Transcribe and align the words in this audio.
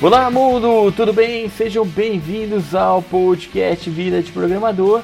Olá, 0.00 0.30
mundo! 0.30 0.92
Tudo 0.92 1.12
bem? 1.12 1.48
Sejam 1.48 1.84
bem-vindos 1.84 2.72
ao 2.72 3.02
podcast 3.02 3.90
Vida 3.90 4.22
de 4.22 4.30
Programador, 4.30 5.02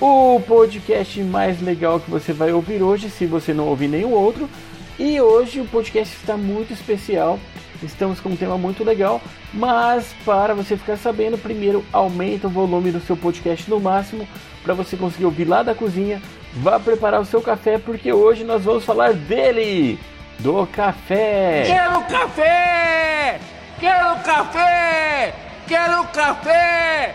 o 0.00 0.40
podcast 0.46 1.20
mais 1.24 1.60
legal 1.60 1.98
que 1.98 2.08
você 2.08 2.32
vai 2.32 2.52
ouvir 2.52 2.80
hoje, 2.80 3.10
se 3.10 3.26
você 3.26 3.52
não 3.52 3.66
ouvir 3.66 3.88
nenhum 3.88 4.12
outro. 4.12 4.48
E 4.96 5.20
hoje 5.20 5.60
o 5.60 5.66
podcast 5.66 6.14
está 6.14 6.36
muito 6.36 6.72
especial. 6.72 7.36
Estamos 7.82 8.20
com 8.20 8.28
um 8.28 8.36
tema 8.36 8.56
muito 8.56 8.84
legal, 8.84 9.20
mas 9.52 10.14
para 10.24 10.54
você 10.54 10.76
ficar 10.76 10.96
sabendo, 10.96 11.36
primeiro 11.36 11.84
aumenta 11.92 12.46
o 12.46 12.50
volume 12.50 12.92
do 12.92 13.00
seu 13.00 13.16
podcast 13.16 13.68
no 13.68 13.80
máximo 13.80 14.26
para 14.62 14.72
você 14.72 14.96
conseguir 14.96 15.24
ouvir 15.24 15.46
lá 15.46 15.64
da 15.64 15.74
cozinha. 15.74 16.22
Vá 16.54 16.78
preparar 16.78 17.20
o 17.20 17.24
seu 17.24 17.42
café 17.42 17.76
porque 17.76 18.12
hoje 18.12 18.44
nós 18.44 18.62
vamos 18.62 18.84
falar 18.84 19.14
dele, 19.14 19.98
do 20.38 20.64
café. 20.68 21.64
Quero 21.66 22.02
café! 22.02 23.57
Quero 23.80 24.20
café! 24.24 25.34
Quero 25.66 26.04
café! 26.08 27.14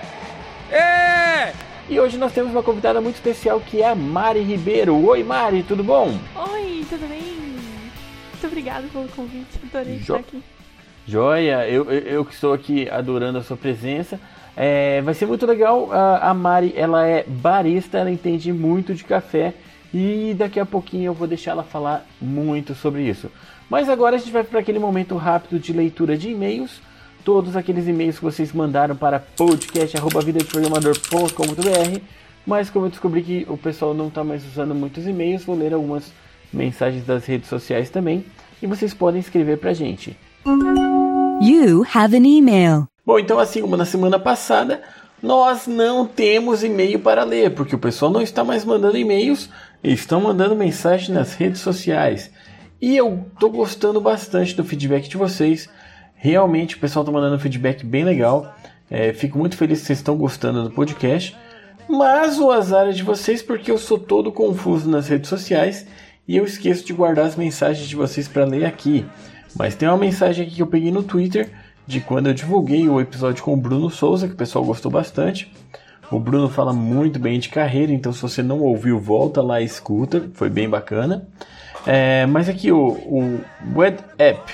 É! 0.71 1.53
E 1.89 1.99
hoje 1.99 2.17
nós 2.17 2.31
temos 2.31 2.51
uma 2.51 2.63
convidada 2.63 3.01
muito 3.01 3.15
especial 3.15 3.59
que 3.59 3.81
é 3.81 3.89
a 3.89 3.95
Mari 3.95 4.41
Ribeiro. 4.41 4.95
Oi 5.05 5.23
Mari, 5.23 5.63
tudo 5.63 5.83
bom? 5.83 6.17
Oi, 6.35 6.85
tudo 6.89 7.07
bem? 7.09 7.21
Muito 7.21 8.47
obrigada 8.47 8.87
pelo 8.91 9.07
convite, 9.09 9.59
adorei 9.71 9.97
Jo- 9.97 10.15
estar 10.15 10.19
aqui. 10.19 10.43
Joia, 11.05 11.67
eu, 11.67 11.91
eu, 11.91 11.99
eu 11.99 12.25
que 12.25 12.33
estou 12.33 12.53
aqui 12.53 12.89
adorando 12.89 13.37
a 13.39 13.43
sua 13.43 13.57
presença. 13.57 14.19
É, 14.55 15.01
vai 15.01 15.13
ser 15.13 15.25
muito 15.25 15.45
legal. 15.45 15.91
A, 15.91 16.29
a 16.29 16.33
Mari, 16.33 16.73
ela 16.77 17.05
é 17.05 17.23
barista, 17.27 17.97
ela 17.97 18.11
entende 18.11 18.53
muito 18.53 18.93
de 18.93 19.03
café 19.03 19.53
e 19.93 20.33
daqui 20.37 20.59
a 20.59 20.65
pouquinho 20.65 21.07
eu 21.07 21.13
vou 21.13 21.27
deixar 21.27 21.51
ela 21.51 21.63
falar 21.63 22.05
muito 22.21 22.73
sobre 22.73 23.01
isso. 23.01 23.29
Mas 23.73 23.89
agora 23.89 24.15
a 24.17 24.19
gente 24.19 24.31
vai 24.31 24.43
para 24.43 24.59
aquele 24.59 24.77
momento 24.77 25.17
rápido 25.17 25.59
de 25.59 25.73
leitura 25.73 26.15
de 26.15 26.29
e-mails. 26.29 26.79
Todos 27.25 27.55
aqueles 27.55 27.87
e-mails 27.87 28.19
que 28.19 28.23
vocês 28.23 28.53
mandaram 28.53 28.95
para 28.95 29.19
podcast@vidadeprogramador.com.br. 29.19 31.99
Mas 32.45 32.69
como 32.69 32.85
eu 32.85 32.91
descobri 32.91 33.23
que 33.23 33.47
o 33.49 33.57
pessoal 33.57 33.95
não 33.95 34.09
está 34.09 34.23
mais 34.23 34.45
usando 34.45 34.75
muitos 34.75 35.07
e-mails, 35.07 35.43
vou 35.43 35.55
ler 35.55 35.73
algumas 35.73 36.11
mensagens 36.53 37.03
das 37.03 37.25
redes 37.25 37.49
sociais 37.49 37.89
também. 37.89 38.23
E 38.61 38.67
vocês 38.67 38.93
podem 38.93 39.19
escrever 39.19 39.57
para 39.57 39.71
a 39.71 39.73
gente. 39.73 40.15
You 41.41 41.83
have 41.95 42.15
an 42.15 42.27
email. 42.27 42.87
Bom, 43.03 43.17
então 43.17 43.39
assim 43.39 43.61
como 43.61 43.75
na 43.75 43.85
semana 43.85 44.19
passada, 44.19 44.83
nós 45.19 45.65
não 45.65 46.05
temos 46.05 46.63
e-mail 46.63 46.99
para 46.99 47.23
ler, 47.23 47.55
porque 47.55 47.73
o 47.73 47.79
pessoal 47.79 48.11
não 48.11 48.21
está 48.21 48.43
mais 48.43 48.63
mandando 48.63 48.99
e-mails, 48.99 49.49
estão 49.83 50.21
mandando 50.21 50.55
mensagem 50.55 51.11
nas 51.11 51.33
redes 51.33 51.61
sociais. 51.61 52.29
E 52.83 52.97
eu 52.97 53.25
tô 53.39 53.49
gostando 53.49 54.01
bastante 54.01 54.53
do 54.53 54.61
feedback 54.65 55.07
de 55.07 55.15
vocês. 55.15 55.69
Realmente 56.15 56.75
o 56.75 56.79
pessoal 56.79 57.03
está 57.03 57.13
mandando 57.13 57.37
um 57.37 57.39
feedback 57.39 57.85
bem 57.85 58.03
legal. 58.03 58.53
É, 58.91 59.13
fico 59.13 59.37
muito 59.37 59.55
feliz 59.55 59.79
que 59.79 59.85
vocês 59.85 59.99
estão 59.99 60.17
gostando 60.17 60.63
do 60.63 60.69
podcast. 60.69 61.33
Mas 61.87 62.37
o 62.39 62.51
azar 62.51 62.89
é 62.89 62.91
de 62.91 63.01
vocês 63.01 63.41
porque 63.41 63.71
eu 63.71 63.77
sou 63.77 63.97
todo 63.97 64.33
confuso 64.33 64.89
nas 64.89 65.07
redes 65.07 65.29
sociais 65.29 65.87
e 66.27 66.35
eu 66.35 66.43
esqueço 66.43 66.85
de 66.85 66.91
guardar 66.91 67.25
as 67.25 67.37
mensagens 67.37 67.87
de 67.87 67.95
vocês 67.95 68.27
para 68.27 68.43
ler 68.43 68.65
aqui. 68.65 69.05
Mas 69.55 69.75
tem 69.75 69.87
uma 69.87 69.97
mensagem 69.97 70.45
aqui 70.45 70.55
que 70.55 70.61
eu 70.61 70.67
peguei 70.67 70.91
no 70.91 71.03
Twitter 71.03 71.51
de 71.87 72.01
quando 72.01 72.27
eu 72.27 72.33
divulguei 72.33 72.89
o 72.89 72.99
episódio 72.99 73.45
com 73.45 73.53
o 73.53 73.57
Bruno 73.57 73.89
Souza, 73.89 74.27
que 74.27 74.33
o 74.33 74.37
pessoal 74.37 74.65
gostou 74.65 74.91
bastante. 74.91 75.49
O 76.11 76.19
Bruno 76.19 76.49
fala 76.49 76.73
muito 76.73 77.17
bem 77.17 77.39
de 77.39 77.47
carreira, 77.47 77.93
então 77.93 78.11
se 78.11 78.21
você 78.21 78.43
não 78.43 78.59
ouviu, 78.59 78.99
volta 78.99 79.41
lá 79.41 79.61
e 79.61 79.65
escuta, 79.65 80.29
foi 80.33 80.49
bem 80.49 80.67
bacana. 80.67 81.25
É, 81.85 82.25
mas 82.25 82.47
aqui 82.47 82.71
o, 82.71 82.89
o 82.91 83.83
App, 84.17 84.53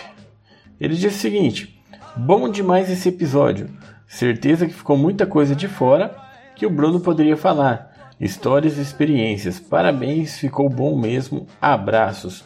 ele 0.80 0.96
diz 0.96 1.16
o 1.16 1.18
seguinte: 1.18 1.80
Bom 2.16 2.50
demais 2.50 2.90
esse 2.90 3.10
episódio. 3.10 3.70
Certeza 4.08 4.66
que 4.66 4.74
ficou 4.74 4.98
muita 4.98 5.26
coisa 5.26 5.56
de 5.56 5.68
fora 5.68 6.16
que 6.56 6.66
o 6.66 6.70
Bruno 6.70 7.00
poderia 7.00 7.38
falar. 7.38 7.90
Histórias 8.20 8.78
e 8.78 8.82
experiências. 8.82 9.60
Parabéns, 9.60 10.38
ficou 10.40 10.68
bom 10.68 10.98
mesmo. 10.98 11.48
Abraços. 11.62 12.44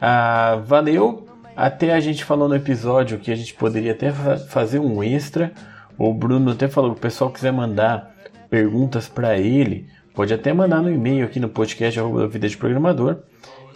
Ah, 0.00 0.60
valeu. 0.64 1.26
Até 1.54 1.92
a 1.92 2.00
gente 2.00 2.24
falou 2.24 2.48
no 2.48 2.56
episódio 2.56 3.18
que 3.18 3.30
a 3.30 3.34
gente 3.36 3.52
poderia 3.54 3.92
até 3.92 4.10
fa- 4.10 4.38
fazer 4.38 4.78
um 4.78 5.02
extra. 5.02 5.52
O 5.98 6.12
Bruno 6.14 6.50
até 6.52 6.66
falou 6.66 6.92
que 6.92 6.98
o 6.98 7.02
pessoal 7.02 7.30
quiser 7.30 7.52
mandar 7.52 8.10
perguntas 8.48 9.06
para 9.06 9.38
ele, 9.38 9.86
pode 10.14 10.32
até 10.34 10.52
mandar 10.52 10.82
no 10.82 10.90
e-mail 10.92 11.24
aqui 11.24 11.38
no 11.38 11.48
podcast 11.48 11.98
arroba 12.00 12.26
Vida 12.26 12.48
de 12.48 12.56
Programador, 12.56 13.18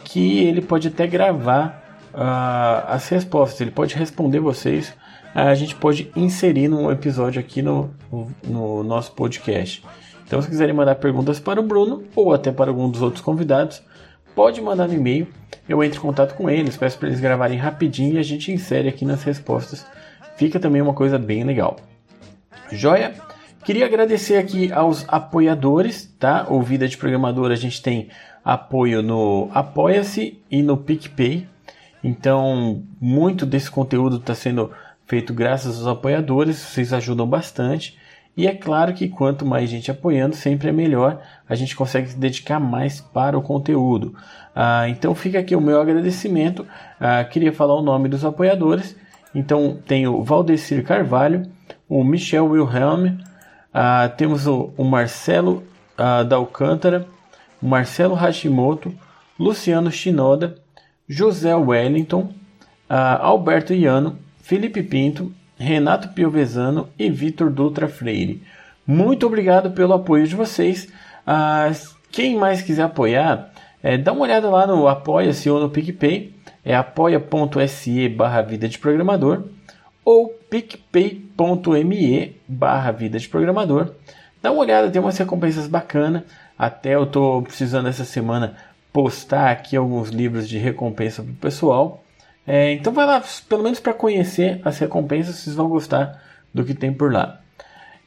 que 0.07 0.45
ele 0.45 0.63
pode 0.63 0.87
até 0.87 1.05
gravar 1.07 1.83
ah, 2.15 2.85
as 2.89 3.09
respostas. 3.09 3.61
Ele 3.61 3.73
pode 3.73 3.95
responder 3.97 4.39
vocês. 4.39 4.95
ah, 5.35 5.49
a 5.49 5.55
gente 5.55 5.75
pode 5.75 6.11
inserir 6.15 6.69
num 6.69 6.91
episódio 6.91 7.41
aqui 7.41 7.61
no, 7.61 7.91
no 8.45 8.85
nosso 8.85 9.13
podcast. 9.13 9.85
Então, 10.25 10.41
se 10.41 10.49
quiserem 10.49 10.75
mandar 10.75 10.95
perguntas 10.95 11.41
para 11.41 11.61
o 11.61 11.63
Bruno 11.63 12.05
ou 12.15 12.33
até 12.33 12.53
para 12.53 12.71
algum 12.71 12.89
dos 12.89 13.03
outros 13.03 13.23
convidados, 13.23 13.83
pode 14.35 14.61
mandar 14.61 14.87
no 14.87 14.95
e-mail. 14.95 15.27
Eu 15.69 15.83
entro 15.83 15.99
em 15.99 16.03
contato 16.03 16.35
com 16.35 16.49
eles, 16.49 16.77
peço 16.77 16.99
para 16.99 17.09
eles 17.09 17.21
gravarem 17.21 17.59
rapidinho 17.59 18.15
e 18.15 18.19
a 18.19 18.23
gente 18.23 18.53
insere 18.53 18.89
aqui 18.89 19.05
nas 19.05 19.25
respostas. 19.25 19.85
Fica 20.37 20.61
também 20.61 20.81
uma 20.81 20.95
coisa 20.95 21.19
bem 21.19 21.43
legal. 21.43 21.77
Joia? 22.71 23.15
Queria 23.65 23.87
agradecer 23.87 24.37
aqui 24.37 24.71
aos 24.73 25.05
apoiadores, 25.09 26.15
tá? 26.21 26.47
O 26.49 26.63
Vida 26.63 26.87
de 26.87 26.97
Programador 26.97 27.51
a 27.51 27.57
gente 27.57 27.83
tem 27.83 28.09
apoio 28.47 29.03
no 29.03 29.51
Apoia-se 29.53 30.41
e 30.49 30.63
no 30.63 30.77
PicPay. 30.77 31.49
Então, 32.05 32.85
muito 33.01 33.45
desse 33.45 33.69
conteúdo 33.69 34.19
está 34.19 34.37
sendo 34.37 34.71
feito 35.05 35.35
graças 35.35 35.79
aos 35.79 35.89
apoiadores, 35.89 36.57
vocês 36.57 36.93
ajudam 36.93 37.27
bastante. 37.27 37.99
E 38.37 38.47
é 38.47 38.55
claro 38.55 38.95
que 38.95 39.09
quanto 39.09 39.45
mais 39.45 39.69
gente 39.69 39.91
apoiando, 39.91 40.37
sempre 40.37 40.69
é 40.69 40.73
melhor, 40.73 41.21
a 41.49 41.57
gente 41.57 41.75
consegue 41.75 42.09
se 42.09 42.17
dedicar 42.17 42.61
mais 42.61 43.01
para 43.01 43.37
o 43.37 43.43
conteúdo. 43.43 44.15
Ah, 44.55 44.89
então 44.89 45.13
fica 45.13 45.41
aqui 45.41 45.57
o 45.57 45.61
meu 45.61 45.81
agradecimento. 45.81 46.65
Ah, 47.01 47.25
queria 47.25 47.53
falar 47.53 47.75
o 47.75 47.83
nome 47.83 48.09
dos 48.09 48.25
apoiadores. 48.25 48.95
Então 49.35 49.77
tem 49.87 50.07
o 50.07 50.23
Valdecir 50.23 50.85
Carvalho, 50.85 51.51
o 51.89 52.05
Michel 52.05 52.47
Wilhelm, 52.47 53.19
ah, 53.75 54.09
temos 54.17 54.47
o, 54.47 54.73
o 54.77 54.85
Marcelo 54.85 55.65
ah, 55.99 56.23
da 56.23 56.37
Alcântara, 56.37 57.07
Marcelo 57.61 58.15
Hashimoto, 58.15 58.95
Luciano 59.39 59.91
Shinoda, 59.91 60.57
José 61.09 61.55
Wellington, 61.55 62.33
ah, 62.89 63.19
Alberto 63.23 63.73
Iano, 63.73 64.19
Felipe 64.41 64.83
Pinto, 64.83 65.33
Renato 65.59 66.09
Piovesano 66.09 66.89
e 66.99 67.11
Vitor 67.11 67.51
Dutra 67.51 67.89
Freire. 67.89 68.43
Muito 68.87 69.27
obrigado 69.27 69.71
pelo 69.71 69.95
apoio 69.95 70.27
de 70.27 70.35
vocês. 70.35 70.89
Ah, 71.27 71.71
quem 72.11 72.37
mais 72.37 72.63
quiser 72.63 72.85
apoiar, 72.85 73.51
é, 73.83 73.97
dá 73.97 74.13
uma 74.13 74.23
olhada 74.23 74.49
lá 74.49 74.67
no 74.67 74.89
Apoia-se 74.89 75.49
ou 75.51 75.61
no 75.61 75.71
PicPay. 75.71 76.35
É 76.65 76.75
apoia.se 76.75 78.09
barra 78.09 78.43
Vida 78.43 78.69
de 78.69 78.79
Programador 78.79 79.45
ou 80.05 80.29
picpay.me 80.51 82.37
barra 82.49 82.91
Vida 82.93 83.19
de 83.19 83.29
Programador. 83.29 83.93
Dá 84.43 84.51
uma 84.51 84.63
olhada, 84.63 84.91
tem 84.91 85.01
umas 85.01 85.19
recompensas 85.19 85.67
bacanas. 85.67 86.23
Até 86.59 86.95
eu 86.95 87.05
estou 87.05 87.43
precisando 87.43 87.89
essa 87.89 88.05
semana 88.05 88.57
postar 88.93 89.51
aqui 89.51 89.77
alguns 89.77 90.09
livros 90.09 90.49
de 90.49 90.59
recompensa 90.59 91.23
para 91.23 91.33
o 91.33 91.37
pessoal. 91.37 92.03
É, 92.47 92.73
então 92.73 92.93
vai 92.93 93.05
lá, 93.05 93.23
pelo 93.49 93.63
menos 93.63 93.81
para 93.81 93.93
conhecer 93.93 94.61
as 94.65 94.79
recompensas, 94.79 95.37
vocês 95.37 95.57
vão 95.57 95.69
gostar 95.69 96.23
do 96.55 96.65
que 96.65 96.75
tem 96.75 96.93
por 96.93 97.13
lá. 97.13 97.41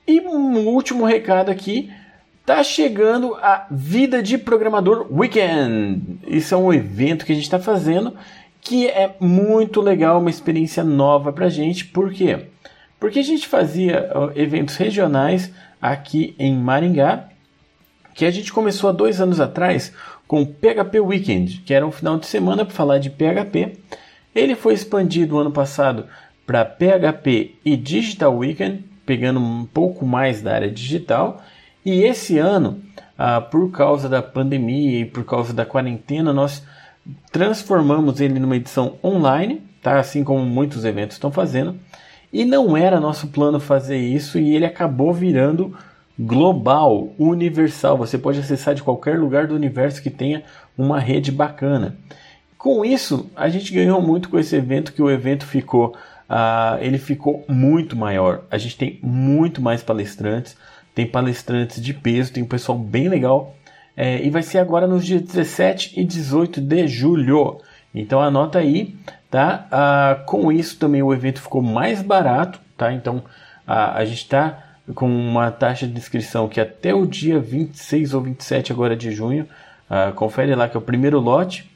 E 0.07 0.19
um 0.21 0.68
último 0.68 1.06
recado 1.06 1.51
aqui, 1.51 1.91
tá 2.45 2.63
chegando 2.63 3.35
a 3.35 3.68
Vida 3.69 4.23
de 4.23 4.38
Programador 4.38 5.06
Weekend. 5.12 6.19
Isso 6.25 6.56
é 6.56 6.57
um 6.57 6.73
evento 6.73 7.25
que 7.25 7.31
a 7.31 7.35
gente 7.35 7.44
está 7.44 7.59
fazendo 7.59 8.15
que 8.62 8.88
é 8.88 9.15
muito 9.19 9.81
legal, 9.81 10.19
uma 10.19 10.29
experiência 10.29 10.83
nova 10.83 11.31
para 11.31 11.50
gente. 11.50 11.85
Por 11.85 12.12
quê? 12.12 12.47
Porque 13.00 13.19
a 13.19 13.23
gente 13.23 13.47
fazia 13.47 14.09
eventos 14.35 14.75
regionais 14.75 15.51
aqui 15.81 16.35
em 16.38 16.56
Maringá, 16.56 17.29
que 18.19 18.25
a 18.25 18.31
gente 18.31 18.51
começou 18.51 18.89
há 18.89 18.92
dois 18.92 19.21
anos 19.21 19.39
atrás 19.39 19.94
com 20.27 20.42
o 20.42 20.45
PHP 20.45 21.00
Weekend, 21.00 21.62
que 21.66 21.74
era 21.74 21.88
um 21.88 21.92
final 21.92 22.19
de 22.19 22.25
semana 22.25 22.66
para 22.66 22.75
falar 22.75 22.98
de 22.98 23.10
PHP. 23.10 23.77
Ele 24.36 24.56
foi 24.56 24.74
expandido 24.74 25.38
ano 25.38 25.51
passado 25.51 26.06
para 26.45 26.66
PHP 26.66 27.56
e 27.63 27.77
Digital 27.77 28.36
Weekend, 28.36 28.83
pegando 29.06 29.39
um 29.39 29.66
pouco 29.66 30.06
mais 30.06 30.42
da 30.42 30.54
área 30.54 30.69
digital. 30.69 31.42
E 31.86 32.04
esse 32.04 32.38
ano, 32.38 32.81
ah, 33.18 33.39
por 33.39 33.71
causa 33.71 34.10
da 34.10 34.21
pandemia 34.21 35.00
e 35.00 35.06
por 35.06 35.24
causa 35.24 35.54
da 35.54 35.66
quarentena, 35.66 36.33
nós 36.33 36.62
transformamos 37.31 38.19
ele 38.19 38.38
numa 38.38 38.57
edição 38.57 38.98
online, 39.01 39.62
tá? 39.81 39.98
assim 39.98 40.25
como 40.25 40.44
muitos 40.44 40.83
eventos 40.83 41.16
estão 41.16 41.31
fazendo. 41.31 41.80
E 42.33 42.44
não 42.44 42.75
era 42.75 43.00
nosso 43.00 43.27
plano 43.27 43.62
fazer 43.62 43.98
isso 43.98 44.38
e 44.38 44.57
ele 44.57 44.66
acabou 44.66 45.13
virando 45.13 45.74
global, 46.19 47.13
universal. 47.18 47.98
Você 47.98 48.18
pode 48.18 48.39
acessar 48.39 48.75
de 48.75 48.83
qualquer 48.83 49.18
lugar 49.18 49.48
do 49.48 49.56
universo 49.56 50.01
que 50.01 50.10
tenha 50.10 50.44
uma 50.77 51.00
rede 51.00 51.31
bacana. 51.31 51.95
Com 52.57 52.83
isso, 52.83 53.30
a 53.36 53.48
gente 53.48 53.74
ganhou 53.74 54.01
muito 54.01 54.27
com 54.27 54.38
esse 54.38 54.56
evento, 54.56 54.92
que 54.92 55.01
o 55.01 55.10
evento 55.10 55.45
ficou 55.45 55.95
uh, 56.30 56.77
ele 56.81 56.98
ficou 56.98 57.44
muito 57.48 57.95
maior. 57.95 58.44
A 58.51 58.57
gente 58.57 58.77
tem 58.77 59.00
muito 59.01 59.62
mais 59.62 59.81
palestrantes, 59.81 60.56
tem 60.94 61.07
palestrantes 61.07 61.81
de 61.81 61.94
peso, 61.94 62.33
tem 62.33 62.44
um 62.44 62.48
pessoal 62.48 62.77
bem 62.77 63.10
legal. 63.10 63.56
É, 63.98 64.21
e 64.24 64.30
vai 64.30 64.44
ser 64.44 64.60
agora 64.60 64.88
nos 64.88 65.06
dias 65.06 65.21
17 65.21 66.00
e 66.00 66.06
18 66.06 66.62
de 66.62 66.88
julho. 66.88 67.60
Então 67.94 68.21
anota 68.21 68.60
aí, 68.60 68.95
tá? 69.30 69.68
Uh, 69.71 70.25
com 70.25 70.51
isso 70.51 70.77
também 70.77 71.01
o 71.01 71.13
evento 71.13 71.42
ficou 71.42 71.62
mais 71.62 72.01
barato, 72.01 72.62
tá? 72.77 72.94
Então 72.94 73.18
uh, 73.18 73.24
a 73.68 74.06
gente 74.06 74.19
está 74.19 74.69
com 74.94 75.07
uma 75.07 75.51
taxa 75.51 75.88
de 75.88 75.97
inscrição 75.97 76.47
que 76.47 76.59
até 76.59 76.94
o 76.94 77.06
dia 77.06 77.39
26 77.39 78.13
ou 78.13 78.21
27 78.21 78.71
agora 78.71 78.95
de 78.95 79.12
junho, 79.12 79.47
uh, 79.89 80.13
confere 80.13 80.56
lá 80.56 80.68
que 80.68 80.75
é 80.75 80.80
o 80.80 80.83
primeiro 80.83 81.19
lote, 81.19 81.69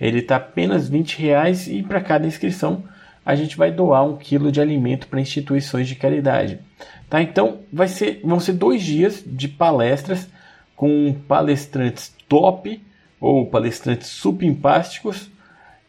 ele 0.00 0.20
está 0.20 0.36
apenas 0.36 0.88
20 0.88 1.18
reais 1.18 1.66
e 1.66 1.82
para 1.82 2.00
cada 2.00 2.26
inscrição 2.26 2.84
a 3.24 3.34
gente 3.34 3.56
vai 3.56 3.70
doar 3.70 4.04
um 4.04 4.16
quilo 4.16 4.50
de 4.50 4.60
alimento 4.60 5.06
para 5.06 5.20
instituições 5.20 5.86
de 5.86 5.94
caridade. 5.94 6.60
Tá? 7.10 7.20
Então 7.20 7.60
vai 7.72 7.88
ser, 7.88 8.20
vão 8.24 8.40
ser 8.40 8.52
dois 8.52 8.82
dias 8.82 9.22
de 9.26 9.48
palestras 9.48 10.28
com 10.74 11.14
palestrantes 11.26 12.14
top 12.28 12.80
ou 13.20 13.46
palestrantes 13.46 14.08
superimpásticos 14.08 15.30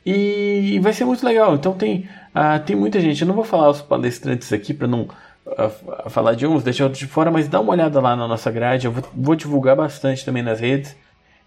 e 0.06 0.80
vai 0.82 0.92
ser 0.92 1.06
muito 1.06 1.26
legal. 1.26 1.56
Então 1.56 1.74
tem, 1.74 2.10
uh, 2.36 2.60
tem 2.66 2.76
muita 2.76 3.00
gente. 3.00 3.22
Eu 3.22 3.28
não 3.28 3.36
vou 3.36 3.44
falar 3.44 3.70
os 3.70 3.82
palestrantes 3.82 4.52
aqui 4.52 4.74
para 4.74 4.88
não 4.88 5.08
uh, 5.58 6.10
falar 6.10 6.34
de 6.34 6.46
uns, 6.46 6.64
deixar 6.64 6.86
outros 6.86 7.00
de 7.00 7.08
fora, 7.08 7.32
mas 7.32 7.48
dá 7.48 7.60
uma 7.60 7.72
olhada 7.72 8.00
lá 8.00 8.16
na 8.16 8.28
nossa 8.28 8.52
grade. 8.52 8.86
Eu 8.86 8.92
vou, 8.92 9.04
vou 9.14 9.36
divulgar 9.36 9.76
bastante 9.76 10.26
também 10.26 10.44
nas 10.44 10.60
redes. 10.60 10.96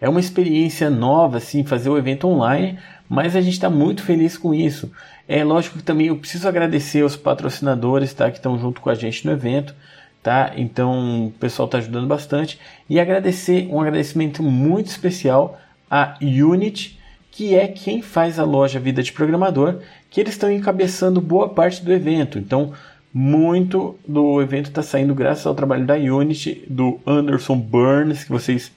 É 0.01 0.09
uma 0.09 0.19
experiência 0.19 0.91
nova, 0.91 1.37
assim, 1.37 1.65
fazer 1.65 1.89
o 1.89 1.97
evento 1.97 2.27
online, 2.27 2.79
mas 3.09 3.37
a 3.37 3.41
gente 3.41 3.55
está 3.55 3.71
muito 3.71 4.03
feliz 4.03 4.37
com 4.37 4.53
isso. 4.53 4.91
É 5.29 5.45
lógico 5.45 5.79
que 5.79 5.85
também 5.85 6.09
eu 6.09 6.17
preciso 6.17 6.49
agradecer 6.49 7.03
aos 7.03 7.15
patrocinadores, 7.15 8.13
tá, 8.13 8.31
que 8.31 8.39
estão 8.39 8.59
junto 8.59 8.81
com 8.81 8.91
a 8.91 8.95
gente 8.95 9.25
no 9.25 9.33
evento, 9.33 9.75
tá? 10.21 10.53
Então 10.57 11.27
o 11.27 11.31
pessoal 11.31 11.67
está 11.67 11.79
ajudando 11.79 12.07
bastante 12.07 12.59
e 12.89 12.99
agradecer 12.99 13.69
um 13.71 13.81
agradecimento 13.81 14.43
muito 14.43 14.89
especial 14.89 15.59
à 15.91 16.17
Unity, 16.21 16.99
que 17.31 17.55
é 17.55 17.69
quem 17.69 18.03
faz 18.03 18.39
a 18.39 18.45
loja 18.45 18.81
Vida 18.81 19.03
de 19.03 19.13
Programador, 19.13 19.79
que 20.11 20.21
eles 20.21 20.35
estão 20.35 20.51
encabeçando 20.51 21.21
boa 21.21 21.49
parte 21.49 21.83
do 21.83 21.93
evento. 21.93 22.39
Então 22.39 22.73
muito 23.13 23.99
do 24.07 24.41
evento 24.41 24.69
está 24.69 24.83
saindo 24.83 25.15
graças 25.15 25.47
ao 25.47 25.55
trabalho 25.55 25.85
da 25.85 25.95
Unity, 25.95 26.65
do 26.69 27.01
Anderson 27.07 27.57
Burns, 27.57 28.25
que 28.25 28.31
vocês 28.31 28.73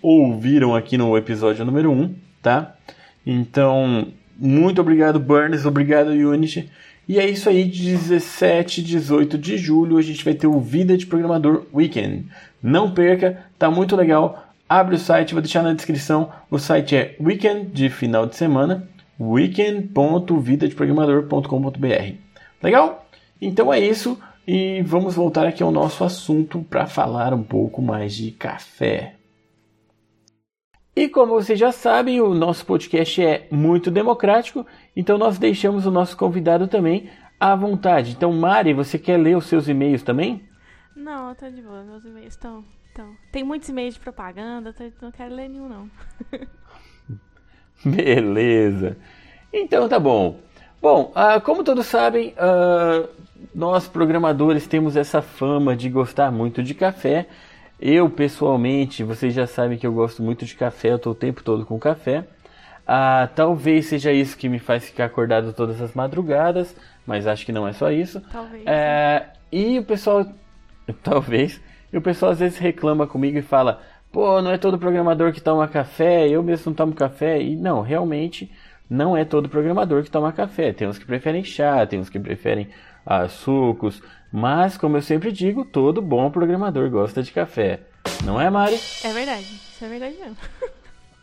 ouviram 0.00 0.74
aqui 0.74 0.98
no 0.98 1.16
episódio 1.16 1.64
número 1.64 1.92
1, 1.92 2.12
tá? 2.42 2.74
Então, 3.24 4.08
muito 4.36 4.80
obrigado, 4.80 5.20
Burns, 5.20 5.64
obrigado, 5.64 6.08
Unity. 6.08 6.68
E 7.08 7.18
é 7.18 7.26
isso 7.28 7.48
aí, 7.48 7.64
17 7.64 8.80
e 8.80 8.84
18 8.84 9.36
de 9.38 9.56
julho 9.56 9.98
a 9.98 10.02
gente 10.02 10.24
vai 10.24 10.34
ter 10.34 10.46
o 10.46 10.60
Vida 10.60 10.96
de 10.96 11.06
Programador 11.06 11.64
Weekend. 11.72 12.26
Não 12.62 12.92
perca, 12.92 13.42
tá 13.58 13.68
muito 13.70 13.96
legal. 13.96 14.48
Abre 14.68 14.94
o 14.96 14.98
site, 14.98 15.32
vou 15.34 15.42
deixar 15.42 15.62
na 15.62 15.72
descrição. 15.72 16.30
O 16.50 16.58
site 16.58 16.96
é 16.96 17.16
weekend 17.20 17.70
de 17.72 17.88
final 17.90 18.26
de 18.26 18.34
semana, 18.36 18.88
weekend.vidadeprogramador.com.br. 19.20 22.14
Legal? 22.62 23.01
Então 23.44 23.74
é 23.74 23.80
isso 23.80 24.16
e 24.46 24.80
vamos 24.82 25.16
voltar 25.16 25.48
aqui 25.48 25.64
ao 25.64 25.72
nosso 25.72 26.04
assunto 26.04 26.62
para 26.62 26.86
falar 26.86 27.34
um 27.34 27.42
pouco 27.42 27.82
mais 27.82 28.14
de 28.14 28.30
café. 28.30 29.16
E 30.94 31.08
como 31.08 31.32
vocês 31.32 31.58
já 31.58 31.72
sabem, 31.72 32.20
o 32.20 32.34
nosso 32.34 32.64
podcast 32.64 33.20
é 33.20 33.48
muito 33.50 33.90
democrático, 33.90 34.64
então 34.94 35.18
nós 35.18 35.38
deixamos 35.38 35.86
o 35.86 35.90
nosso 35.90 36.16
convidado 36.16 36.68
também 36.68 37.10
à 37.40 37.56
vontade. 37.56 38.12
Então, 38.12 38.32
Mari, 38.32 38.72
você 38.72 38.96
quer 38.96 39.16
ler 39.16 39.36
os 39.36 39.46
seus 39.46 39.66
e-mails 39.66 40.04
também? 40.04 40.48
Não, 40.94 41.34
tô 41.34 41.50
de 41.50 41.62
boa, 41.62 41.82
meus 41.82 42.04
e-mails 42.04 42.34
estão. 42.34 42.64
Então, 42.92 43.12
tem 43.32 43.42
muitos 43.42 43.68
e-mails 43.68 43.94
de 43.94 44.00
propaganda, 44.00 44.72
tô, 44.72 44.84
não 45.02 45.10
quero 45.10 45.34
ler 45.34 45.48
nenhum, 45.48 45.68
não. 45.68 45.90
Beleza. 47.84 48.96
Então 49.52 49.88
tá 49.88 49.98
bom. 49.98 50.38
Bom, 50.80 51.12
uh, 51.16 51.40
como 51.40 51.62
todos 51.62 51.86
sabem, 51.86 52.34
uh, 52.34 53.21
nós 53.54 53.88
programadores 53.88 54.66
temos 54.66 54.96
essa 54.96 55.22
fama 55.22 55.76
de 55.76 55.88
gostar 55.88 56.30
muito 56.30 56.62
de 56.62 56.74
café 56.74 57.26
eu, 57.84 58.08
pessoalmente, 58.08 59.02
vocês 59.02 59.34
já 59.34 59.44
sabem 59.44 59.76
que 59.76 59.84
eu 59.84 59.92
gosto 59.92 60.22
muito 60.22 60.44
de 60.44 60.54
café, 60.54 60.92
eu 60.92 60.96
estou 60.96 61.10
o 61.10 61.16
tempo 61.16 61.42
todo 61.42 61.66
com 61.66 61.80
café. 61.80 62.24
Ah, 62.86 63.28
talvez 63.34 63.86
seja 63.86 64.12
isso 64.12 64.36
que 64.36 64.48
me 64.48 64.60
faz 64.60 64.84
ficar 64.84 65.06
acordado 65.06 65.52
todas 65.52 65.82
as 65.82 65.92
madrugadas, 65.92 66.76
mas 67.04 67.26
acho 67.26 67.44
que 67.44 67.50
não 67.50 67.66
é 67.66 67.72
só 67.72 67.90
isso. 67.90 68.20
Talvez. 68.30 68.62
É, 68.68 69.30
e 69.50 69.80
o 69.80 69.84
pessoal, 69.84 70.24
talvez, 71.02 71.60
e 71.92 71.98
o 71.98 72.00
pessoal 72.00 72.30
às 72.30 72.38
vezes 72.38 72.56
reclama 72.56 73.04
comigo 73.04 73.36
e 73.36 73.42
fala: 73.42 73.82
pô, 74.12 74.40
não 74.40 74.52
é 74.52 74.58
todo 74.58 74.78
programador 74.78 75.32
que 75.32 75.40
toma 75.40 75.66
café, 75.66 76.28
eu 76.28 76.40
mesmo 76.40 76.70
não 76.70 76.74
tomo 76.74 76.94
café. 76.94 77.42
E 77.42 77.56
não, 77.56 77.80
realmente 77.80 78.48
não 78.88 79.16
é 79.16 79.24
todo 79.24 79.48
programador 79.48 80.04
que 80.04 80.10
toma 80.10 80.32
café. 80.32 80.72
Tem 80.72 80.86
uns 80.86 80.98
que 80.98 81.04
preferem 81.04 81.42
chá, 81.42 81.84
tem 81.84 81.98
uns 81.98 82.08
que 82.08 82.20
preferem 82.20 82.68
ah, 83.04 83.28
sucos, 83.28 84.02
mas, 84.32 84.76
como 84.76 84.96
eu 84.96 85.02
sempre 85.02 85.30
digo, 85.30 85.64
todo 85.64 86.00
bom 86.00 86.30
programador 86.30 86.88
gosta 86.88 87.22
de 87.22 87.32
café. 87.32 87.80
Não 88.24 88.40
é, 88.40 88.48
Mari? 88.48 88.78
É 89.04 89.12
verdade. 89.12 89.42
Isso 89.42 89.84
é 89.84 89.88
verdade 89.88 90.16
mesmo. 90.18 90.36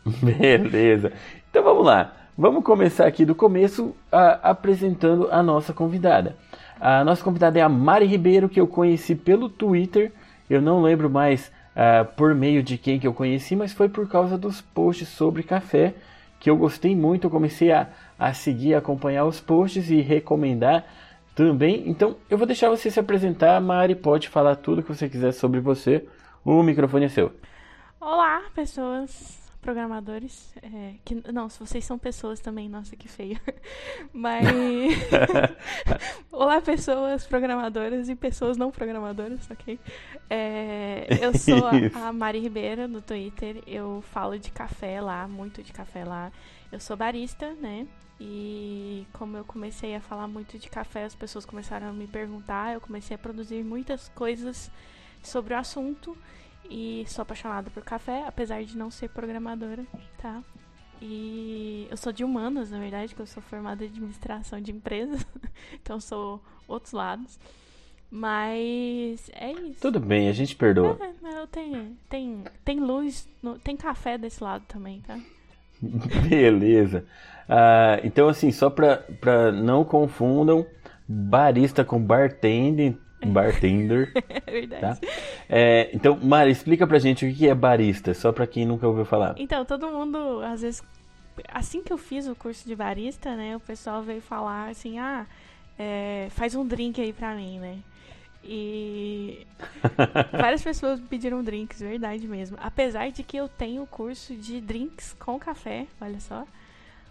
Beleza. 0.22 1.12
Então 1.50 1.62
vamos 1.62 1.84
lá. 1.84 2.12
Vamos 2.38 2.64
começar 2.64 3.06
aqui 3.06 3.24
do 3.24 3.34
começo 3.34 3.94
apresentando 4.42 5.28
a 5.30 5.42
nossa 5.42 5.72
convidada. 5.72 6.36
A 6.80 7.04
nossa 7.04 7.22
convidada 7.22 7.58
é 7.58 7.62
a 7.62 7.68
Mari 7.68 8.06
Ribeiro, 8.06 8.48
que 8.48 8.60
eu 8.60 8.66
conheci 8.66 9.14
pelo 9.14 9.48
Twitter. 9.48 10.12
Eu 10.48 10.62
não 10.62 10.80
lembro 10.80 11.10
mais 11.10 11.52
uh, 11.76 12.04
por 12.16 12.34
meio 12.34 12.62
de 12.62 12.78
quem 12.78 12.98
que 12.98 13.06
eu 13.06 13.12
conheci, 13.12 13.54
mas 13.54 13.72
foi 13.72 13.88
por 13.88 14.08
causa 14.08 14.38
dos 14.38 14.60
posts 14.60 15.08
sobre 15.08 15.42
café 15.42 15.94
que 16.38 16.48
eu 16.48 16.56
gostei 16.56 16.96
muito. 16.96 17.26
Eu 17.26 17.30
comecei 17.30 17.70
a, 17.72 17.88
a 18.18 18.32
seguir, 18.32 18.74
acompanhar 18.74 19.26
os 19.26 19.40
posts 19.40 19.90
e 19.90 20.00
recomendar 20.00 20.86
também. 21.34 21.88
Então 21.88 22.16
eu 22.28 22.38
vou 22.38 22.46
deixar 22.46 22.68
você 22.70 22.90
se 22.90 23.00
apresentar, 23.00 23.60
Mari. 23.60 23.94
Pode 23.94 24.28
falar 24.28 24.56
tudo 24.56 24.82
que 24.82 24.94
você 24.94 25.08
quiser 25.08 25.32
sobre 25.32 25.60
você. 25.60 26.06
O 26.44 26.62
microfone 26.62 27.06
é 27.06 27.08
seu. 27.08 27.32
Olá, 28.00 28.42
pessoas, 28.54 29.38
programadores. 29.60 30.54
É, 30.62 30.94
que, 31.04 31.22
não, 31.32 31.48
se 31.48 31.60
vocês 31.60 31.84
são 31.84 31.98
pessoas 31.98 32.40
também, 32.40 32.68
nossa, 32.68 32.96
que 32.96 33.08
feio. 33.08 33.38
Mas. 34.12 34.46
Olá, 36.32 36.60
pessoas 36.60 37.26
programadoras 37.26 38.08
e 38.08 38.16
pessoas 38.16 38.56
não 38.56 38.70
programadoras, 38.70 39.50
ok? 39.50 39.78
É, 40.28 41.06
eu 41.20 41.36
sou 41.36 41.66
a, 41.66 41.72
a 42.08 42.12
Mari 42.12 42.40
Ribeiro 42.40 42.88
no 42.88 43.02
Twitter. 43.02 43.62
Eu 43.66 44.02
falo 44.12 44.38
de 44.38 44.50
café 44.50 45.00
lá, 45.00 45.28
muito 45.28 45.62
de 45.62 45.72
café 45.72 46.04
lá. 46.04 46.32
Eu 46.72 46.80
sou 46.80 46.96
barista, 46.96 47.52
né? 47.60 47.86
E 48.20 49.06
como 49.14 49.38
eu 49.38 49.44
comecei 49.44 49.94
a 49.96 50.00
falar 50.00 50.28
muito 50.28 50.58
de 50.58 50.68
café, 50.68 51.04
as 51.04 51.14
pessoas 51.14 51.46
começaram 51.46 51.88
a 51.88 51.92
me 51.92 52.06
perguntar, 52.06 52.74
eu 52.74 52.80
comecei 52.80 53.14
a 53.14 53.18
produzir 53.18 53.64
muitas 53.64 54.10
coisas 54.10 54.70
sobre 55.22 55.54
o 55.54 55.56
assunto 55.56 56.16
e 56.68 57.04
sou 57.08 57.22
apaixonada 57.22 57.70
por 57.70 57.82
café, 57.82 58.24
apesar 58.26 58.62
de 58.62 58.76
não 58.76 58.90
ser 58.90 59.08
programadora, 59.08 59.86
tá? 60.18 60.42
E 61.00 61.88
eu 61.90 61.96
sou 61.96 62.12
de 62.12 62.22
humanas, 62.22 62.70
na 62.70 62.78
verdade, 62.78 63.14
que 63.14 63.22
eu 63.22 63.26
sou 63.26 63.42
formada 63.42 63.82
em 63.82 63.88
administração 63.88 64.60
de 64.60 64.70
empresas, 64.70 65.26
então 65.72 65.98
sou 65.98 66.42
outros 66.68 66.92
lados. 66.92 67.38
Mas 68.10 69.30
é 69.32 69.52
isso. 69.52 69.80
Tudo 69.80 69.98
bem, 69.98 70.28
a 70.28 70.32
gente 70.32 70.54
perdoa. 70.56 70.98
É, 71.00 71.46
tenho, 71.46 71.96
tem, 72.08 72.44
tem 72.64 72.80
luz, 72.80 73.26
tem 73.62 73.76
café 73.76 74.18
desse 74.18 74.42
lado 74.42 74.64
também, 74.66 75.00
tá? 75.00 75.18
Beleza. 76.28 77.06
Uh, 77.50 77.98
então, 78.04 78.28
assim, 78.28 78.52
só 78.52 78.70
para 78.70 79.50
não 79.52 79.84
confundam, 79.84 80.64
barista 81.08 81.84
com 81.84 82.00
bartender. 82.00 82.96
Bartender. 83.26 84.12
é 84.46 84.50
verdade. 84.50 85.00
Tá? 85.00 85.08
É, 85.48 85.90
então, 85.92 86.16
Mari, 86.22 86.52
explica 86.52 86.86
pra 86.86 87.00
gente 87.00 87.26
o 87.26 87.34
que 87.34 87.48
é 87.48 87.54
barista, 87.54 88.14
só 88.14 88.30
pra 88.30 88.46
quem 88.46 88.64
nunca 88.64 88.86
ouviu 88.86 89.04
falar. 89.04 89.34
Então, 89.36 89.64
todo 89.64 89.88
mundo, 89.88 90.40
às 90.44 90.62
vezes, 90.62 90.80
assim 91.52 91.82
que 91.82 91.92
eu 91.92 91.98
fiz 91.98 92.28
o 92.28 92.36
curso 92.36 92.66
de 92.66 92.76
barista, 92.76 93.34
né, 93.34 93.56
o 93.56 93.60
pessoal 93.60 94.00
veio 94.00 94.22
falar 94.22 94.70
assim: 94.70 95.00
ah, 95.00 95.26
é, 95.76 96.28
faz 96.30 96.54
um 96.54 96.64
drink 96.64 97.00
aí 97.00 97.12
pra 97.12 97.34
mim, 97.34 97.58
né? 97.58 97.78
E 98.44 99.44
várias 100.32 100.62
pessoas 100.62 101.00
pediram 101.00 101.42
drinks, 101.42 101.80
verdade 101.80 102.26
mesmo. 102.28 102.56
Apesar 102.60 103.10
de 103.10 103.24
que 103.24 103.36
eu 103.36 103.48
tenho 103.48 103.84
curso 103.86 104.34
de 104.34 104.60
drinks 104.60 105.14
com 105.18 105.38
café, 105.38 105.86
olha 106.00 106.20
só. 106.20 106.46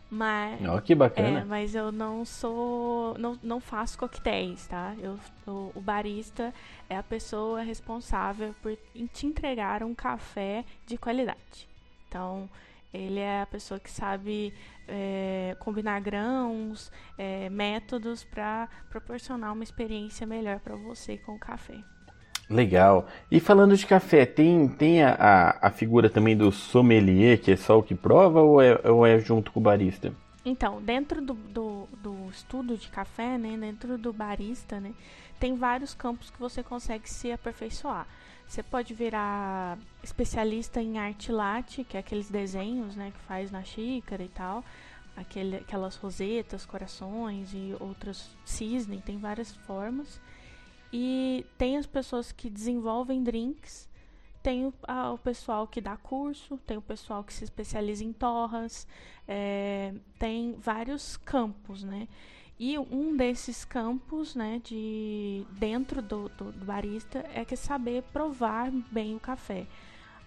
Mas, 0.09 0.59
oh, 0.67 0.81
que 0.81 0.95
bacana. 0.95 1.41
É, 1.41 1.43
mas 1.45 1.75
eu 1.75 1.91
não 1.91 2.25
sou. 2.25 3.15
Não, 3.19 3.37
não 3.43 3.59
faço 3.59 3.97
coquetéis, 3.97 4.65
tá? 4.65 4.95
Eu, 4.97 5.19
o, 5.45 5.71
o 5.75 5.81
barista 5.81 6.51
é 6.89 6.97
a 6.97 7.03
pessoa 7.03 7.61
responsável 7.61 8.55
por 8.61 8.75
te 9.13 9.27
entregar 9.27 9.83
um 9.83 9.93
café 9.93 10.65
de 10.87 10.97
qualidade. 10.97 11.69
Então, 12.07 12.49
Ele 12.91 13.19
é 13.19 13.43
a 13.43 13.45
pessoa 13.45 13.79
que 13.79 13.91
sabe 13.91 14.51
é, 14.87 15.55
combinar 15.59 16.01
grãos, 16.01 16.91
é, 17.15 17.47
métodos 17.49 18.23
para 18.23 18.67
proporcionar 18.89 19.53
uma 19.53 19.63
experiência 19.63 20.25
melhor 20.25 20.59
para 20.59 20.75
você 20.75 21.17
com 21.17 21.35
o 21.35 21.39
café. 21.39 21.77
Legal. 22.49 23.07
E 23.29 23.39
falando 23.39 23.77
de 23.77 23.85
café, 23.85 24.25
tem, 24.25 24.67
tem 24.67 25.03
a, 25.03 25.57
a, 25.61 25.69
figura 25.69 26.09
também 26.09 26.35
do 26.35 26.51
sommelier, 26.51 27.39
que 27.39 27.51
é 27.51 27.55
só 27.55 27.77
o 27.77 27.83
que 27.83 27.93
prova, 27.93 28.41
ou 28.41 28.59
é, 28.59 28.79
ou 28.89 29.05
é 29.05 29.19
junto 29.19 29.51
com 29.51 29.59
o 29.59 29.63
barista? 29.63 30.11
Então, 30.43 30.81
dentro 30.81 31.21
do, 31.21 31.35
do, 31.35 31.87
do 32.01 32.29
estudo 32.31 32.75
de 32.75 32.87
café, 32.87 33.37
né, 33.37 33.55
dentro 33.55 33.99
do 33.99 34.11
barista, 34.11 34.79
né, 34.79 34.93
tem 35.39 35.55
vários 35.55 35.93
campos 35.93 36.31
que 36.31 36.39
você 36.39 36.63
consegue 36.63 37.07
se 37.07 37.31
aperfeiçoar. 37.31 38.07
Você 38.47 38.63
pode 38.63 38.95
virar 38.95 39.77
especialista 40.01 40.81
em 40.81 40.97
arte 40.97 41.31
latte, 41.31 41.83
que 41.83 41.97
é 41.97 41.99
aqueles 41.99 42.31
desenhos, 42.31 42.95
né, 42.95 43.11
que 43.15 43.19
faz 43.27 43.51
na 43.51 43.63
xícara 43.63 44.23
e 44.23 44.27
tal, 44.27 44.63
aquele, 45.15 45.57
aquelas 45.57 45.95
rosetas, 45.97 46.65
corações 46.65 47.53
e 47.53 47.75
outros 47.79 48.31
cisne, 48.43 49.03
tem 49.05 49.19
várias 49.19 49.55
formas. 49.55 50.19
E 50.91 51.45
tem 51.57 51.77
as 51.77 51.85
pessoas 51.85 52.31
que 52.31 52.49
desenvolvem 52.49 53.23
drinks, 53.23 53.87
tem 54.41 54.65
o, 54.65 54.73
a, 54.83 55.11
o 55.11 55.17
pessoal 55.17 55.67
que 55.67 55.81
dá 55.81 55.95
curso, 55.97 56.57
tem 56.65 56.77
o 56.77 56.81
pessoal 56.81 57.23
que 57.23 57.33
se 57.33 57.43
especializa 57.43 58.03
em 58.03 58.13
torras, 58.13 58.87
é, 59.27 59.93
tem 60.17 60.55
vários 60.59 61.17
campos, 61.17 61.83
né? 61.83 62.07
E 62.59 62.77
um 62.77 63.15
desses 63.15 63.63
campos, 63.63 64.35
né, 64.35 64.59
de 64.61 65.45
dentro 65.51 66.01
do, 66.01 66.27
do, 66.29 66.51
do 66.51 66.65
barista 66.65 67.25
é 67.33 67.45
que 67.45 67.53
é 67.53 67.57
saber 67.57 68.03
provar 68.11 68.69
bem 68.91 69.15
o 69.15 69.19
café. 69.19 69.65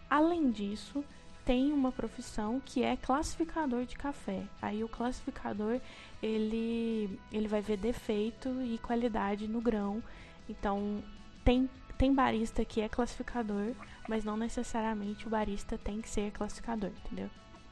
Além 0.08 0.50
disso, 0.50 1.04
tem 1.44 1.72
uma 1.72 1.92
profissão 1.92 2.60
que 2.64 2.82
é 2.82 2.96
classificador 2.96 3.84
de 3.84 3.96
café. 3.96 4.44
Aí 4.62 4.82
o 4.82 4.88
classificador 4.88 5.78
ele 6.22 7.18
ele 7.30 7.48
vai 7.48 7.60
ver 7.60 7.76
defeito 7.76 8.48
e 8.62 8.78
qualidade 8.78 9.46
no 9.46 9.60
grão 9.60 10.02
então, 10.48 11.02
tem, 11.44 11.68
tem 11.98 12.14
barista 12.14 12.64
que 12.64 12.80
é 12.80 12.88
classificador, 12.88 13.72
mas 14.08 14.24
não 14.24 14.36
necessariamente 14.36 15.26
o 15.26 15.30
barista 15.30 15.78
tem 15.78 16.00
que 16.00 16.08
ser 16.08 16.30
classificador, 16.32 16.90
entendeu? 17.04 17.28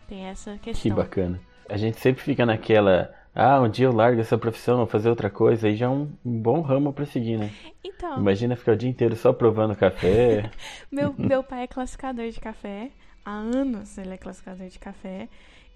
Tem 0.09 0.25
essa 0.25 0.57
questão. 0.59 0.83
Que 0.83 0.91
bacana. 0.91 1.41
A 1.69 1.77
gente 1.77 2.01
sempre 2.01 2.23
fica 2.23 2.45
naquela, 2.45 3.15
ah, 3.35 3.61
um 3.61 3.69
dia 3.69 3.87
eu 3.87 3.93
largo 3.93 4.21
essa 4.21 4.37
profissão, 4.37 4.79
vou 4.79 4.87
fazer 4.87 5.09
outra 5.09 5.31
coisa, 5.31 5.69
aí 5.69 5.77
já 5.77 5.87
é 5.87 5.89
um, 5.89 6.11
um 6.25 6.41
bom 6.41 6.61
ramo 6.61 6.93
para 6.93 7.07
seguir, 7.07 7.37
né? 7.37 7.51
Então. 7.85 8.19
Imagina 8.19 8.57
ficar 8.57 8.73
o 8.73 8.77
dia 8.77 8.91
inteiro 8.91 9.15
só 9.15 9.33
provando 9.33 9.77
café. 9.77 10.51
meu, 10.91 11.15
meu 11.17 11.43
pai 11.43 11.63
é 11.63 11.67
classificador 11.67 12.29
de 12.29 12.41
café. 12.41 12.91
Há 13.25 13.33
anos 13.33 13.97
ele 13.99 14.15
é 14.15 14.17
classificador 14.17 14.67
de 14.67 14.79
café 14.79 15.29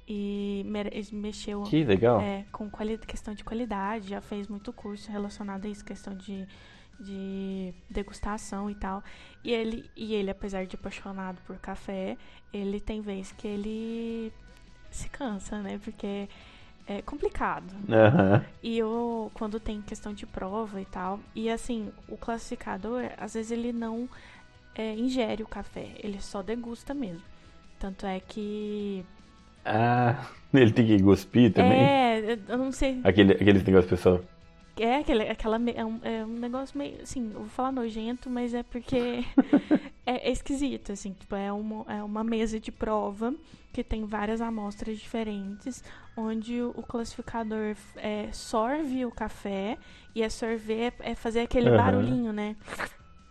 e 0.07 0.67
mexeu 1.13 1.63
que 1.63 1.85
legal. 1.85 2.21
É, 2.21 2.45
com 2.51 2.69
questão 3.07 3.35
de 3.35 3.45
qualidade, 3.45 4.09
já 4.09 4.21
fez 4.21 4.49
muito 4.49 4.73
curso 4.73 5.11
relacionado 5.11 5.67
a 5.67 5.69
isso, 5.69 5.85
questão 5.85 6.15
de 6.15 6.47
de 7.01 7.75
degustação 7.91 8.71
e 8.71 8.75
tal. 8.75 9.03
E 9.43 9.53
ele, 9.53 9.91
e 9.97 10.15
ele, 10.15 10.31
apesar 10.31 10.67
de 10.67 10.77
apaixonado 10.77 11.41
por 11.47 11.57
café, 11.59 12.17
ele 12.53 12.81
tem 12.81 13.01
vezes 13.01 13.33
que 13.33 13.47
ele 13.47 14.33
se 14.91 15.09
cansa, 15.09 15.61
né? 15.61 15.79
Porque 15.83 16.29
é 16.87 17.03
complicado. 17.03 17.73
Uhum. 17.73 18.45
E 18.63 18.79
eu, 18.79 19.31
quando 19.35 19.59
tem 19.59 19.81
questão 19.83 20.13
de 20.13 20.27
prova 20.27 20.81
e 20.81 20.85
tal, 20.85 21.21
e 21.35 21.51
assim, 21.51 21.91
o 22.09 22.17
classificador, 22.17 23.11
às 23.17 23.35
vezes 23.35 23.51
ele 23.51 23.73
não 23.73 24.09
é, 24.75 24.95
ingere 24.95 25.43
o 25.43 25.47
café, 25.47 25.89
ele 25.99 26.21
só 26.21 26.43
degusta 26.43 26.93
mesmo. 26.93 27.23
Tanto 27.79 28.07
é 28.07 28.21
que. 28.21 29.05
Ah, 29.65 30.27
ele 30.53 30.73
tem 30.73 30.87
que 30.87 31.03
cuspir 31.03 31.53
também? 31.53 31.81
É, 31.81 32.39
eu 32.49 32.59
não 32.59 32.71
sei. 32.71 33.01
Aquele, 33.03 33.33
aqueles 33.33 33.65
negócios, 33.65 33.91
pessoal. 33.91 34.21
É, 34.77 34.97
aquele, 34.97 35.23
aquela, 35.29 35.57
é 35.71 35.85
um, 35.85 36.01
é, 36.03 36.25
um, 36.25 36.39
negócio 36.39 36.77
meio, 36.77 37.01
assim, 37.03 37.31
eu 37.33 37.41
vou 37.41 37.49
falar 37.49 37.71
nojento, 37.71 38.29
mas 38.29 38.55
é 38.55 38.63
porque 38.63 39.25
é, 40.05 40.29
é, 40.29 40.31
esquisito, 40.33 40.93
assim, 40.93 41.13
tipo, 41.13 41.35
é 41.37 41.53
uma, 41.53 41.85
é 41.93 42.03
uma 42.03 42.25
mesa 42.25 42.59
de 42.59 42.73
prova 42.73 43.33
que 43.73 43.85
tem 43.85 44.05
várias 44.05 44.41
amostras 44.41 44.99
diferentes, 44.99 45.83
onde 46.17 46.61
o, 46.61 46.71
o 46.77 46.83
classificador 46.83 47.77
é, 47.97 48.29
sorve 48.33 49.05
o 49.05 49.11
café, 49.11 49.79
e 50.15 50.23
é 50.23 50.29
sorver 50.29 50.93
é 51.01 51.15
fazer 51.15 51.41
aquele 51.41 51.71
uhum. 51.71 51.77
barulhinho, 51.77 52.33
né? 52.33 52.57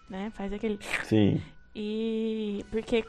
né? 0.09 0.31
Faz 0.35 0.51
aquele... 0.51 0.79
Sim. 1.03 1.41
E... 1.75 2.65
porque 2.69 3.05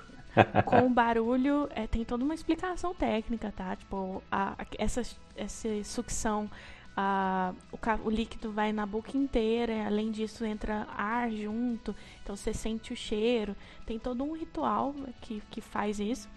com 0.65 0.87
o 0.87 0.91
barulho 0.91 1.69
é, 1.75 1.87
tem 1.87 2.05
toda 2.05 2.25
uma 2.25 2.35
explicação 2.35 2.95
técnica, 2.95 3.53
tá? 3.55 3.77
Tipo, 3.77 4.23
a, 4.31 4.57
essa, 4.79 5.03
essa 5.37 5.69
sucção 5.85 6.51
a, 6.97 7.53
o, 7.73 8.09
o, 8.09 8.11
líquido 8.11 8.53
vai 8.53 8.73
na 8.73 8.87
boca 8.87 9.17
inteira, 9.17 9.87
além 9.87 10.11
disso 10.11 10.45
entra 10.45 10.87
ar 10.97 11.31
junto, 11.31 11.95
então 12.23 12.37
você 12.37 12.55
sente 12.55 12.93
o 12.93 12.97
cheiro. 12.97 13.57
Tem 13.85 13.99
todo 13.99 14.23
um 14.23 14.37
ritual 14.37 14.95
que, 15.21 15.43
que 15.51 15.61
faz 15.61 15.99
isso. 15.99 16.29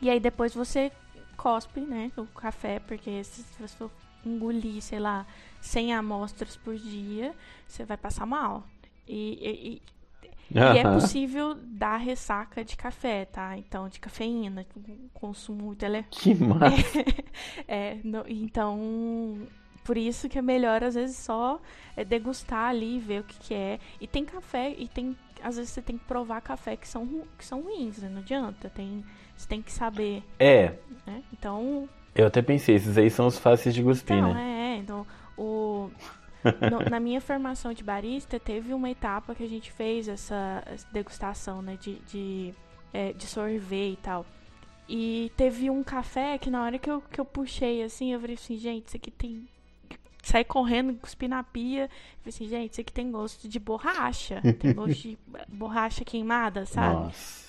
E 0.00 0.10
aí 0.10 0.18
depois 0.18 0.54
você 0.54 0.90
cospe, 1.36 1.80
né, 1.80 2.10
o 2.16 2.26
café, 2.26 2.80
porque 2.80 3.22
se 3.22 3.44
você 3.60 3.88
engolir, 4.26 4.82
sei 4.82 4.98
lá, 4.98 5.26
100 5.60 5.94
amostras 5.94 6.56
por 6.56 6.76
dia, 6.76 7.34
você 7.66 7.84
vai 7.84 7.96
passar 7.96 8.26
mal. 8.26 8.66
E, 9.06 9.38
e, 9.40 9.68
e, 9.68 9.82
e 10.50 10.58
é 10.58 10.82
possível 10.82 11.54
dar 11.54 11.96
ressaca 11.96 12.64
de 12.64 12.76
café, 12.76 13.24
tá? 13.24 13.56
Então, 13.56 13.88
de 13.88 14.00
cafeína, 14.00 14.66
consumo 15.14 15.64
muito 15.66 15.82
elevado. 15.84 16.10
Que 16.10 16.34
massa! 16.42 17.04
é, 17.66 17.98
no, 18.02 18.24
então, 18.28 19.46
por 19.88 19.96
isso 19.96 20.28
que 20.28 20.38
é 20.38 20.42
melhor, 20.42 20.84
às 20.84 20.96
vezes, 20.96 21.16
só 21.16 21.58
é, 21.96 22.04
degustar 22.04 22.68
ali, 22.68 22.98
ver 22.98 23.22
o 23.22 23.24
que, 23.24 23.38
que 23.38 23.54
é. 23.54 23.78
E 23.98 24.06
tem 24.06 24.22
café, 24.22 24.74
e 24.76 24.86
tem. 24.86 25.16
Às 25.42 25.56
vezes 25.56 25.70
você 25.70 25.80
tem 25.80 25.96
que 25.96 26.04
provar 26.04 26.42
café 26.42 26.76
que 26.76 26.86
são, 26.86 27.06
que 27.38 27.44
são 27.46 27.62
ruins, 27.62 27.96
né? 27.96 28.10
Não 28.10 28.18
adianta. 28.18 28.68
Tem, 28.68 29.02
você 29.34 29.48
tem 29.48 29.62
que 29.62 29.72
saber. 29.72 30.22
É. 30.38 30.74
Né? 31.06 31.22
Então. 31.32 31.88
Eu 32.14 32.26
até 32.26 32.42
pensei, 32.42 32.74
esses 32.74 32.98
aí 32.98 33.08
são 33.08 33.28
os 33.28 33.38
fáceis 33.38 33.74
de 33.74 33.82
cuspir, 33.82 34.18
então, 34.18 34.34
né? 34.34 34.74
É, 34.74 34.76
então. 34.76 35.06
O. 35.38 35.88
No, 36.70 36.80
na 36.90 37.00
minha 37.00 37.22
formação 37.22 37.72
de 37.72 37.82
barista, 37.82 38.38
teve 38.38 38.74
uma 38.74 38.90
etapa 38.90 39.34
que 39.34 39.42
a 39.42 39.48
gente 39.48 39.72
fez 39.72 40.06
essa, 40.06 40.62
essa 40.66 40.86
degustação, 40.92 41.62
né? 41.62 41.78
De, 41.80 41.94
de, 42.00 42.54
é, 42.92 43.14
de 43.14 43.24
sorvete 43.24 43.94
e 43.94 43.96
tal. 44.02 44.26
E 44.86 45.32
teve 45.34 45.70
um 45.70 45.82
café 45.82 46.36
que 46.36 46.50
na 46.50 46.62
hora 46.62 46.78
que 46.78 46.90
eu, 46.90 47.00
que 47.00 47.18
eu 47.18 47.24
puxei, 47.24 47.82
assim, 47.82 48.12
eu 48.12 48.20
falei 48.20 48.34
assim, 48.34 48.58
gente, 48.58 48.88
isso 48.88 48.96
aqui 48.98 49.10
tem 49.10 49.48
saí 50.28 50.44
correndo, 50.44 50.94
cuspi 50.94 51.26
na 51.26 51.42
pia. 51.42 51.88
Falei 52.18 52.28
assim, 52.28 52.48
gente, 52.48 52.72
isso 52.72 52.80
aqui 52.80 52.92
tem 52.92 53.10
gosto 53.10 53.48
de 53.48 53.58
borracha. 53.58 54.40
Tem 54.60 54.72
gosto 54.72 54.94
de 54.94 55.18
borracha 55.48 56.04
queimada, 56.04 56.66
sabe? 56.66 56.94
Nossa. 56.94 57.48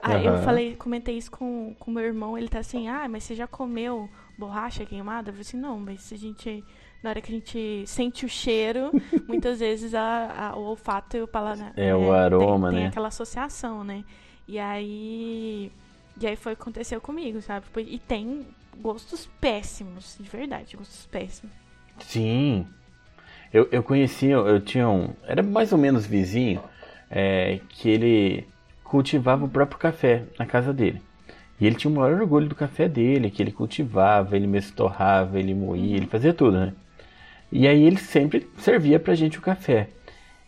Aí 0.00 0.26
uhum. 0.26 0.36
eu 0.36 0.42
falei, 0.42 0.76
comentei 0.76 1.16
isso 1.16 1.30
com 1.30 1.74
o 1.84 1.90
meu 1.90 2.04
irmão, 2.04 2.38
ele 2.38 2.48
tá 2.48 2.60
assim, 2.60 2.88
ah, 2.88 3.08
mas 3.08 3.24
você 3.24 3.34
já 3.34 3.46
comeu 3.46 4.08
borracha 4.38 4.86
queimada? 4.86 5.30
Eu 5.30 5.32
falei 5.32 5.40
assim, 5.40 5.56
não, 5.56 5.78
mas 5.78 6.12
a 6.12 6.16
gente. 6.16 6.64
Na 7.02 7.10
hora 7.10 7.20
que 7.20 7.30
a 7.30 7.34
gente 7.34 7.84
sente 7.86 8.26
o 8.26 8.28
cheiro, 8.28 8.90
muitas 9.26 9.60
vezes 9.60 9.94
a, 9.94 10.50
a, 10.50 10.56
o 10.56 10.62
olfato 10.62 11.16
e 11.16 11.22
o 11.22 11.28
paladar. 11.28 11.72
É, 11.76 11.88
é 11.88 11.96
o 11.96 12.12
aroma, 12.12 12.68
tem, 12.68 12.76
né? 12.76 12.82
Tem 12.82 12.88
aquela 12.88 13.08
associação, 13.08 13.82
né? 13.82 14.04
E 14.46 14.58
aí. 14.58 15.72
E 16.20 16.26
aí 16.26 16.36
foi 16.36 16.52
o 16.52 16.56
que 16.56 16.62
aconteceu 16.62 17.00
comigo, 17.00 17.40
sabe? 17.40 17.66
E 17.76 17.98
tem 17.98 18.46
gostos 18.80 19.28
péssimos, 19.40 20.16
de 20.18 20.28
verdade, 20.28 20.76
gostos 20.76 21.06
péssimos. 21.06 21.67
Sim. 22.00 22.66
Eu, 23.52 23.68
eu 23.72 23.82
conhecia, 23.82 24.34
eu 24.34 24.60
tinha 24.60 24.88
um. 24.88 25.10
Era 25.26 25.42
mais 25.42 25.72
ou 25.72 25.78
menos 25.78 26.06
vizinho, 26.06 26.62
é, 27.10 27.60
que 27.70 27.88
ele 27.88 28.46
cultivava 28.84 29.44
o 29.44 29.48
próprio 29.48 29.78
café 29.78 30.24
na 30.38 30.46
casa 30.46 30.72
dele. 30.72 31.02
E 31.60 31.66
ele 31.66 31.76
tinha 31.76 31.90
o 31.90 31.94
maior 31.94 32.20
orgulho 32.20 32.48
do 32.48 32.54
café 32.54 32.88
dele, 32.88 33.30
que 33.30 33.42
ele 33.42 33.52
cultivava, 33.52 34.36
ele 34.36 34.46
mesmo 34.46 34.76
torrava, 34.76 35.38
ele 35.38 35.54
moía, 35.54 35.96
ele 35.96 36.06
fazia 36.06 36.34
tudo, 36.34 36.58
né? 36.58 36.72
E 37.52 37.66
aí 37.68 37.82
ele 37.84 37.98
sempre 37.98 38.48
servia 38.58 39.00
pra 39.00 39.14
gente 39.14 39.38
o 39.38 39.42
café. 39.42 39.88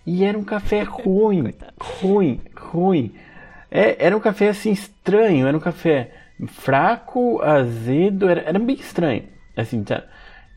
E 0.07 0.25
era 0.25 0.39
um 0.39 0.45
café 0.45 0.83
ruim, 0.89 1.55
ruim, 1.81 2.41
ruim. 2.57 3.15
É, 3.71 4.07
era 4.07 4.17
um 4.17 4.21
café 4.21 4.49
assim 4.49 4.73
estranho, 4.73 5.47
era 5.47 5.57
um 5.57 5.61
café 5.61 6.13
fraco, 6.49 7.41
azedo, 7.43 8.29
era, 8.29 8.43
era 8.43 8.59
bem 8.59 8.77
estranho. 8.77 9.25
Assim, 9.57 9.83
tá? 9.85 10.05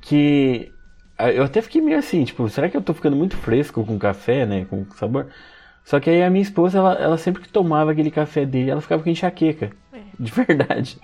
Que 0.01 0.72
eu 1.31 1.43
até 1.43 1.61
fiquei 1.61 1.81
meio 1.81 1.97
assim, 1.97 2.23
tipo, 2.23 2.47
será 2.49 2.69
que 2.69 2.75
eu 2.75 2.81
tô 2.81 2.93
ficando 2.93 3.15
muito 3.15 3.37
fresco 3.37 3.85
com 3.85 3.97
café, 3.99 4.45
né? 4.45 4.65
Com 4.69 4.85
sabor? 4.95 5.27
Só 5.83 5.99
que 5.99 6.09
aí 6.09 6.23
a 6.23 6.29
minha 6.29 6.41
esposa, 6.41 6.77
ela, 6.79 6.93
ela 6.93 7.17
sempre 7.17 7.41
que 7.41 7.49
tomava 7.49 7.91
aquele 7.91 8.09
café 8.09 8.45
dele, 8.45 8.71
ela 8.71 8.81
ficava 8.81 9.03
com 9.03 9.09
enxaqueca. 9.09 9.71
É. 9.91 9.99
De 10.19 10.31
verdade. 10.31 10.97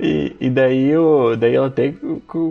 E, 0.00 0.36
e 0.40 0.50
daí, 0.50 0.88
eu, 0.88 1.36
daí 1.36 1.54
ela 1.54 1.68
até 1.68 1.94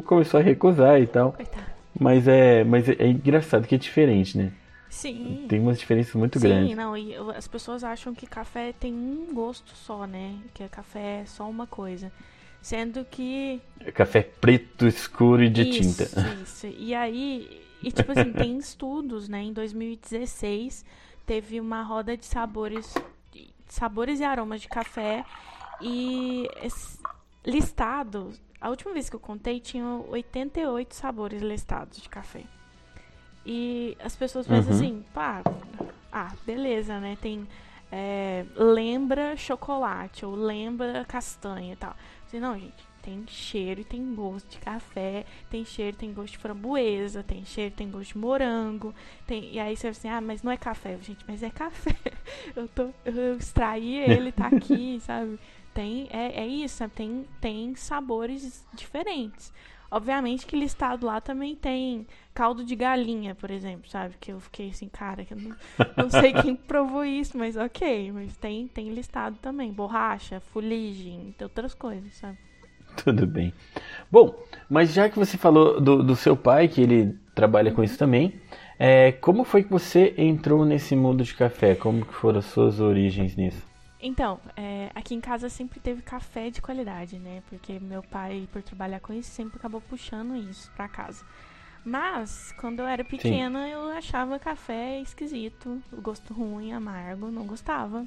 começou 0.05 0.39
a 0.39 0.43
recusar 0.43 1.01
e 1.01 1.07
tal. 1.07 1.33
Coitado. 1.33 1.65
Mas 2.00 2.27
é, 2.27 2.63
mas 2.63 2.89
é, 2.89 3.07
engraçado 3.07 3.67
que 3.67 3.75
é 3.75 3.77
diferente, 3.77 4.38
né? 4.38 4.51
Sim. 4.89 5.45
Tem 5.47 5.59
umas 5.59 5.79
diferenças 5.79 6.13
muito 6.15 6.39
Sim, 6.39 6.47
grandes. 6.47 6.75
não, 6.75 6.95
e 6.95 7.15
as 7.35 7.47
pessoas 7.47 7.83
acham 7.83 8.13
que 8.13 8.25
café 8.25 8.74
tem 8.74 8.93
um 8.93 9.33
gosto 9.33 9.75
só, 9.75 10.05
né? 10.05 10.35
Que 10.53 10.63
é 10.63 10.67
café 10.67 11.21
é 11.21 11.25
só 11.25 11.50
uma 11.50 11.67
coisa. 11.67 12.12
Sendo 12.65 13.05
que. 13.05 13.62
Café 13.93 14.24
preto, 14.24 14.88
escuro 14.88 15.43
e 15.43 15.50
de 15.51 15.62
isso, 15.62 16.03
tinta. 16.03 16.19
Isso. 16.41 16.65
E 16.65 16.95
aí, 16.95 17.62
e 17.84 17.91
tipo 17.91 18.12
assim, 18.12 18.34
tem 18.34 18.57
estudos, 18.57 19.29
né? 19.29 19.43
Em 19.43 19.53
2016 19.53 20.84
teve 21.27 21.60
uma 21.60 21.84
roda 21.84 22.17
de 22.17 22.25
sabores, 22.25 22.91
sabores 23.67 24.19
e 24.19 24.24
aromas 24.24 24.62
de 24.62 24.67
café 24.67 25.24
e 25.79 26.50
listado. 27.45 28.34
A 28.60 28.72
última 28.72 28.93
vez 28.93 29.12
que 29.12 29.15
eu 29.15 29.19
contei 29.19 29.60
tinha 29.60 29.86
88 29.86 30.95
sabores 30.95 31.43
listados 31.43 32.01
de 32.01 32.10
café. 32.10 32.45
E 33.45 33.95
as 34.03 34.15
pessoas 34.15 34.48
pensam 34.48 34.72
Uhum. 34.72 34.79
assim, 34.79 35.05
pá, 35.13 35.43
ah, 36.12 36.34
beleza, 36.48 37.00
né? 37.00 37.15
Tem 37.22 37.48
é, 37.91 38.43
lembra 38.55 39.38
chocolate 39.38 40.25
ou 40.25 40.36
lembra 40.36 41.05
castanha 41.05 41.74
e 41.74 41.75
tal. 41.75 41.95
Assim, 42.27 42.39
não, 42.39 42.58
gente, 42.58 42.84
tem 43.01 43.24
cheiro 43.27 43.82
e 43.82 43.84
tem 43.84 44.15
gosto 44.15 44.50
de 44.50 44.58
café, 44.58 45.25
tem 45.50 45.63
cheiro, 45.63 45.96
tem 45.96 46.12
gosto 46.12 46.34
de 46.34 46.39
framboesa, 46.39 47.22
tem 47.22 47.46
cheiro, 47.46 47.75
tem 47.75 47.89
gosto 47.89 48.13
de 48.13 48.17
morango, 48.17 48.96
tem... 49.27 49.53
e 49.53 49.60
aí 49.60 49.77
você 49.77 49.89
assim, 49.89 50.10
ah, 50.10 50.20
mas 50.20 50.41
não 50.41 50.51
é 50.51 50.58
café, 50.58 50.98
gente, 51.00 51.24
mas 51.27 51.44
é 51.44 51.51
café. 51.51 51.96
eu 52.55 52.67
tô, 52.67 52.89
eu 53.05 53.38
extraí 53.38 53.96
ele, 53.96 54.32
tá 54.32 54.48
aqui, 54.48 55.00
sabe? 55.05 55.39
Tem, 55.74 56.08
é, 56.10 56.41
é 56.41 56.48
isso, 56.48 56.77
sabe? 56.77 56.94
Tem, 56.94 57.25
tem 57.39 57.75
sabores 57.75 58.65
diferentes. 58.74 59.53
Obviamente 59.89 60.46
que 60.46 60.56
listado 60.56 61.06
lá 61.06 61.22
também 61.22 61.56
tem 61.56 62.08
caldo 62.34 62.63
de 62.63 62.75
galinha, 62.75 63.36
por 63.36 63.51
exemplo, 63.51 63.89
sabe? 63.89 64.15
Que 64.20 64.32
eu 64.32 64.39
fiquei 64.39 64.70
assim, 64.70 64.89
cara, 64.89 65.24
que 65.24 65.34
eu 65.34 65.38
não, 65.38 65.56
não 65.96 66.10
sei 66.10 66.34
quem 66.34 66.56
provou 66.56 67.06
isso, 67.06 67.38
mas 67.38 67.56
ok. 67.56 68.12
Mas 68.12 68.36
tem, 68.38 68.68
tem 68.68 68.89
listado 68.89 69.38
também. 69.42 69.72
Borracha, 69.72 70.39
fuligem, 70.39 71.34
outras 71.42 71.74
coisas, 71.74 72.13
sabe? 72.15 72.38
Tudo 73.04 73.27
bem. 73.27 73.54
Bom, 74.12 74.36
mas 74.70 74.94
já 74.94 75.10
que 75.10 75.18
você 75.18 75.38
falou 75.38 75.80
do, 75.82 76.01
do 76.04 76.15
seu 76.15 76.36
pai, 76.36 76.68
que 76.68 76.82
ele 76.82 77.18
trabalha 77.34 77.72
com 77.72 77.84
isso 77.84 77.98
também, 77.98 78.34
é, 78.80 79.12
como 79.13 79.44
foi 79.44 79.63
que 79.63 79.72
você 79.72 80.13
entrou 80.18 80.65
nesse 80.65 80.96
mundo 80.96 81.24
de 81.24 81.34
café? 81.34 81.75
Como 81.75 82.06
que 82.06 82.13
foram 82.13 82.39
as 82.39 82.46
suas 82.46 82.80
origens 82.80 83.36
nisso? 83.36 83.75
Então, 83.99 84.39
é, 84.55 84.91
aqui 84.93 85.15
em 85.15 85.21
casa 85.21 85.49
sempre 85.49 85.79
teve 85.79 86.01
café 86.01 86.49
de 86.49 86.61
qualidade, 86.61 87.17
né? 87.17 87.41
Porque 87.49 87.79
meu 87.79 88.03
pai, 88.03 88.47
por 88.51 88.61
trabalhar 88.61 88.99
com 88.99 89.13
isso, 89.13 89.31
sempre 89.31 89.57
acabou 89.57 89.81
puxando 89.81 90.35
isso 90.35 90.69
pra 90.75 90.87
casa. 90.87 91.23
Mas, 91.83 92.53
quando 92.57 92.79
eu 92.79 92.87
era 92.87 93.03
pequena, 93.03 93.69
eu 93.69 93.89
achava 93.91 94.39
café 94.39 94.99
esquisito, 94.99 95.81
o 95.91 96.01
gosto 96.01 96.33
ruim, 96.33 96.73
amargo, 96.73 97.29
não 97.31 97.45
gostava. 97.45 98.05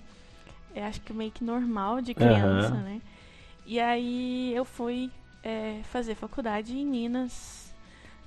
Eu 0.75 0.85
acho 0.85 1.01
que 1.01 1.13
meio 1.13 1.31
que 1.31 1.45
normal 1.45 2.01
de 2.01 2.13
criança, 2.13 2.75
Aham. 2.75 2.83
né? 2.83 3.03
E 3.65 3.79
aí 3.79 4.53
eu 4.55 4.65
fui 4.65 5.11
é, 5.43 5.81
fazer 5.85 6.15
faculdade 6.15 6.77
em 6.77 6.87
Minas. 6.87 7.68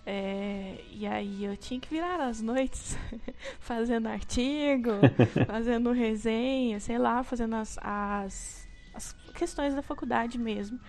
É, 0.05 0.77
e 0.91 1.05
aí 1.05 1.45
eu 1.45 1.55
tinha 1.55 1.79
que 1.79 1.89
virar 1.89 2.21
as 2.21 2.41
noites 2.41 2.97
fazendo 3.59 4.07
artigo, 4.07 4.91
fazendo 5.45 5.91
resenha, 5.91 6.79
sei 6.79 6.97
lá, 6.97 7.23
fazendo 7.23 7.55
as, 7.55 7.77
as, 7.81 8.67
as 8.93 9.13
questões 9.33 9.75
da 9.75 9.81
faculdade 9.81 10.37
mesmo. 10.37 10.79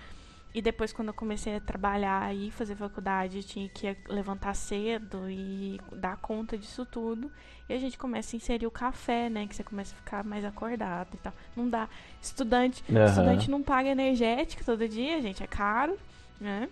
E 0.54 0.60
depois, 0.60 0.92
quando 0.92 1.08
eu 1.08 1.14
comecei 1.14 1.56
a 1.56 1.60
trabalhar 1.60 2.34
e 2.34 2.50
fazer 2.50 2.76
faculdade, 2.76 3.38
eu 3.38 3.42
tinha 3.42 3.68
que 3.70 3.96
levantar 4.06 4.54
cedo 4.54 5.30
e 5.30 5.80
dar 5.92 6.18
conta 6.18 6.58
disso 6.58 6.84
tudo. 6.84 7.32
E 7.66 7.72
a 7.72 7.78
gente 7.78 7.96
começa 7.96 8.36
a 8.36 8.38
inserir 8.38 8.66
o 8.66 8.70
café, 8.70 9.30
né? 9.30 9.46
Que 9.46 9.56
você 9.56 9.64
começa 9.64 9.94
a 9.94 9.96
ficar 9.96 10.22
mais 10.22 10.44
acordado 10.44 11.08
e 11.14 11.16
tal. 11.16 11.32
Não 11.56 11.70
dá. 11.70 11.88
Estudante, 12.20 12.84
Aham. 12.90 13.04
estudante 13.06 13.50
não 13.50 13.62
paga 13.62 13.88
energético 13.88 14.62
todo 14.62 14.86
dia, 14.86 15.22
gente, 15.22 15.42
é 15.42 15.46
caro, 15.46 15.96
né? 16.38 16.68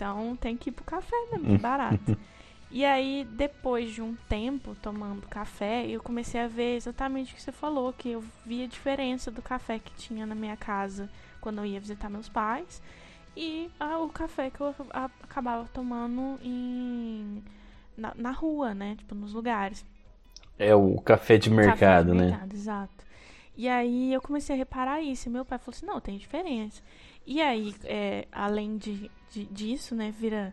Então 0.00 0.34
tem 0.34 0.56
que 0.56 0.70
ir 0.70 0.72
pro 0.72 0.82
café 0.82 1.14
mesmo, 1.30 1.46
que 1.46 1.54
é 1.54 1.58
barato. 1.58 2.16
E 2.72 2.84
aí, 2.84 3.26
depois 3.32 3.90
de 3.92 4.00
um 4.00 4.14
tempo 4.28 4.76
tomando 4.76 5.26
café, 5.26 5.84
eu 5.88 6.00
comecei 6.00 6.40
a 6.40 6.46
ver 6.46 6.76
exatamente 6.76 7.32
o 7.32 7.34
que 7.34 7.42
você 7.42 7.50
falou, 7.50 7.92
que 7.92 8.10
eu 8.10 8.22
via 8.46 8.64
a 8.64 8.68
diferença 8.68 9.28
do 9.28 9.42
café 9.42 9.80
que 9.80 9.92
tinha 9.94 10.24
na 10.24 10.36
minha 10.36 10.56
casa 10.56 11.10
quando 11.40 11.58
eu 11.58 11.66
ia 11.66 11.80
visitar 11.80 12.08
meus 12.08 12.28
pais 12.28 12.80
e 13.36 13.68
ah, 13.80 13.98
o 13.98 14.08
café 14.08 14.50
que 14.50 14.60
eu 14.60 14.72
acabava 14.92 15.68
tomando 15.72 16.38
em, 16.44 17.42
na, 17.96 18.12
na 18.14 18.30
rua, 18.30 18.72
né? 18.72 18.94
Tipo, 18.96 19.16
nos 19.16 19.32
lugares. 19.32 19.84
É 20.56 20.72
o 20.72 20.96
café 21.00 21.38
de 21.38 21.50
mercado, 21.50 21.78
Café 21.78 22.02
de 22.04 22.12
né? 22.12 22.30
mercado, 22.30 22.54
exato. 22.54 23.04
E 23.56 23.68
aí 23.68 24.12
eu 24.12 24.20
comecei 24.20 24.54
a 24.54 24.58
reparar 24.58 25.00
isso. 25.00 25.28
E 25.28 25.32
meu 25.32 25.44
pai 25.44 25.58
falou 25.58 25.74
assim: 25.76 25.86
não, 25.86 26.00
tem 26.00 26.16
diferença. 26.16 26.80
E 27.26 27.40
aí, 27.40 27.74
é, 27.84 28.26
além 28.32 28.76
de, 28.76 29.10
de- 29.30 29.46
disso, 29.46 29.94
né, 29.94 30.10
vira 30.10 30.52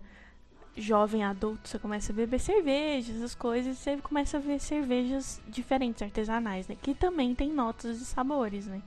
jovem 0.75 1.23
adulto, 1.23 1.67
você 1.67 1.79
começa 1.79 2.11
a 2.11 2.15
beber 2.15 2.39
cerveja, 2.39 3.11
essas 3.13 3.35
coisas, 3.35 3.77
e 3.77 3.79
você 3.79 3.97
começa 3.97 4.37
a 4.37 4.39
ver 4.39 4.59
cervejas 4.59 5.41
diferentes, 5.47 6.03
artesanais, 6.03 6.67
né? 6.67 6.77
Que 6.81 6.93
também 6.93 7.33
tem 7.35 7.51
notas 7.51 7.99
de 7.99 8.05
sabores, 8.05 8.67
né? 8.67 8.81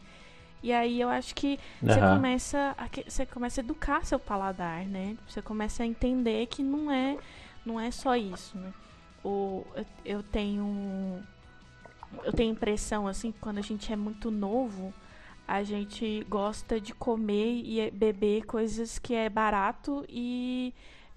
E 0.62 0.73
aí 0.73 1.01
eu 1.01 1.09
acho 1.09 1.35
que 1.35 1.59
você 1.87 2.01
Aham. 2.01 2.16
começa 2.16 2.75
a 2.79 2.88
você 3.09 3.27
começa 3.27 3.61
a 3.61 3.64
educar 3.64 4.05
seu 4.05 4.19
paladar, 4.21 4.85
né? 4.87 5.16
Você 5.29 5.43
começa 5.43 5.83
a 5.83 5.87
entender 5.87 6.47
que 6.47 6.62
não 6.62 6.90
é 6.90 7.19
não 7.64 7.81
é 7.81 7.90
só 7.90 8.14
isso, 8.16 8.59
né? 8.59 8.73
O, 9.25 9.64
eu, 9.77 9.87
eu 10.05 10.23
tenho 10.23 11.21
eu 12.25 12.33
tenho 12.33 12.53
impressão 12.53 13.07
assim, 13.07 13.33
que 13.33 13.38
quando 13.38 13.59
a 13.59 13.62
gente 13.62 13.93
é 13.93 13.97
muito 13.97 14.31
novo, 14.31 14.93
a 15.51 15.63
gente 15.65 16.25
gosta 16.29 16.81
de 16.81 16.95
comer 16.95 17.63
e 17.65 17.81
é- 17.81 17.91
beber 17.91 18.45
coisas 18.47 18.99
que 18.99 19.15
é 19.15 19.29
barato 19.29 20.05
e 20.09 20.73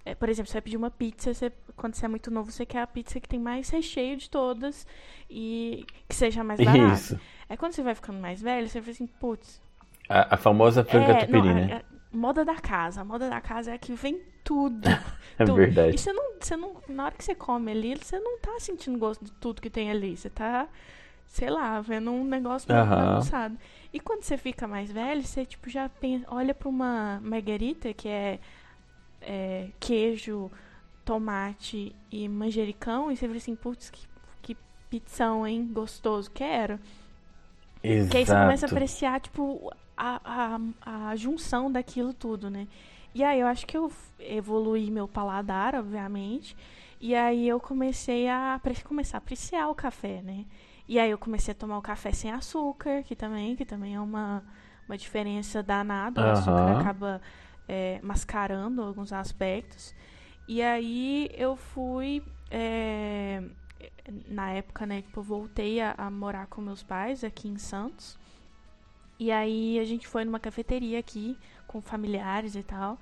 é, 0.05 0.13
por 0.15 0.27
exemplo, 0.27 0.49
você 0.49 0.53
vai 0.55 0.61
pedir 0.61 0.75
uma 0.77 0.91
pizza, 0.91 1.33
você- 1.33 1.51
quando 1.77 1.95
você 1.95 2.05
é 2.05 2.09
muito 2.09 2.29
novo, 2.29 2.51
você 2.51 2.65
quer 2.65 2.81
a 2.81 2.87
pizza 2.87 3.19
que 3.21 3.27
tem 3.29 3.39
mais 3.39 3.69
recheio 3.69 4.17
de 4.17 4.29
todas 4.29 4.85
e 5.29 5.85
que 6.09 6.15
seja 6.15 6.43
mais 6.43 6.59
barata. 6.59 6.93
Isso. 6.93 7.19
É 7.47 7.55
quando 7.55 7.73
você 7.73 7.81
vai 7.83 7.95
ficando 7.95 8.19
mais 8.19 8.41
velho, 8.41 8.67
você 8.67 8.81
fala 8.81 8.91
assim, 8.91 9.07
putz, 9.07 9.61
A, 10.09 10.35
a 10.35 10.37
famosa 10.37 10.83
franca 10.83 11.11
é, 11.11 11.13
não, 11.13 11.19
tupiri, 11.21 11.49
a- 11.49 11.53
né? 11.53 11.73
a- 11.75 11.83
moda 12.11 12.43
da 12.43 12.55
casa. 12.55 13.01
A 13.01 13.05
moda 13.05 13.29
da 13.29 13.39
casa 13.39 13.71
é 13.71 13.75
a 13.75 13.77
que 13.77 13.93
vem 13.93 14.19
tudo. 14.43 14.83
É 15.39 15.45
tudo. 15.45 15.55
verdade. 15.55 15.95
E 15.95 15.97
você 15.97 16.13
não, 16.13 16.33
você 16.39 16.55
não. 16.55 16.75
Na 16.87 17.05
hora 17.05 17.15
que 17.15 17.23
você 17.23 17.33
come 17.33 17.71
ali, 17.71 17.95
você 17.97 18.19
não 18.19 18.37
tá 18.39 18.51
sentindo 18.59 18.99
gosto 18.99 19.25
de 19.25 19.31
tudo 19.31 19.59
que 19.61 19.69
tem 19.69 19.89
ali. 19.89 20.15
Você 20.15 20.29
tá, 20.29 20.67
sei 21.25 21.49
lá, 21.49 21.81
vendo 21.81 22.11
um 22.11 22.23
negócio 22.23 22.71
Aham. 22.71 23.05
bagunçado. 23.13 23.57
E 23.93 23.99
quando 23.99 24.23
você 24.23 24.37
fica 24.37 24.67
mais 24.67 24.91
velho, 24.91 25.21
você 25.21 25.45
tipo 25.45 25.69
já 25.69 25.87
pensa, 25.87 26.25
olha 26.29 26.53
pra 26.53 26.67
uma 26.67 27.19
margarita, 27.23 27.93
que 27.93 28.09
é, 28.09 28.39
é, 29.21 29.69
queijo, 29.79 30.51
tomate 31.05 31.95
e 32.11 32.27
manjericão, 32.27 33.11
e 33.11 33.15
você 33.15 33.27
vê 33.27 33.37
assim, 33.37 33.55
putz, 33.55 33.91
que, 33.91 34.07
que 34.41 34.57
pizzão, 34.89 35.45
hein? 35.45 35.69
Gostoso, 35.71 36.31
quero. 36.31 36.79
Exato. 37.83 38.11
Que 38.11 38.17
aí 38.17 38.25
você 38.25 38.33
começa 38.33 38.65
a 38.65 38.69
apreciar, 38.69 39.21
tipo, 39.21 39.71
a, 39.95 40.57
a, 40.81 41.09
a 41.09 41.15
junção 41.15 41.71
daquilo 41.71 42.13
tudo, 42.13 42.49
né? 42.49 42.67
E 43.13 43.23
aí 43.23 43.39
eu 43.39 43.47
acho 43.47 43.67
que 43.67 43.77
eu 43.77 43.91
evoluí 44.19 44.89
meu 44.89 45.07
paladar, 45.07 45.75
obviamente. 45.75 46.57
E 46.99 47.13
aí 47.13 47.47
eu 47.47 47.59
comecei 47.59 48.27
a 48.27 48.59
começar 48.83 49.17
a 49.17 49.19
apreciar 49.19 49.67
o 49.69 49.75
café, 49.75 50.21
né? 50.23 50.45
E 50.87 50.99
aí 50.99 51.11
eu 51.11 51.17
comecei 51.17 51.51
a 51.53 51.55
tomar 51.55 51.77
o 51.77 51.81
café 51.81 52.11
sem 52.11 52.31
açúcar, 52.31 53.03
que 53.03 53.15
também, 53.15 53.55
que 53.55 53.65
também 53.65 53.95
é 53.95 53.99
uma, 53.99 54.43
uma 54.87 54.97
diferença 54.97 55.63
danada. 55.63 56.21
O 56.21 56.31
açúcar 56.31 56.79
acaba 56.79 57.21
é, 57.67 57.99
mascarando 58.03 58.81
alguns 58.81 59.13
aspectos. 59.13 59.95
E 60.47 60.61
aí 60.61 61.29
eu 61.33 61.55
fui. 61.55 62.21
é, 62.51 63.43
na 64.27 64.51
época, 64.51 64.85
né, 64.85 65.01
tipo, 65.01 65.19
eu 65.19 65.23
voltei 65.23 65.81
a, 65.81 65.95
a 65.97 66.11
morar 66.11 66.47
com 66.47 66.61
meus 66.61 66.83
pais 66.83 67.23
aqui 67.23 67.47
em 67.47 67.57
Santos. 67.57 68.17
E 69.19 69.31
aí 69.31 69.79
a 69.79 69.85
gente 69.85 70.07
foi 70.07 70.25
numa 70.25 70.39
cafeteria 70.39 70.99
aqui 70.99 71.37
com 71.67 71.81
familiares 71.81 72.55
e 72.55 72.63
tal. 72.63 72.99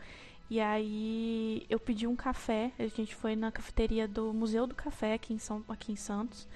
E 0.50 0.60
aí 0.60 1.66
eu 1.70 1.80
pedi 1.80 2.06
um 2.06 2.16
café. 2.16 2.72
A 2.78 2.88
gente 2.88 3.16
foi 3.16 3.36
na 3.36 3.52
cafeteria 3.52 4.08
do 4.08 4.34
Museu 4.34 4.68
do 4.68 4.76
Café 4.76 5.14
aqui 5.14 5.34
em, 5.34 5.40
São, 5.40 5.64
aqui 5.68 5.94
em 5.94 5.96
Santos, 5.96 6.48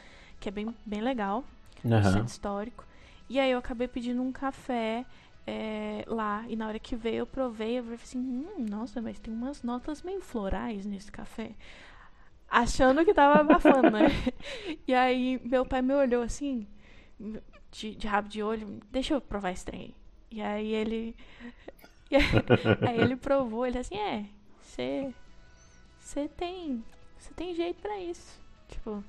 que 0.45 0.49
é 0.49 0.51
bem, 0.51 0.75
bem 0.85 1.01
legal, 1.01 1.43
Aham. 1.83 2.03
centro 2.03 2.27
histórico. 2.27 2.85
E 3.27 3.39
aí 3.39 3.49
eu 3.49 3.57
acabei 3.57 3.87
pedindo 3.87 4.21
um 4.21 4.31
café 4.31 5.03
é, 5.47 6.03
lá. 6.05 6.45
E 6.47 6.55
na 6.55 6.67
hora 6.67 6.77
que 6.77 6.95
veio 6.95 7.21
eu 7.21 7.25
provei, 7.25 7.79
eu 7.79 7.83
falei 7.83 7.99
assim, 7.99 8.19
hum, 8.19 8.63
nossa, 8.69 9.01
mas 9.01 9.17
tem 9.17 9.33
umas 9.33 9.63
notas 9.63 10.03
meio 10.03 10.21
florais 10.21 10.85
nesse 10.85 11.11
café. 11.11 11.55
Achando 12.47 13.03
que 13.03 13.11
tava 13.11 13.39
abafando, 13.39 13.89
né? 13.89 14.05
E 14.87 14.93
aí 14.93 15.41
meu 15.43 15.65
pai 15.65 15.81
me 15.81 15.95
olhou 15.95 16.21
assim, 16.21 16.67
de, 17.71 17.95
de 17.95 18.07
rabo 18.07 18.29
de 18.29 18.43
olho, 18.43 18.79
deixa 18.91 19.15
eu 19.15 19.21
provar 19.21 19.49
esse 19.49 19.65
trem. 19.65 19.95
E 20.29 20.43
aí 20.43 20.71
ele. 20.75 21.15
e 22.11 22.17
aí, 22.17 22.23
aí 22.85 22.99
ele 22.99 23.15
provou, 23.15 23.65
ele 23.65 23.79
assim, 23.79 23.97
é, 23.97 24.25
você. 24.61 25.11
Você 25.99 26.27
tem. 26.27 26.83
Você 27.17 27.33
tem 27.33 27.55
jeito 27.55 27.81
pra 27.81 27.99
isso. 27.99 28.39
Tipo. 28.67 29.03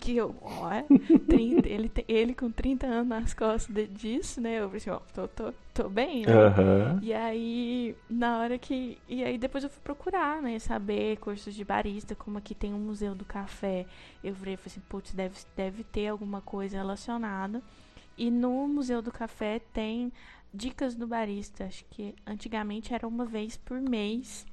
Que 0.00 0.16
eu, 0.16 0.34
ó, 0.42 0.70
30, 1.28 1.68
ele, 1.68 1.88
te- 1.88 2.04
ele 2.08 2.34
com 2.34 2.50
30 2.50 2.86
anos 2.86 3.08
nas 3.08 3.34
costas 3.34 3.72
de- 3.74 3.86
disso, 3.86 4.40
né? 4.40 4.58
Eu 4.58 4.64
falei 4.66 4.76
assim, 4.78 4.90
ó, 4.90 4.98
tô, 5.14 5.28
tô, 5.28 5.52
tô 5.72 5.88
bem, 5.88 6.26
né? 6.26 6.32
Aham. 6.32 6.98
E 7.02 7.12
aí, 7.12 7.94
na 8.10 8.38
hora 8.38 8.58
que. 8.58 8.98
E 9.08 9.22
aí 9.22 9.38
depois 9.38 9.62
eu 9.64 9.70
fui 9.70 9.80
procurar, 9.82 10.42
né? 10.42 10.58
Saber 10.58 11.16
cursos 11.18 11.54
de 11.54 11.64
barista, 11.64 12.14
como 12.14 12.38
aqui 12.38 12.54
tem 12.54 12.74
um 12.74 12.78
museu 12.80 13.14
do 13.14 13.24
café. 13.24 13.86
Eu 14.22 14.34
falei, 14.34 14.56
falei 14.56 14.66
assim, 14.66 14.80
putz, 14.88 15.12
deve, 15.12 15.36
deve 15.56 15.84
ter 15.84 16.08
alguma 16.08 16.40
coisa 16.40 16.76
relacionada. 16.78 17.62
E 18.16 18.30
no 18.30 18.68
Museu 18.68 19.00
do 19.00 19.10
Café 19.10 19.58
tem 19.72 20.12
dicas 20.52 20.94
do 20.94 21.06
barista. 21.06 21.64
Acho 21.64 21.84
que 21.90 22.14
antigamente 22.26 22.92
era 22.92 23.08
uma 23.08 23.24
vez 23.24 23.56
por 23.56 23.80
mês, 23.80 24.44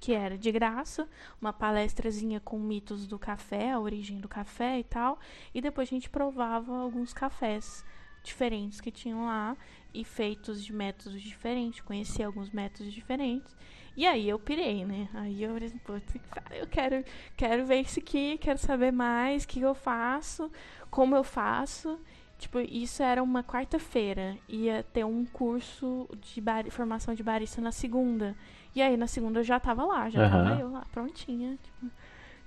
que 0.00 0.12
era 0.12 0.36
de 0.38 0.50
graça, 0.50 1.06
uma 1.40 1.52
palestrazinha 1.52 2.40
com 2.40 2.58
mitos 2.58 3.06
do 3.06 3.18
café, 3.18 3.70
a 3.72 3.78
origem 3.78 4.18
do 4.18 4.28
café 4.28 4.78
e 4.78 4.84
tal. 4.84 5.18
E 5.54 5.60
depois 5.60 5.88
a 5.88 5.90
gente 5.90 6.08
provava 6.10 6.74
alguns 6.78 7.12
cafés 7.12 7.84
diferentes 8.22 8.80
que 8.80 8.90
tinham 8.90 9.26
lá 9.26 9.56
e 9.92 10.04
feitos 10.04 10.64
de 10.64 10.72
métodos 10.72 11.20
diferentes, 11.20 11.80
conheci 11.80 12.22
alguns 12.22 12.50
métodos 12.50 12.92
diferentes. 12.92 13.54
E 13.96 14.06
aí 14.06 14.28
eu 14.28 14.38
pirei, 14.38 14.84
né? 14.84 15.08
Aí 15.14 15.42
eu 15.42 15.52
falei 15.52 15.66
assim, 15.68 15.78
"Putz, 15.78 16.12
cara, 16.30 16.56
eu 16.56 16.66
quero, 16.66 17.04
quero 17.36 17.66
ver 17.66 17.80
isso 17.80 17.98
aqui, 17.98 18.38
quero 18.38 18.58
saber 18.58 18.92
mais, 18.92 19.44
o 19.44 19.48
que 19.48 19.60
eu 19.60 19.74
faço, 19.74 20.50
como 20.90 21.16
eu 21.16 21.24
faço. 21.24 21.98
Tipo, 22.38 22.58
isso 22.60 23.02
era 23.02 23.22
uma 23.22 23.42
quarta-feira. 23.44 24.38
Ia 24.48 24.82
ter 24.82 25.04
um 25.04 25.26
curso 25.26 26.08
de 26.20 26.40
bar- 26.40 26.70
formação 26.70 27.14
de 27.14 27.22
barista 27.22 27.60
na 27.60 27.70
segunda. 27.72 28.34
E 28.74 28.80
aí 28.82 28.96
na 28.96 29.06
segunda 29.06 29.40
eu 29.40 29.44
já 29.44 29.58
tava 29.58 29.84
lá, 29.84 30.08
já 30.08 30.24
Aham. 30.24 30.44
tava 30.44 30.60
eu 30.60 30.70
lá, 30.70 30.84
prontinha. 30.92 31.58
Tipo, 31.62 31.92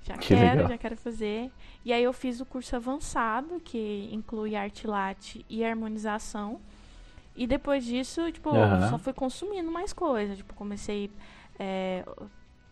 já 0.04 0.18
Que 0.18 0.36
quero, 0.36 0.52
legal. 0.56 0.68
já 0.70 0.78
quero 0.78 0.98
fazer. 0.98 1.52
E 1.84 1.92
aí 1.92 2.04
eu 2.04 2.14
fiz 2.14 2.40
o 2.42 2.46
curso 2.46 2.76
avançado, 2.76 3.60
que 3.60 4.10
inclui 4.12 4.56
arte 4.56 4.88
latte 4.88 5.46
e 5.50 5.64
harmonização. 5.64 6.60
E 7.36 7.48
depois 7.48 7.84
disso, 7.84 8.32
tipo, 8.32 8.50
Aham. 8.56 8.90
só 8.90 8.98
fui 8.98 9.14
consumindo 9.14 9.72
mais 9.72 9.92
coisas. 9.92 10.38
Tipo, 10.38 10.54
comecei 10.54 11.10
é, 11.60 12.06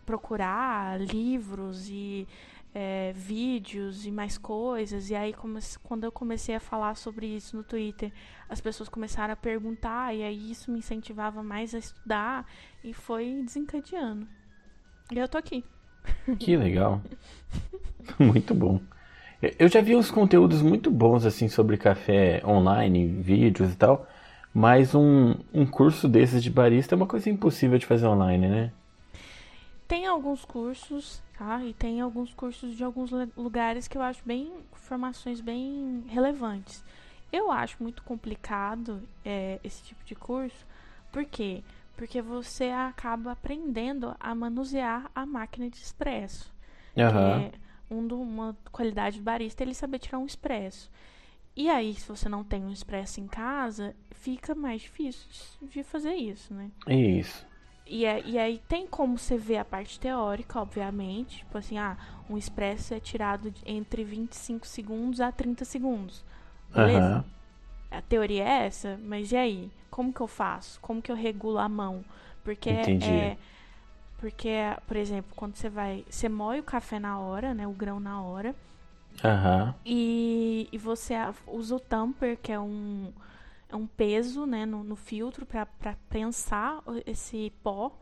procurar 0.06 1.00
livros 1.00 1.88
e 1.88 2.26
é, 2.74 3.12
vídeos 3.14 4.06
e 4.06 4.10
mais 4.10 4.38
coisas. 4.38 5.10
E 5.10 5.14
aí, 5.14 5.34
quando 5.82 6.04
eu 6.04 6.12
comecei 6.12 6.54
a 6.54 6.60
falar 6.60 6.96
sobre 6.96 7.26
isso 7.26 7.56
no 7.56 7.62
Twitter, 7.62 8.12
as 8.48 8.60
pessoas 8.60 8.88
começaram 8.88 9.32
a 9.32 9.36
perguntar. 9.36 10.14
E 10.14 10.22
aí 10.22 10.50
isso 10.50 10.70
me 10.70 10.78
incentivava 10.78 11.42
mais 11.42 11.74
a 11.74 11.78
estudar. 11.78 12.46
E 12.82 12.92
foi 12.92 13.42
desencadeando. 13.44 14.26
E 15.10 15.18
eu 15.18 15.28
tô 15.28 15.38
aqui. 15.38 15.64
Que 16.38 16.56
legal. 16.56 17.00
Muito 18.18 18.54
bom. 18.54 18.80
Eu 19.58 19.68
já 19.68 19.80
vi 19.80 19.96
uns 19.96 20.08
conteúdos 20.08 20.62
muito 20.62 20.88
bons 20.88 21.26
assim 21.26 21.48
sobre 21.48 21.76
café 21.76 22.40
online, 22.46 23.08
vídeos 23.08 23.72
e 23.72 23.76
tal, 23.76 24.06
mas 24.54 24.94
um, 24.94 25.34
um 25.52 25.66
curso 25.66 26.08
desses 26.08 26.40
de 26.40 26.48
barista 26.48 26.94
é 26.94 26.96
uma 26.96 27.08
coisa 27.08 27.28
impossível 27.28 27.76
de 27.76 27.84
fazer 27.84 28.06
online, 28.06 28.46
né? 28.46 28.72
Tem 29.92 30.06
alguns 30.06 30.42
cursos, 30.42 31.22
tá? 31.36 31.62
E 31.62 31.74
tem 31.74 32.00
alguns 32.00 32.32
cursos 32.32 32.74
de 32.74 32.82
alguns 32.82 33.10
lu- 33.10 33.30
lugares 33.36 33.86
que 33.86 33.98
eu 33.98 34.00
acho 34.02 34.22
bem 34.24 34.50
informações 34.72 35.40
bem 35.42 36.02
relevantes. 36.08 36.82
Eu 37.30 37.52
acho 37.52 37.76
muito 37.82 38.02
complicado 38.02 39.02
é, 39.22 39.60
esse 39.62 39.82
tipo 39.82 40.02
de 40.04 40.14
curso, 40.14 40.66
por 41.12 41.26
quê? 41.26 41.62
Porque 41.94 42.22
você 42.22 42.70
acaba 42.70 43.32
aprendendo 43.32 44.16
a 44.18 44.34
manusear 44.34 45.10
a 45.14 45.26
máquina 45.26 45.68
de 45.68 45.76
expresso. 45.76 46.50
Que 46.94 47.52
é 47.90 47.94
um 47.94 48.06
uma 48.22 48.56
qualidade 48.70 49.18
do 49.18 49.22
barista 49.22 49.62
é 49.62 49.66
ele 49.66 49.74
saber 49.74 49.98
tirar 49.98 50.18
um 50.18 50.24
expresso. 50.26 50.90
E 51.54 51.68
aí, 51.68 51.94
se 51.94 52.08
você 52.08 52.30
não 52.30 52.42
tem 52.42 52.64
um 52.64 52.70
expresso 52.72 53.20
em 53.20 53.26
casa, 53.26 53.94
fica 54.10 54.54
mais 54.54 54.80
difícil 54.80 55.28
de- 55.60 55.68
de 55.68 55.82
fazer 55.82 56.14
isso, 56.14 56.54
né? 56.54 56.70
Isso. 57.20 57.46
E, 57.94 58.06
é- 58.06 58.22
e 58.24 58.38
aí 58.38 58.58
tem 58.66 58.86
como 58.86 59.18
você 59.18 59.36
ver 59.36 59.58
a 59.58 59.64
parte 59.66 60.00
teórica, 60.00 60.58
obviamente. 60.60 61.38
Tipo 61.38 61.58
assim, 61.58 61.76
ah, 61.76 61.96
um 62.28 62.38
expresso 62.38 62.94
é 62.94 63.00
tirado 63.00 63.50
de- 63.50 63.62
entre 63.66 64.02
25 64.02 64.66
segundos 64.66 65.20
a 65.20 65.30
30 65.30 65.64
segundos. 65.66 66.24
Beleza? 66.74 66.98
Aham. 67.06 67.24
A 67.90 68.00
teoria 68.00 68.44
é 68.44 68.66
essa, 68.66 68.98
mas 69.04 69.30
e 69.30 69.36
aí? 69.36 69.70
Como 69.90 70.10
que 70.10 70.22
eu 70.22 70.26
faço? 70.26 70.80
Como 70.80 71.02
que 71.02 71.12
eu 71.12 71.16
regulo 71.16 71.58
a 71.58 71.68
mão? 71.68 72.02
Porque 72.42 72.70
Entendi. 72.70 73.10
é. 73.10 73.36
Porque, 74.18 74.48
por 74.86 74.96
exemplo, 74.96 75.32
quando 75.36 75.56
você 75.56 75.68
vai. 75.68 76.04
Você 76.08 76.28
moe 76.30 76.60
o 76.60 76.62
café 76.62 76.98
na 76.98 77.18
hora, 77.18 77.52
né? 77.52 77.66
O 77.66 77.72
grão 77.72 78.00
na 78.00 78.22
hora. 78.22 78.54
Aham. 79.22 79.74
E, 79.84 80.66
e 80.72 80.78
você 80.78 81.14
usa 81.46 81.76
o 81.76 81.80
tamper, 81.80 82.38
que 82.40 82.50
é 82.52 82.58
um, 82.58 83.12
é 83.12 83.12
um 83.72 83.86
peso 83.86 84.46
né, 84.46 84.66
no, 84.66 84.82
no 84.82 84.96
filtro 84.96 85.46
para 85.46 85.66
prensar 86.08 86.82
esse 87.06 87.52
pó. 87.62 87.98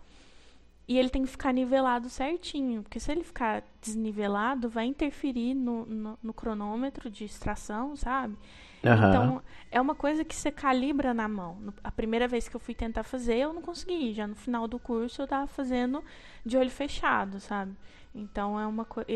E 0.88 0.98
ele 0.98 1.09
tem 1.09 1.22
que 1.22 1.28
ficar 1.28 1.52
nivelado 1.52 2.09
certinho, 2.09 2.83
porque 2.83 2.98
se 2.98 3.12
ele 3.12 3.22
ficar 3.22 3.62
desnivelado, 3.80 4.68
vai 4.68 4.87
interferir 4.87 5.54
no, 5.54 5.87
no, 5.87 6.18
no 6.20 6.35
cronômetro 6.35 7.09
de 7.09 7.24
extração, 7.24 7.94
sabe? 7.94 8.37
Aham. 8.85 9.09
Então, 9.09 9.42
é 9.70 9.80
uma 9.80 9.94
coisa 9.94 10.24
que 10.24 10.35
você 10.35 10.50
calibra 10.50 11.14
na 11.14 11.28
mão. 11.28 11.72
A 11.85 11.92
primeira 11.92 12.26
vez 12.26 12.48
que 12.48 12.56
eu 12.56 12.61
fui 12.61 12.74
tentar 12.74 13.04
fazer, 13.04 13.37
eu 13.37 13.52
não 13.52 13.62
consegui. 13.62 14.12
Já 14.12 14.26
no 14.26 14.35
final 14.35 14.66
do 14.66 14.80
curso, 14.80 15.22
eu 15.22 15.28
tava 15.28 15.46
fazendo 15.46 16.02
de 16.44 16.56
olho 16.56 16.70
fechado, 16.70 17.38
sabe? 17.38 17.76
Então, 18.12 18.59
é 18.59 18.66
uma 18.66 18.85
coisa. 18.85 19.09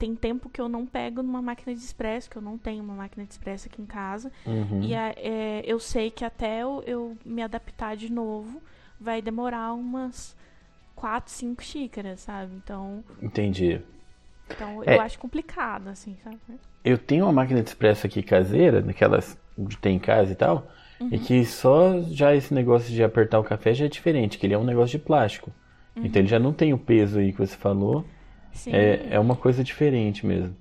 Tem 0.00 0.16
tempo 0.16 0.48
que 0.48 0.60
eu 0.60 0.68
não 0.68 0.86
pego 0.86 1.22
numa 1.22 1.42
máquina 1.42 1.74
de 1.76 1.80
expresso, 1.82 2.30
que 2.30 2.36
eu 2.36 2.42
não 2.42 2.56
tenho 2.58 2.82
uma 2.82 2.94
máquina 2.94 3.24
de 3.24 3.32
expresso 3.32 3.68
aqui 3.68 3.82
em 3.82 3.86
casa. 3.86 4.32
Uhum. 4.46 4.80
E 4.82 4.94
a- 4.94 5.14
é, 5.16 5.62
eu 5.66 5.78
sei 5.78 6.10
que 6.10 6.24
até 6.24 6.62
eu, 6.62 6.82
eu 6.86 7.16
me 7.24 7.42
adaptar 7.42 7.96
de 7.96 8.10
novo, 8.10 8.62
vai 8.98 9.20
demorar 9.20 9.74
umas 9.74 10.34
quatro, 10.96 11.30
cinco 11.32 11.62
xícaras, 11.62 12.20
sabe? 12.20 12.54
Então, 12.56 13.04
Entendi. 13.22 13.80
então 14.50 14.82
É. 14.84 14.96
eu 14.96 15.00
acho 15.00 15.18
complicado, 15.18 15.88
assim, 15.88 16.16
sabe? 16.24 16.38
Eu 16.82 16.96
tenho 16.96 17.26
uma 17.26 17.32
máquina 17.32 17.62
de 17.62 17.68
expresso 17.68 18.06
aqui 18.06 18.22
caseira, 18.22 18.80
daquelas 18.80 19.36
de 19.58 19.76
ter 19.76 19.90
em 19.90 19.98
casa 19.98 20.32
e 20.32 20.34
tal, 20.34 20.66
e 20.98 21.04
Uhum. 21.04 21.18
que 21.18 21.44
só 21.44 22.00
já 22.02 22.34
esse 22.34 22.54
negócio 22.54 22.90
de 22.92 23.04
apertar 23.04 23.38
o 23.38 23.44
café 23.44 23.74
já 23.74 23.84
é 23.84 23.88
diferente, 23.88 24.38
que 24.38 24.46
ele 24.46 24.54
é 24.54 24.58
um 24.58 24.64
negócio 24.64 24.98
de 24.98 25.04
plástico. 25.04 25.52
Então 26.02 26.22
ele 26.22 26.28
já 26.28 26.38
não 26.38 26.52
tem 26.54 26.72
o 26.72 26.78
peso 26.78 27.18
aí 27.18 27.32
que 27.32 27.38
você 27.38 27.54
falou. 27.56 28.06
Sim. 28.52 28.70
É, 28.72 29.08
é 29.14 29.20
uma 29.20 29.36
coisa 29.36 29.62
diferente 29.64 30.26
mesmo. 30.26 30.56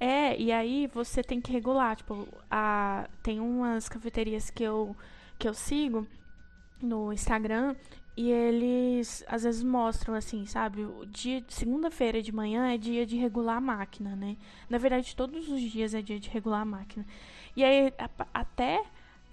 É, 0.00 0.38
e 0.40 0.52
aí 0.52 0.86
você 0.86 1.22
tem 1.22 1.40
que 1.40 1.50
regular, 1.52 1.96
tipo, 1.96 2.28
a, 2.50 3.08
tem 3.22 3.40
umas 3.40 3.88
cafeterias 3.88 4.48
que 4.50 4.62
eu, 4.62 4.96
que 5.38 5.48
eu 5.48 5.54
sigo 5.54 6.06
no 6.82 7.12
Instagram 7.12 7.74
e 8.16 8.30
eles 8.30 9.24
às 9.28 9.44
vezes 9.44 9.62
mostram 9.62 10.14
assim, 10.14 10.46
sabe, 10.46 10.82
o 10.84 11.06
dia 11.06 11.44
segunda-feira 11.48 12.22
de 12.22 12.32
manhã 12.32 12.72
é 12.72 12.78
dia 12.78 13.06
de 13.06 13.16
regular 13.16 13.56
a 13.58 13.60
máquina, 13.60 14.16
né? 14.16 14.36
Na 14.70 14.78
verdade, 14.78 15.14
todos 15.16 15.48
os 15.48 15.60
dias 15.62 15.94
é 15.94 16.02
dia 16.02 16.18
de 16.20 16.28
regular 16.30 16.62
a 16.62 16.64
máquina. 16.64 17.06
E 17.56 17.64
aí 17.64 17.92
a- 17.98 18.26
até 18.34 18.82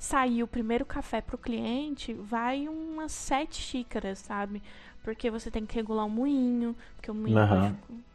sair 0.06 0.44
o 0.44 0.48
primeiro 0.48 0.86
café 0.86 1.22
pro 1.22 1.38
cliente, 1.38 2.14
vai 2.14 2.68
umas 2.68 3.12
sete 3.12 3.62
xícaras, 3.62 4.20
sabe? 4.20 4.62
Porque 5.04 5.30
você 5.32 5.50
tem 5.52 5.66
que 5.66 5.76
regular 5.76 6.06
o 6.06 6.10
moinho, 6.10 6.76
porque 6.96 7.12
o 7.12 7.16
moinho 7.16 7.42
pode- 7.42 7.72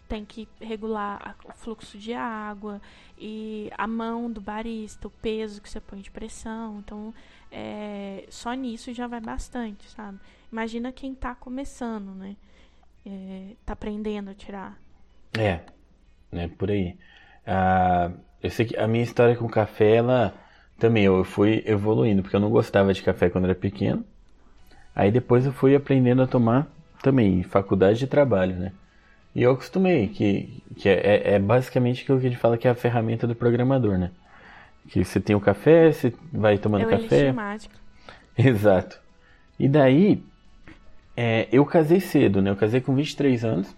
tem 0.08 0.24
que 0.24 0.48
regular 0.60 1.36
o 1.44 1.52
fluxo 1.52 1.96
de 1.98 2.12
água 2.12 2.80
e 3.18 3.70
a 3.78 3.86
mão 3.86 4.30
do 4.30 4.40
barista, 4.40 5.06
o 5.06 5.10
peso 5.10 5.60
que 5.62 5.68
você 5.70 5.80
põe 5.80 6.00
de 6.00 6.10
pressão. 6.10 6.78
Então, 6.80 7.14
é, 7.50 8.26
só 8.28 8.52
nisso 8.54 8.92
já 8.92 9.06
vai 9.06 9.20
bastante, 9.20 9.88
sabe? 9.90 10.18
Imagina 10.50 10.92
quem 10.92 11.14
tá 11.14 11.34
começando, 11.34 12.14
né? 12.14 12.36
É, 13.06 13.56
tá 13.64 13.72
aprendendo 13.74 14.30
a 14.30 14.34
tirar. 14.34 14.78
É, 15.38 15.60
né, 16.32 16.48
por 16.48 16.70
aí. 16.70 16.98
Ah, 17.46 18.12
eu 18.42 18.50
sei 18.50 18.66
que 18.66 18.76
a 18.76 18.88
minha 18.88 19.04
história 19.04 19.36
com 19.36 19.48
café, 19.48 19.96
ela 19.96 20.34
também, 20.80 21.04
eu 21.04 21.24
fui 21.24 21.62
evoluindo, 21.66 22.22
porque 22.22 22.36
eu 22.36 22.40
não 22.40 22.50
gostava 22.50 22.92
de 22.94 23.02
café 23.02 23.30
quando 23.30 23.44
era 23.44 23.54
pequeno. 23.54 24.04
Aí 24.94 25.10
depois 25.10 25.46
eu 25.46 25.52
fui 25.52 25.74
aprendendo 25.76 26.22
a 26.22 26.26
tomar 26.26 26.68
também, 27.02 27.40
em 27.40 27.42
faculdade 27.42 27.98
de 28.00 28.06
trabalho, 28.08 28.56
né? 28.56 28.72
E 29.34 29.42
eu 29.42 29.52
acostumei, 29.52 30.08
que, 30.08 30.62
que 30.76 30.88
é, 30.88 30.94
é- 30.94 31.34
é 31.34 31.38
basicamente 31.38 32.02
aquilo 32.02 32.20
que 32.20 32.26
a 32.26 32.30
gente 32.30 32.40
fala 32.40 32.58
que 32.58 32.68
é 32.68 32.70
a 32.70 32.74
ferramenta 32.74 33.26
do 33.26 33.34
programador, 33.34 33.98
né? 33.98 34.10
Que 34.88 35.04
você 35.04 35.20
tem 35.20 35.36
o 35.36 35.40
café, 35.40 35.92
você 35.92 36.12
vai 36.32 36.58
tomando 36.58 36.82
é 36.84 36.86
o 36.86 36.90
café. 36.90 37.32
mágico. 37.32 37.74
Exato. 38.36 38.98
E 39.58 39.68
daí, 39.68 40.22
é, 41.16 41.48
eu 41.52 41.64
casei 41.66 42.00
cedo, 42.00 42.42
né? 42.42 42.50
Eu 42.50 42.56
casei 42.56 42.80
com 42.80 42.94
23 42.94 43.44
anos. 43.44 43.74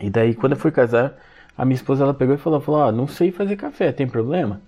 E 0.00 0.10
daí, 0.10 0.34
quando 0.34 0.52
eu 0.52 0.58
fui 0.58 0.70
casar, 0.70 1.16
a 1.56 1.64
minha 1.64 1.74
esposa 1.76 2.04
ela 2.04 2.14
pegou 2.14 2.34
e 2.34 2.38
falou: 2.38 2.60
falou 2.60 2.80
Ó, 2.80 2.92
não 2.92 3.06
sei 3.06 3.30
fazer 3.32 3.56
café, 3.56 3.92
tem 3.92 4.06
problema? 4.06 4.60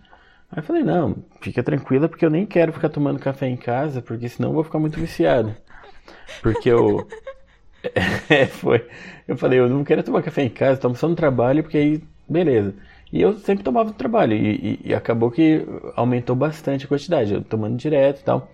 Aí 0.52 0.58
eu 0.58 0.62
falei: 0.62 0.82
Não, 0.82 1.16
fica 1.40 1.62
tranquila, 1.62 2.08
porque 2.08 2.24
eu 2.24 2.30
nem 2.30 2.44
quero 2.44 2.72
ficar 2.72 2.90
tomando 2.90 3.18
café 3.18 3.48
em 3.48 3.56
casa, 3.56 4.02
porque 4.02 4.28
senão 4.28 4.50
eu 4.50 4.54
vou 4.54 4.64
ficar 4.64 4.78
muito 4.78 5.00
viciado. 5.00 5.54
Porque 6.42 6.68
eu. 6.68 7.06
É, 8.30 8.46
foi. 8.46 8.86
Eu 9.26 9.36
falei: 9.36 9.58
Eu 9.58 9.68
não 9.68 9.82
quero 9.82 10.04
tomar 10.04 10.22
café 10.22 10.44
em 10.44 10.48
casa, 10.48 10.78
tomo 10.80 10.94
só 10.94 11.08
no 11.08 11.16
trabalho, 11.16 11.64
porque 11.64 11.76
aí, 11.76 12.00
beleza. 12.28 12.72
E 13.12 13.20
eu 13.20 13.34
sempre 13.38 13.64
tomava 13.64 13.88
no 13.88 13.94
trabalho. 13.94 14.34
E, 14.34 14.78
e, 14.84 14.90
e 14.90 14.94
acabou 14.94 15.32
que 15.32 15.66
aumentou 15.96 16.36
bastante 16.36 16.84
a 16.84 16.88
quantidade. 16.88 17.34
Eu 17.34 17.42
tomando 17.42 17.76
direto 17.76 18.20
e 18.20 18.24
tal. 18.24 18.48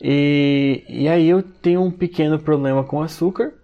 E, 0.00 0.84
e 0.86 1.08
aí 1.08 1.28
eu 1.28 1.42
tenho 1.42 1.82
um 1.82 1.90
pequeno 1.90 2.38
problema 2.38 2.84
com 2.84 3.00
açúcar. 3.00 3.54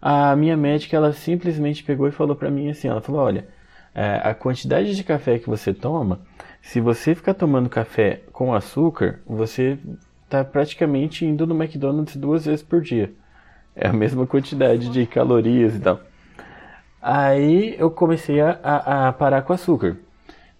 A 0.00 0.36
minha 0.36 0.56
médica, 0.56 0.96
ela 0.96 1.12
simplesmente 1.12 1.82
pegou 1.82 2.06
e 2.06 2.12
falou 2.12 2.36
pra 2.36 2.50
mim 2.50 2.68
assim, 2.68 2.88
ela 2.88 3.00
falou, 3.00 3.22
olha, 3.22 3.48
é, 3.94 4.20
a 4.22 4.34
quantidade 4.34 4.94
de 4.94 5.02
café 5.02 5.38
que 5.38 5.48
você 5.48 5.72
toma, 5.72 6.20
se 6.66 6.80
você 6.80 7.14
ficar 7.14 7.32
tomando 7.32 7.68
café 7.68 8.22
com 8.32 8.52
açúcar, 8.52 9.20
você 9.24 9.78
tá 10.28 10.44
praticamente 10.44 11.24
indo 11.24 11.46
no 11.46 11.54
McDonald's 11.54 12.16
duas 12.16 12.44
vezes 12.44 12.62
por 12.62 12.82
dia. 12.82 13.12
É 13.72 13.86
a 13.86 13.92
mesma 13.92 14.26
quantidade 14.26 14.90
de 14.90 15.06
calorias 15.06 15.76
e 15.76 15.78
tal. 15.78 16.00
Aí 17.00 17.76
eu 17.78 17.88
comecei 17.88 18.40
a, 18.40 18.58
a, 18.64 19.08
a 19.08 19.12
parar 19.12 19.42
com 19.42 19.52
açúcar. 19.52 19.96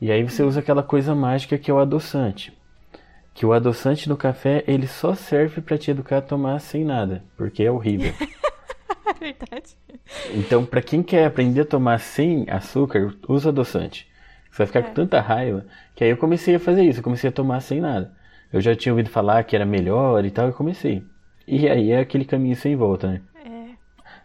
E 0.00 0.12
aí 0.12 0.22
você 0.22 0.44
usa 0.44 0.60
aquela 0.60 0.82
coisa 0.82 1.12
mágica 1.12 1.58
que 1.58 1.72
é 1.72 1.74
o 1.74 1.80
adoçante. 1.80 2.56
Que 3.34 3.44
o 3.44 3.52
adoçante 3.52 4.08
no 4.08 4.16
café, 4.16 4.62
ele 4.68 4.86
só 4.86 5.12
serve 5.12 5.60
para 5.60 5.76
te 5.76 5.90
educar 5.90 6.18
a 6.18 6.22
tomar 6.22 6.60
sem 6.60 6.84
nada, 6.84 7.24
porque 7.36 7.64
é 7.64 7.70
horrível. 7.70 8.12
Verdade. 9.18 9.76
Então, 10.32 10.64
para 10.64 10.82
quem 10.82 11.02
quer 11.02 11.26
aprender 11.26 11.62
a 11.62 11.66
tomar 11.66 11.98
sem 11.98 12.48
açúcar, 12.48 13.12
usa 13.28 13.48
adoçante. 13.48 14.06
Você 14.56 14.62
vai 14.62 14.66
ficar 14.68 14.78
É. 14.80 14.82
com 14.84 14.94
tanta 14.94 15.20
raiva 15.20 15.66
que 15.94 16.02
aí 16.02 16.08
eu 16.08 16.16
comecei 16.16 16.54
a 16.54 16.58
fazer 16.58 16.82
isso, 16.82 17.00
eu 17.00 17.04
comecei 17.04 17.28
a 17.28 17.32
tomar 17.32 17.60
sem 17.60 17.78
nada. 17.78 18.10
Eu 18.50 18.60
já 18.62 18.74
tinha 18.74 18.90
ouvido 18.90 19.10
falar 19.10 19.44
que 19.44 19.54
era 19.54 19.66
melhor 19.66 20.24
e 20.24 20.30
tal, 20.30 20.46
eu 20.46 20.52
comecei. 20.54 21.04
E 21.46 21.68
aí 21.68 21.90
é 21.92 22.00
aquele 22.00 22.24
caminho 22.24 22.56
sem 22.56 22.74
volta, 22.74 23.06
né? 23.08 23.20
É. 23.44 23.74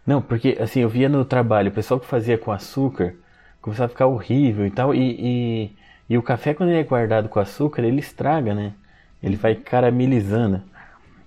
Não, 0.06 0.22
porque 0.22 0.56
assim, 0.58 0.80
eu 0.80 0.88
via 0.88 1.06
no 1.08 1.22
trabalho, 1.22 1.68
o 1.68 1.74
pessoal 1.74 2.00
que 2.00 2.06
fazia 2.06 2.38
com 2.38 2.50
açúcar 2.50 3.14
começava 3.60 3.86
a 3.86 3.88
ficar 3.90 4.06
horrível 4.06 4.66
e 4.66 4.70
tal. 4.70 4.94
E, 4.94 5.16
e, 5.20 5.76
e 6.08 6.16
o 6.16 6.22
café, 6.22 6.54
quando 6.54 6.70
ele 6.70 6.80
é 6.80 6.84
guardado 6.84 7.28
com 7.28 7.38
açúcar, 7.38 7.82
ele 7.82 8.00
estraga, 8.00 8.54
né? 8.54 8.72
Ele 9.22 9.36
vai 9.36 9.54
caramelizando. 9.54 10.62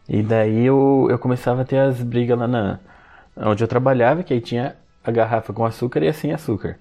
E 0.10 0.24
daí 0.24 0.66
eu, 0.66 1.08
eu 1.12 1.20
começava 1.20 1.62
a 1.62 1.66
ter 1.66 1.78
as 1.78 2.02
brigas 2.02 2.38
lá 2.40 2.48
na, 2.48 2.80
onde 3.38 3.64
eu 3.64 3.68
trabalhava, 3.68 4.24
que 4.24 4.34
aí 4.34 4.42
tinha 4.42 4.76
a 5.04 5.12
garrafa 5.12 5.54
com 5.54 5.64
açúcar 5.64 6.02
e 6.04 6.08
a 6.08 6.14
sem 6.14 6.34
açúcar. 6.34 6.78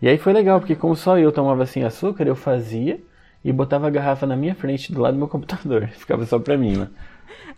E 0.00 0.08
aí 0.08 0.18
foi 0.18 0.32
legal, 0.32 0.60
porque 0.60 0.74
como 0.74 0.96
só 0.96 1.18
eu 1.18 1.30
tomava 1.30 1.66
sem 1.66 1.84
açúcar, 1.84 2.26
eu 2.26 2.34
fazia 2.34 3.00
e 3.44 3.52
botava 3.52 3.86
a 3.86 3.90
garrafa 3.90 4.26
na 4.26 4.36
minha 4.36 4.54
frente 4.54 4.92
do 4.92 5.00
lado 5.00 5.14
do 5.14 5.18
meu 5.18 5.28
computador. 5.28 5.88
Ficava 5.94 6.24
só 6.26 6.38
pra 6.38 6.56
mim, 6.56 6.76
né? 6.76 6.88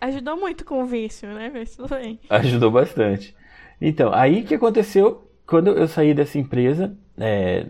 Ajudou 0.01 0.37
muito 0.37 0.65
com 0.65 0.81
o 0.81 0.85
vício, 0.85 1.29
né? 1.29 1.49
Mas 1.53 1.75
tudo 1.75 1.89
bem. 1.89 2.19
Ajudou 2.29 2.69
bastante. 2.69 3.35
Então, 3.79 4.13
aí 4.13 4.43
que 4.43 4.55
aconteceu, 4.55 5.29
quando 5.45 5.71
eu 5.71 5.87
saí 5.87 6.13
dessa 6.13 6.37
empresa, 6.37 6.95
é, 7.17 7.65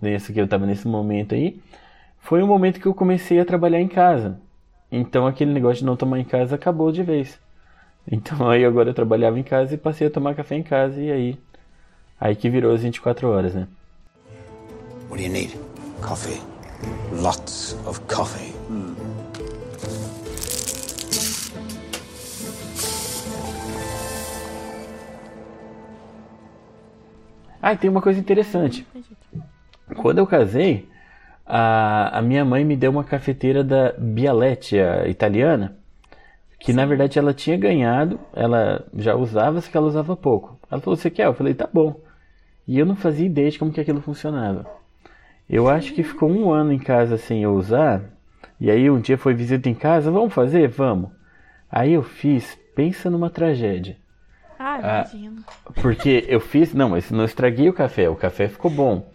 nessa 0.00 0.32
que 0.32 0.40
eu 0.40 0.44
estava 0.44 0.66
nesse 0.66 0.86
momento 0.86 1.34
aí, 1.34 1.60
foi 2.20 2.42
um 2.42 2.46
momento 2.46 2.80
que 2.80 2.86
eu 2.86 2.94
comecei 2.94 3.38
a 3.40 3.44
trabalhar 3.44 3.80
em 3.80 3.88
casa. 3.88 4.40
Então 4.90 5.26
aquele 5.26 5.52
negócio 5.52 5.78
de 5.78 5.84
não 5.84 5.96
tomar 5.96 6.20
em 6.20 6.24
casa 6.24 6.54
acabou 6.54 6.92
de 6.92 7.02
vez. 7.02 7.38
Então 8.10 8.48
aí 8.48 8.64
agora 8.64 8.90
eu 8.90 8.94
trabalhava 8.94 9.38
em 9.38 9.42
casa 9.42 9.74
e 9.74 9.78
passei 9.78 10.06
a 10.06 10.10
tomar 10.10 10.34
café 10.34 10.56
em 10.56 10.62
casa 10.62 11.00
e 11.00 11.10
aí 11.10 11.38
aí 12.20 12.36
que 12.36 12.48
virou 12.48 12.72
as 12.72 12.82
24 12.82 13.28
horas, 13.28 13.54
né? 13.54 13.66
What 15.14 15.22
do 15.22 15.28
you 15.28 15.32
need? 15.32 15.56
Coffee. 16.02 16.42
Lots 17.12 17.76
of 17.86 18.00
coffee. 18.12 18.52
Ah, 27.62 27.74
e 27.74 27.76
tem 27.76 27.88
uma 27.88 28.02
coisa 28.02 28.18
interessante. 28.18 28.84
Quando 29.98 30.18
eu 30.18 30.26
casei, 30.26 30.88
a, 31.46 32.18
a 32.18 32.20
minha 32.20 32.44
mãe 32.44 32.64
me 32.64 32.74
deu 32.74 32.90
uma 32.90 33.04
cafeteira 33.04 33.62
da 33.62 33.92
Bialetti, 33.96 34.80
a 34.80 35.06
italiana, 35.06 35.76
que 36.58 36.72
na 36.72 36.84
verdade 36.84 37.20
ela 37.20 37.32
tinha 37.32 37.56
ganhado, 37.56 38.18
ela 38.32 38.84
já 38.96 39.14
usava, 39.14 39.60
só 39.60 39.70
que 39.70 39.76
ela 39.76 39.86
usava 39.86 40.16
pouco. 40.16 40.58
Ela 40.68 40.80
falou, 40.80 40.96
você 40.96 41.08
quer? 41.08 41.26
Eu 41.26 41.34
falei, 41.34 41.54
tá 41.54 41.68
bom. 41.72 42.00
E 42.66 42.76
eu 42.76 42.84
não 42.84 42.96
fazia 42.96 43.26
ideia 43.26 43.48
de 43.48 43.60
como 43.60 43.70
que 43.70 43.80
aquilo 43.80 44.00
funcionava. 44.00 44.82
Eu 45.48 45.68
acho 45.68 45.92
que 45.92 46.02
ficou 46.02 46.30
um 46.30 46.50
ano 46.50 46.72
em 46.72 46.78
casa 46.78 47.16
sem 47.18 47.42
eu 47.42 47.52
usar, 47.52 48.02
e 48.58 48.70
aí 48.70 48.90
um 48.90 49.00
dia 49.00 49.18
foi 49.18 49.34
visita 49.34 49.68
em 49.68 49.74
casa, 49.74 50.10
vamos 50.10 50.32
fazer? 50.32 50.68
Vamos. 50.68 51.10
Aí 51.70 51.92
eu 51.92 52.02
fiz, 52.02 52.58
pensa 52.74 53.10
numa 53.10 53.28
tragédia. 53.28 53.96
Ah, 54.58 54.78
imagino. 54.78 55.44
Porque 55.82 56.24
eu 56.28 56.40
fiz, 56.40 56.72
não, 56.72 56.90
mas 56.90 57.10
não 57.10 57.24
estraguei 57.24 57.68
o 57.68 57.74
café, 57.74 58.08
o 58.08 58.16
café 58.16 58.48
ficou 58.48 58.70
bom. 58.70 59.06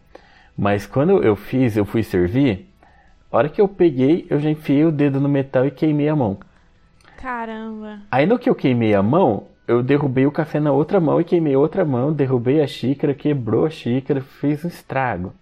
Mas 0.58 0.86
quando 0.86 1.24
eu 1.24 1.36
fiz, 1.36 1.78
eu 1.78 1.86
fui 1.86 2.04
servir, 2.04 2.70
a 3.32 3.38
hora 3.38 3.50
que 3.50 3.62
eu 3.62 3.68
peguei, 3.68 4.28
eu 4.30 4.39
já 4.39 4.50
enfiei 4.50 4.86
o 4.86 4.92
dedo 4.92 5.20
no 5.20 5.30
metal 5.30 5.65
e 5.65 5.72
queimei 5.72 6.10
a 6.10 6.15
mão. 6.15 6.38
Caramba. 7.18 8.00
Aí 8.12 8.26
no 8.26 8.38
que 8.38 8.50
eu 8.50 8.56
queimei 8.56 8.94
a 8.94 9.02
mão, 9.02 9.48
eu 9.68 9.82
derrubei 9.82 10.26
o 10.26 10.32
café 10.32 10.60
na 10.60 10.72
outra 10.72 11.00
mão 11.00 11.22
e 11.22 11.24
queimei 11.24 11.54
a 11.54 11.60
outra 11.60 11.86
mão, 11.86 12.12
derrubei 12.12 12.62
a 12.62 12.68
xícara, 12.68 13.13
quebrou 13.13 13.65
a 13.65 13.70
xícara, 13.70 14.22
fez 14.22 14.65
um 14.65 14.68
estrago. 14.68 15.34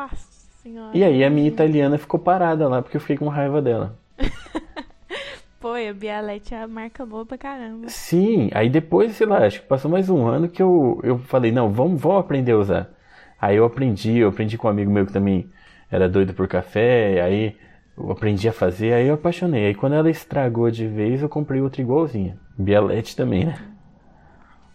Nossa 0.00 0.16
senhora. 0.62 0.96
E 0.96 1.04
aí 1.04 1.22
a 1.22 1.28
minha 1.28 1.46
italiana 1.48 1.98
ficou 1.98 2.18
parada 2.18 2.66
lá 2.66 2.80
porque 2.80 2.96
eu 2.96 3.00
fiquei 3.00 3.18
com 3.18 3.28
raiva 3.28 3.60
dela. 3.60 3.98
Pô, 5.60 5.74
a 5.74 5.92
Bialete 5.92 6.54
é 6.54 6.62
a 6.62 6.66
marca 6.66 7.04
boa 7.04 7.26
pra 7.26 7.36
caramba. 7.36 7.88
Sim, 7.88 8.48
aí 8.54 8.70
depois, 8.70 9.12
sei 9.12 9.26
lá, 9.26 9.44
acho 9.44 9.60
que 9.60 9.66
passou 9.66 9.90
mais 9.90 10.08
um 10.08 10.26
ano 10.26 10.48
que 10.48 10.62
eu, 10.62 10.98
eu 11.02 11.18
falei, 11.18 11.52
não, 11.52 11.70
vamos, 11.70 12.00
vamos 12.00 12.20
aprender 12.20 12.52
a 12.52 12.58
usar. 12.58 12.90
Aí 13.38 13.56
eu 13.56 13.64
aprendi, 13.66 14.18
eu 14.18 14.30
aprendi 14.30 14.56
com 14.56 14.68
um 14.68 14.70
amigo 14.70 14.90
meu 14.90 15.04
que 15.04 15.12
também 15.12 15.50
era 15.90 16.08
doido 16.08 16.32
por 16.32 16.48
café, 16.48 17.20
aí 17.20 17.56
eu 17.96 18.10
aprendi 18.10 18.48
a 18.48 18.52
fazer, 18.52 18.94
aí 18.94 19.06
eu 19.06 19.14
apaixonei. 19.14 19.66
Aí 19.66 19.74
quando 19.74 19.96
ela 19.96 20.08
estragou 20.08 20.70
de 20.70 20.86
vez, 20.86 21.20
eu 21.20 21.28
comprei 21.28 21.60
outra 21.60 21.82
igualzinha. 21.82 22.38
Bialete 22.56 23.14
também, 23.14 23.44
né? 23.44 23.58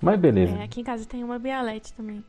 Mas 0.05 0.19
beleza. 0.19 0.55
É, 0.57 0.63
aqui 0.63 0.81
em 0.81 0.83
casa 0.83 1.03
tem 1.05 1.23
uma 1.23 1.39
Bialete 1.39 1.91
também. 1.93 2.23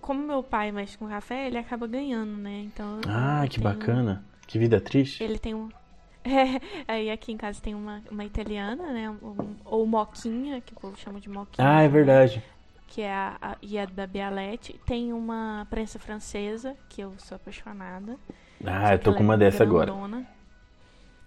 Como 0.00 0.24
meu 0.24 0.40
pai 0.42 0.70
mexe 0.70 0.96
com 0.96 1.08
café, 1.08 1.48
ele 1.48 1.58
acaba 1.58 1.86
ganhando, 1.88 2.30
né? 2.36 2.62
Então. 2.66 3.00
Ah, 3.08 3.44
que 3.50 3.58
bacana. 3.58 4.24
Que 4.46 4.56
vida 4.58 4.80
triste. 4.80 5.22
Ele 5.22 5.38
tem 5.38 5.54
um. 5.54 5.68
É, 6.24 6.60
aí 6.86 7.10
aqui 7.10 7.32
em 7.32 7.38
casa 7.38 7.58
tem 7.60 7.74
uma, 7.74 8.02
uma 8.10 8.22
italiana, 8.22 8.92
né? 8.92 9.08
um- 9.08 9.54
ou 9.64 9.86
moquinha, 9.86 10.60
que 10.60 10.74
o 10.74 10.76
povo 10.76 10.94
chama 10.98 11.18
de 11.20 11.28
moquinha. 11.30 11.66
Ah, 11.66 11.80
é 11.82 11.88
verdade. 11.88 12.42
Que 12.86 13.00
é 13.00 13.10
a, 13.12 13.36
a, 13.40 13.56
e 13.62 13.78
a 13.78 13.86
da 13.86 14.06
Bialete. 14.06 14.78
Tem 14.84 15.12
uma 15.12 15.66
prensa 15.70 15.98
francesa, 15.98 16.76
que 16.88 17.00
eu 17.00 17.14
sou 17.18 17.36
apaixonada. 17.36 18.16
Ah, 18.62 18.92
eu 18.92 18.98
tô 18.98 19.14
com 19.14 19.22
uma 19.22 19.34
é 19.34 19.38
dessa 19.38 19.62
agora. 19.62 19.90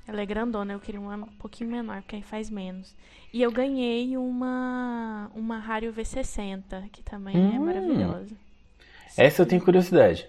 Ela 0.07 0.21
é 0.21 0.25
grandona, 0.25 0.73
eu 0.73 0.79
queria 0.79 0.99
uma 0.99 1.15
um 1.15 1.25
pouquinho 1.37 1.69
menor, 1.69 2.01
porque 2.01 2.15
aí 2.17 2.21
faz 2.21 2.49
menos. 2.49 2.95
E 3.31 3.41
eu 3.41 3.51
ganhei 3.51 4.17
uma 4.17 5.29
uma 5.33 5.57
Rario 5.57 5.93
V60, 5.93 6.89
que 6.91 7.03
também 7.03 7.35
é 7.35 7.59
Hum. 7.59 7.65
maravilhosa. 7.65 8.35
Essa 9.17 9.41
eu 9.41 9.45
tenho 9.45 9.63
curiosidade. 9.63 10.27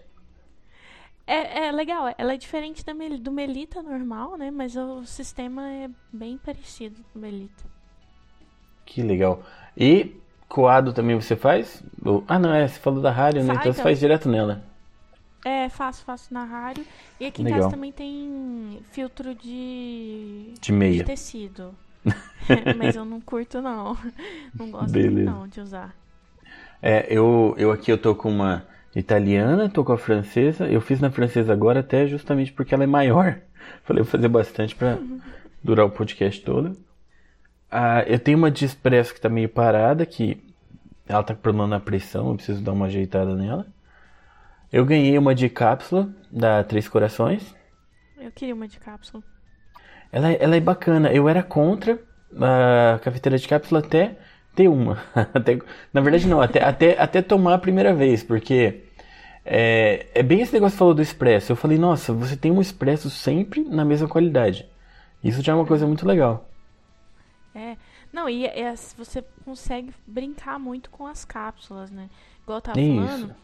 É, 1.27 1.67
é 1.67 1.73
legal, 1.73 2.13
ela 2.19 2.35
é 2.35 2.37
diferente 2.37 2.85
da 2.85 2.93
do 2.93 3.31
Melita 3.31 3.83
normal, 3.83 4.37
né? 4.37 4.51
Mas 4.51 4.77
o 4.77 5.05
sistema 5.05 5.69
é 5.71 5.89
bem 6.13 6.37
parecido 6.37 7.03
com 7.13 7.19
o 7.19 7.23
Melita. 7.23 7.65
Que 8.85 9.03
legal. 9.03 9.43
E 9.77 10.17
coado 10.49 10.93
também 10.93 11.19
você 11.19 11.37
faz? 11.37 11.83
Ah, 12.29 12.39
não, 12.39 12.53
é, 12.53 12.69
você 12.69 12.79
falou 12.79 13.01
da 13.01 13.11
rádio, 13.11 13.43
né? 13.45 13.55
Então 13.55 13.73
você 13.73 13.83
faz 13.83 13.99
direto 13.99 14.29
nela. 14.29 14.63
É, 15.45 15.69
faço, 15.69 16.05
faço 16.05 16.33
na 16.33 16.45
Rario. 16.45 16.85
E 17.19 17.27
aqui 17.27 17.43
em 17.43 17.45
Legal. 17.47 17.61
casa 17.63 17.75
também 17.75 17.91
tem 17.93 18.81
filtro 18.93 19.35
de, 19.35 20.55
De 20.61 20.73
meia. 20.73 20.99
de 20.99 21.05
tecido. 21.05 21.75
Mas 22.79 22.97
eu 22.97 23.05
não 23.05 23.21
curto, 23.21 23.61
não. 23.61 23.97
Não 24.55 24.71
gosto 24.71 24.93
Beleza. 24.93 25.31
não, 25.31 25.49
de 25.49 25.61
usar. 25.61 25.95
É, 26.81 27.07
eu, 27.09 27.55
eu 27.59 27.71
aqui 27.71 27.91
eu 27.93 27.99
tô 27.99 28.15
com 28.15 28.29
uma 28.31 28.67
italiana, 28.95 29.69
tô 29.69 29.85
com 29.85 29.93
a 29.93 29.99
francesa. 29.99 30.67
Eu 30.69 30.81
fiz 30.81 31.01
na 31.01 31.11
francesa 31.11 31.53
agora 31.53 31.81
até 31.81 32.07
justamente 32.07 32.53
porque 32.53 32.75
ela 32.75 32.85
é 32.85 32.89
maior. 32.89 33.41
Falei, 33.85 34.03
vou 34.03 34.11
fazer 34.11 34.29
bastante 34.29 34.75
pra 34.75 34.99
durar 35.63 35.87
o 35.87 35.91
podcast 35.91 36.41
todo. 36.43 36.77
Ah, 37.71 38.03
eu 38.07 38.19
tenho 38.19 38.37
uma 38.39 38.51
de 38.51 38.65
expresso 38.65 39.15
que 39.15 39.21
tá 39.21 39.29
meio 39.29 39.49
parada, 39.49 40.05
que 40.05 40.43
ela 41.09 41.23
tá 41.23 41.35
com 41.35 41.41
problema 41.41 41.67
na 41.67 41.81
pressão, 41.81 42.29
eu 42.29 42.37
preciso 42.37 42.63
dar 42.63 42.73
uma 42.73 42.87
ajeitada 42.87 43.35
nela. 43.35 43.67
Eu 44.73 44.85
ganhei 44.85 45.17
uma 45.19 45.35
de 45.35 45.49
cápsula 45.49 46.09
da 46.31 46.65
Três 46.65 46.89
Corações. 46.89 47.55
Eu 48.19 48.31
queria 48.33 48.55
uma 48.55 48.67
de 48.67 48.79
cápsula. 48.81 49.23
Ela, 50.11 50.33
é- 50.33 50.39
ela 50.43 50.57
é 50.57 50.61
bacana. 50.61 51.13
Eu 51.13 51.29
era 51.29 51.43
contra 51.43 51.99
a 52.41 52.99
cafeteira 53.01 53.37
de 53.39 53.47
cápsula 53.47 53.81
até 53.81 54.17
ter 54.55 54.69
uma. 54.69 55.03
Até- 55.35 55.59
na 55.93 56.01
verdade, 56.01 56.27
não, 56.29 56.41
até, 56.41 56.63
até, 56.63 56.99
até 57.01 57.23
tomar 57.23 57.55
a 57.55 57.59
primeira 57.59 57.95
vez, 57.95 58.23
porque 58.23 58.85
é, 59.45 60.07
é 60.15 60.23
bem 60.23 60.41
esse 60.41 60.53
negócio 60.53 60.73
que 60.73 60.77
você 60.77 60.79
falou 60.79 60.95
do 60.95 61.03
expresso. 61.03 61.53
Eu 61.53 61.57
falei, 61.57 61.79
nossa, 61.79 62.13
você 62.13 62.37
tem 62.37 62.51
um 62.53 62.61
expresso 62.61 63.09
sempre 63.11 63.63
na 63.65 63.85
mesma 63.85 64.09
qualidade. 64.09 64.67
Isso 65.25 65.43
já 65.43 65.53
é 65.53 65.55
uma 65.55 65.67
coisa 65.67 65.87
muito 65.87 66.07
legal. 66.07 66.49
É. 67.55 67.77
Não, 68.13 68.29
e 68.29 68.47
é- 68.47 68.61
é- 68.61 68.75
você 68.97 69.23
consegue 69.45 69.93
brincar 70.07 70.59
muito 70.59 70.91
com 70.91 71.07
as 71.07 71.25
cápsulas, 71.25 71.91
né? 71.91 72.09
Igual 72.43 72.59
eu 72.59 72.63
tava 72.63 72.81
Isso. 72.81 72.95
falando, 73.07 73.35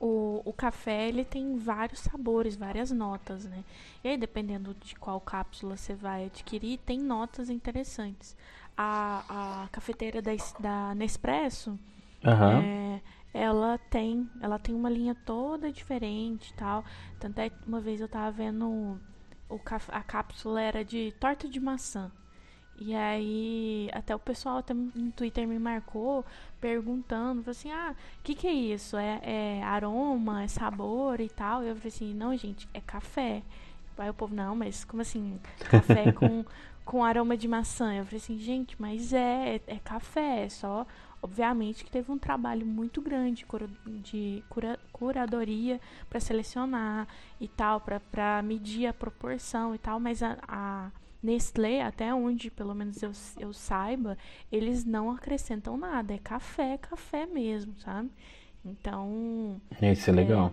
o, 0.00 0.40
o 0.46 0.52
café 0.52 1.08
ele 1.08 1.24
tem 1.24 1.56
vários 1.56 2.00
sabores, 2.00 2.56
várias 2.56 2.90
notas, 2.90 3.44
né? 3.44 3.62
E 4.02 4.08
aí, 4.08 4.16
dependendo 4.16 4.74
de 4.74 4.94
qual 4.96 5.20
cápsula 5.20 5.76
você 5.76 5.94
vai 5.94 6.24
adquirir, 6.24 6.78
tem 6.78 6.98
notas 6.98 7.50
interessantes. 7.50 8.34
A, 8.74 9.64
a 9.64 9.68
cafeteira 9.68 10.22
da, 10.22 10.32
da 10.58 10.94
Nespresso, 10.94 11.78
Aham. 12.24 12.62
é, 12.62 13.00
ela 13.34 13.76
tem 13.76 14.28
ela 14.40 14.58
tem 14.58 14.74
uma 14.74 14.88
linha 14.88 15.14
toda 15.14 15.70
diferente 15.70 16.54
tal. 16.54 16.82
Tanto 17.18 17.38
é 17.38 17.50
que 17.50 17.68
uma 17.68 17.80
vez 17.80 18.00
eu 18.00 18.08
tava 18.08 18.30
vendo 18.30 18.98
o, 19.50 19.60
a 19.88 20.02
cápsula 20.02 20.62
era 20.62 20.82
de 20.82 21.12
torta 21.20 21.46
de 21.46 21.60
maçã. 21.60 22.10
E 22.80 22.94
aí, 22.94 23.90
até 23.92 24.14
o 24.16 24.18
pessoal 24.18 24.58
até 24.58 24.72
no 24.72 25.12
Twitter 25.12 25.46
me 25.46 25.58
marcou 25.58 26.24
perguntando, 26.60 27.42
falou 27.42 27.50
assim, 27.52 27.70
ah, 27.70 27.94
o 28.18 28.22
que 28.22 28.34
que 28.34 28.46
é 28.46 28.52
isso? 28.52 28.96
É, 28.96 29.20
é 29.22 29.62
aroma, 29.62 30.42
é 30.44 30.48
sabor 30.48 31.20
e 31.20 31.28
tal? 31.28 31.62
Eu 31.62 31.76
falei 31.76 31.88
assim, 31.88 32.14
não, 32.14 32.34
gente, 32.36 32.66
é 32.72 32.80
café. 32.80 33.42
Aí 33.98 34.08
o 34.08 34.14
povo, 34.14 34.34
não, 34.34 34.56
mas 34.56 34.82
como 34.84 35.02
assim? 35.02 35.38
Café 35.68 36.10
com, 36.16 36.42
com 36.86 37.04
aroma 37.04 37.36
de 37.36 37.46
maçã? 37.46 37.94
Eu 37.94 38.04
falei 38.06 38.16
assim, 38.18 38.38
gente, 38.38 38.80
mas 38.80 39.12
é, 39.12 39.56
é, 39.56 39.60
é 39.66 39.78
café, 39.78 40.44
é 40.44 40.48
só... 40.48 40.86
Obviamente 41.22 41.84
que 41.84 41.90
teve 41.90 42.10
um 42.10 42.16
trabalho 42.16 42.64
muito 42.64 43.02
grande 43.02 43.44
de 44.02 44.42
cura- 44.48 44.78
curadoria 44.90 45.78
para 46.08 46.18
selecionar 46.18 47.06
e 47.38 47.46
tal, 47.46 47.78
para 47.82 48.40
medir 48.42 48.86
a 48.86 48.94
proporção 48.94 49.74
e 49.74 49.78
tal, 49.78 50.00
mas 50.00 50.22
a, 50.22 50.38
a 50.48 50.90
Nestlé, 51.22 51.82
até 51.82 52.14
onde 52.14 52.50
pelo 52.50 52.74
menos 52.74 53.02
eu, 53.02 53.12
eu 53.38 53.52
saiba, 53.52 54.16
eles 54.50 54.84
não 54.84 55.10
acrescentam 55.10 55.76
nada, 55.76 56.14
é 56.14 56.18
café, 56.18 56.78
café 56.78 57.26
mesmo, 57.26 57.74
sabe? 57.78 58.10
Então, 58.64 59.60
Isso 59.82 60.10
é 60.10 60.12
legal. 60.12 60.52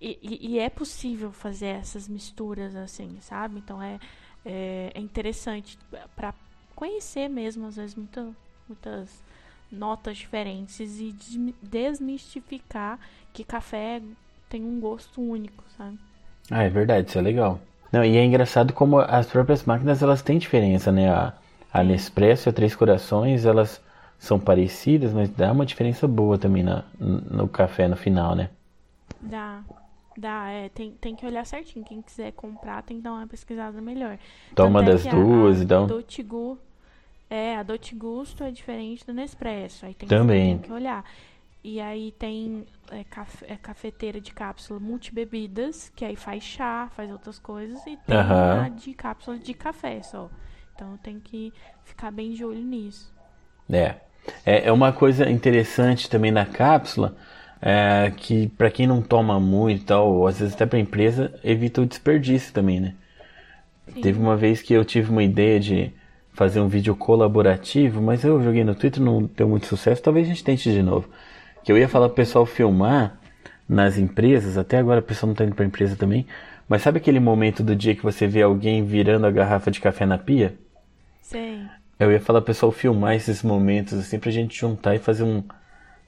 e, 0.00 0.18
e- 0.22 0.48
e 0.54 0.58
é 0.58 0.70
possível 0.70 1.32
fazer 1.32 1.66
essas 1.66 2.08
misturas 2.08 2.74
assim, 2.76 3.16
sabe? 3.20 3.58
Então 3.58 3.82
é, 3.82 3.98
é, 4.44 4.92
é 4.94 5.00
interessante 5.00 5.78
para 6.14 6.32
conhecer 6.76 7.28
mesmo, 7.28 7.66
às 7.66 7.76
vezes, 7.76 7.94
muita, 7.96 8.30
muitas 8.68 9.22
notas 9.70 10.16
diferentes 10.18 11.00
e 11.00 11.12
desmi- 11.12 11.54
desmistificar 11.60 12.98
que 13.32 13.44
café 13.44 14.00
tem 14.48 14.62
um 14.64 14.80
gosto 14.80 15.20
único, 15.20 15.62
sabe? 15.76 15.98
Ah, 16.50 16.62
é 16.62 16.68
verdade, 16.68 17.08
isso 17.08 17.18
é 17.18 17.22
legal. 17.22 17.60
Não, 17.92 18.04
e 18.04 18.16
é 18.16 18.24
engraçado 18.24 18.72
como 18.72 18.98
as 18.98 19.26
próprias 19.26 19.64
máquinas 19.64 20.02
elas 20.02 20.22
têm 20.22 20.38
diferença, 20.38 20.92
né? 20.92 21.10
A, 21.10 21.32
a 21.72 21.82
Nespresso 21.82 22.48
e 22.48 22.50
a 22.50 22.52
Três 22.52 22.74
Corações, 22.76 23.44
elas 23.46 23.80
são 24.18 24.38
parecidas, 24.38 25.12
mas 25.12 25.28
dá 25.30 25.52
uma 25.52 25.64
diferença 25.64 26.06
boa 26.08 26.36
também 26.36 26.62
na, 26.62 26.82
no 26.98 27.48
café 27.48 27.86
no 27.88 27.96
final, 27.96 28.34
né? 28.34 28.50
Dá. 29.20 29.62
Dá, 30.16 30.48
é, 30.50 30.68
tem, 30.70 30.90
tem 31.00 31.14
que 31.14 31.24
olhar 31.24 31.46
certinho. 31.46 31.84
Quem 31.84 32.02
quiser 32.02 32.32
comprar 32.32 32.82
tem 32.82 32.96
que 32.96 33.02
dar 33.04 33.12
uma 33.12 33.26
pesquisada 33.28 33.80
melhor. 33.80 34.18
Toma 34.54 34.80
Tanto 34.80 34.90
é 34.90 34.92
das 34.94 35.06
a- 35.06 35.10
duas 35.10 35.60
a, 35.60 35.62
e 35.62 35.64
dá 35.64 35.80
um- 35.82 35.86
Dolce 35.86 36.22
Gu- 36.24 36.58
é, 37.30 37.56
a 37.56 37.62
Dolce 37.62 37.94
Gusto 37.94 38.42
é 38.42 38.50
diferente 38.50 39.06
do 39.06 39.14
Nespresso. 39.14 39.86
Aí 39.86 39.94
tem, 39.94 40.08
Também. 40.08 40.56
Que, 40.56 40.62
tem 40.62 40.70
que 40.70 40.72
olhar. 40.72 41.04
E 41.62 41.80
aí 41.80 42.12
tem 42.12 42.66
é, 42.90 43.04
caf- 43.04 43.44
é, 43.46 43.56
cafeteira 43.56 44.20
de 44.20 44.32
cápsula 44.32 44.80
multibebidas, 44.80 45.90
que 45.94 46.04
aí 46.04 46.16
faz 46.16 46.42
chá, 46.44 46.88
faz 46.94 47.10
outras 47.10 47.38
coisas. 47.38 47.86
E 47.86 47.96
tem 47.96 48.38
Aham. 48.38 48.50
a 48.50 48.68
de 48.68 48.94
cápsula 48.94 49.38
de 49.38 49.54
café 49.54 50.02
só. 50.02 50.30
Então 50.74 50.96
tem 50.98 51.18
que 51.20 51.52
ficar 51.84 52.10
bem 52.12 52.32
de 52.32 52.44
olho 52.44 52.62
nisso. 52.62 53.12
É. 53.70 53.96
É, 54.44 54.66
é 54.68 54.72
uma 54.72 54.92
coisa 54.92 55.28
interessante 55.30 56.08
também 56.08 56.30
na 56.30 56.44
cápsula, 56.44 57.16
é, 57.62 58.10
que 58.16 58.48
para 58.48 58.70
quem 58.70 58.86
não 58.86 59.00
toma 59.02 59.40
muito 59.40 59.82
e 59.82 59.84
tal, 59.84 60.10
ou 60.12 60.26
às 60.26 60.38
vezes 60.38 60.54
até 60.54 60.66
pra 60.66 60.78
empresa, 60.78 61.32
evita 61.42 61.80
o 61.80 61.86
desperdício 61.86 62.52
também, 62.52 62.78
né? 62.80 62.94
Sim. 63.92 64.00
Teve 64.00 64.18
uma 64.18 64.36
vez 64.36 64.62
que 64.62 64.72
eu 64.74 64.84
tive 64.84 65.10
uma 65.10 65.22
ideia 65.24 65.58
de 65.58 65.92
fazer 66.32 66.60
um 66.60 66.68
vídeo 66.68 66.94
colaborativo, 66.94 68.00
mas 68.00 68.22
eu 68.24 68.40
joguei 68.42 68.62
no 68.64 68.74
Twitter, 68.74 69.02
não 69.02 69.24
deu 69.24 69.48
muito 69.48 69.66
sucesso, 69.66 70.02
talvez 70.02 70.26
a 70.26 70.30
gente 70.30 70.44
tente 70.44 70.70
de 70.70 70.82
novo. 70.82 71.08
Que 71.68 71.72
eu 71.72 71.76
ia 71.76 71.86
falar 71.86 72.08
pro 72.08 72.16
pessoal 72.16 72.46
filmar 72.46 73.18
nas 73.68 73.98
empresas, 73.98 74.56
até 74.56 74.78
agora 74.78 75.00
o 75.00 75.02
pessoal 75.02 75.28
não 75.28 75.34
tá 75.34 75.44
indo 75.44 75.54
pra 75.54 75.66
empresa 75.66 75.96
também, 75.96 76.26
mas 76.66 76.80
sabe 76.80 76.96
aquele 76.96 77.20
momento 77.20 77.62
do 77.62 77.76
dia 77.76 77.94
que 77.94 78.02
você 78.02 78.26
vê 78.26 78.40
alguém 78.40 78.82
virando 78.82 79.26
a 79.26 79.30
garrafa 79.30 79.70
de 79.70 79.78
café 79.78 80.06
na 80.06 80.16
pia? 80.16 80.54
Sei. 81.20 81.60
Eu 82.00 82.10
ia 82.10 82.22
falar 82.22 82.40
pro 82.40 82.46
pessoal 82.46 82.72
filmar 82.72 83.16
esses 83.16 83.42
momentos 83.42 83.98
assim 83.98 84.18
pra 84.18 84.30
gente 84.30 84.58
juntar 84.58 84.94
e 84.94 84.98
fazer 84.98 85.24
um 85.24 85.44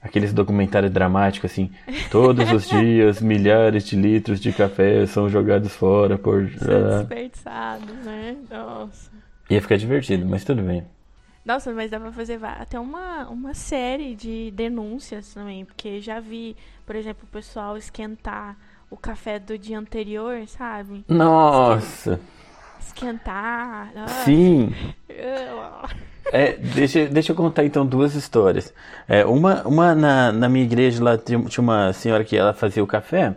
aqueles 0.01 0.33
documentários 0.33 0.91
dramáticos 0.91 1.51
assim. 1.51 1.69
Todos 2.09 2.51
os 2.51 2.67
dias 2.67 3.21
milhares 3.21 3.85
de 3.85 3.95
litros 3.95 4.39
de 4.39 4.51
café 4.51 5.05
são 5.05 5.29
jogados 5.29 5.75
fora 5.75 6.17
por 6.17 6.49
São 6.57 6.97
desperdiçados, 7.01 7.95
né? 8.03 8.35
Nossa. 8.49 9.11
ia 9.47 9.61
ficar 9.61 9.77
divertido, 9.77 10.25
mas 10.25 10.43
tudo 10.43 10.63
bem. 10.63 10.83
Nossa, 11.43 11.73
mas 11.73 11.89
dá 11.89 11.99
pra 11.99 12.11
fazer 12.11 12.39
até 12.43 12.79
uma, 12.79 13.27
uma 13.29 13.53
série 13.53 14.15
de 14.15 14.51
denúncias 14.51 15.33
também, 15.33 15.65
porque 15.65 15.99
já 15.99 16.19
vi, 16.19 16.55
por 16.85 16.95
exemplo, 16.95 17.23
o 17.23 17.31
pessoal 17.31 17.75
esquentar 17.77 18.57
o 18.89 18.97
café 18.97 19.39
do 19.39 19.57
dia 19.57 19.79
anterior, 19.79 20.47
sabe? 20.47 21.03
Nossa, 21.07 22.19
Esquentar. 22.79 23.91
ah, 23.95 24.07
sim. 24.07 24.73
É, 26.31 26.53
deixa, 26.57 27.07
deixa 27.07 27.31
eu 27.31 27.35
contar 27.35 27.63
então 27.65 27.85
duas 27.85 28.15
histórias. 28.15 28.73
É, 29.07 29.25
uma 29.25 29.63
uma 29.67 29.95
na, 29.95 30.31
na 30.31 30.49
minha 30.49 30.63
igreja 30.65 31.03
lá 31.03 31.17
tinha, 31.17 31.39
uma 31.59 31.93
senhora 31.93 32.23
que 32.23 32.35
ela 32.37 32.53
fazia 32.53 32.83
o 32.83 32.87
café, 32.87 33.35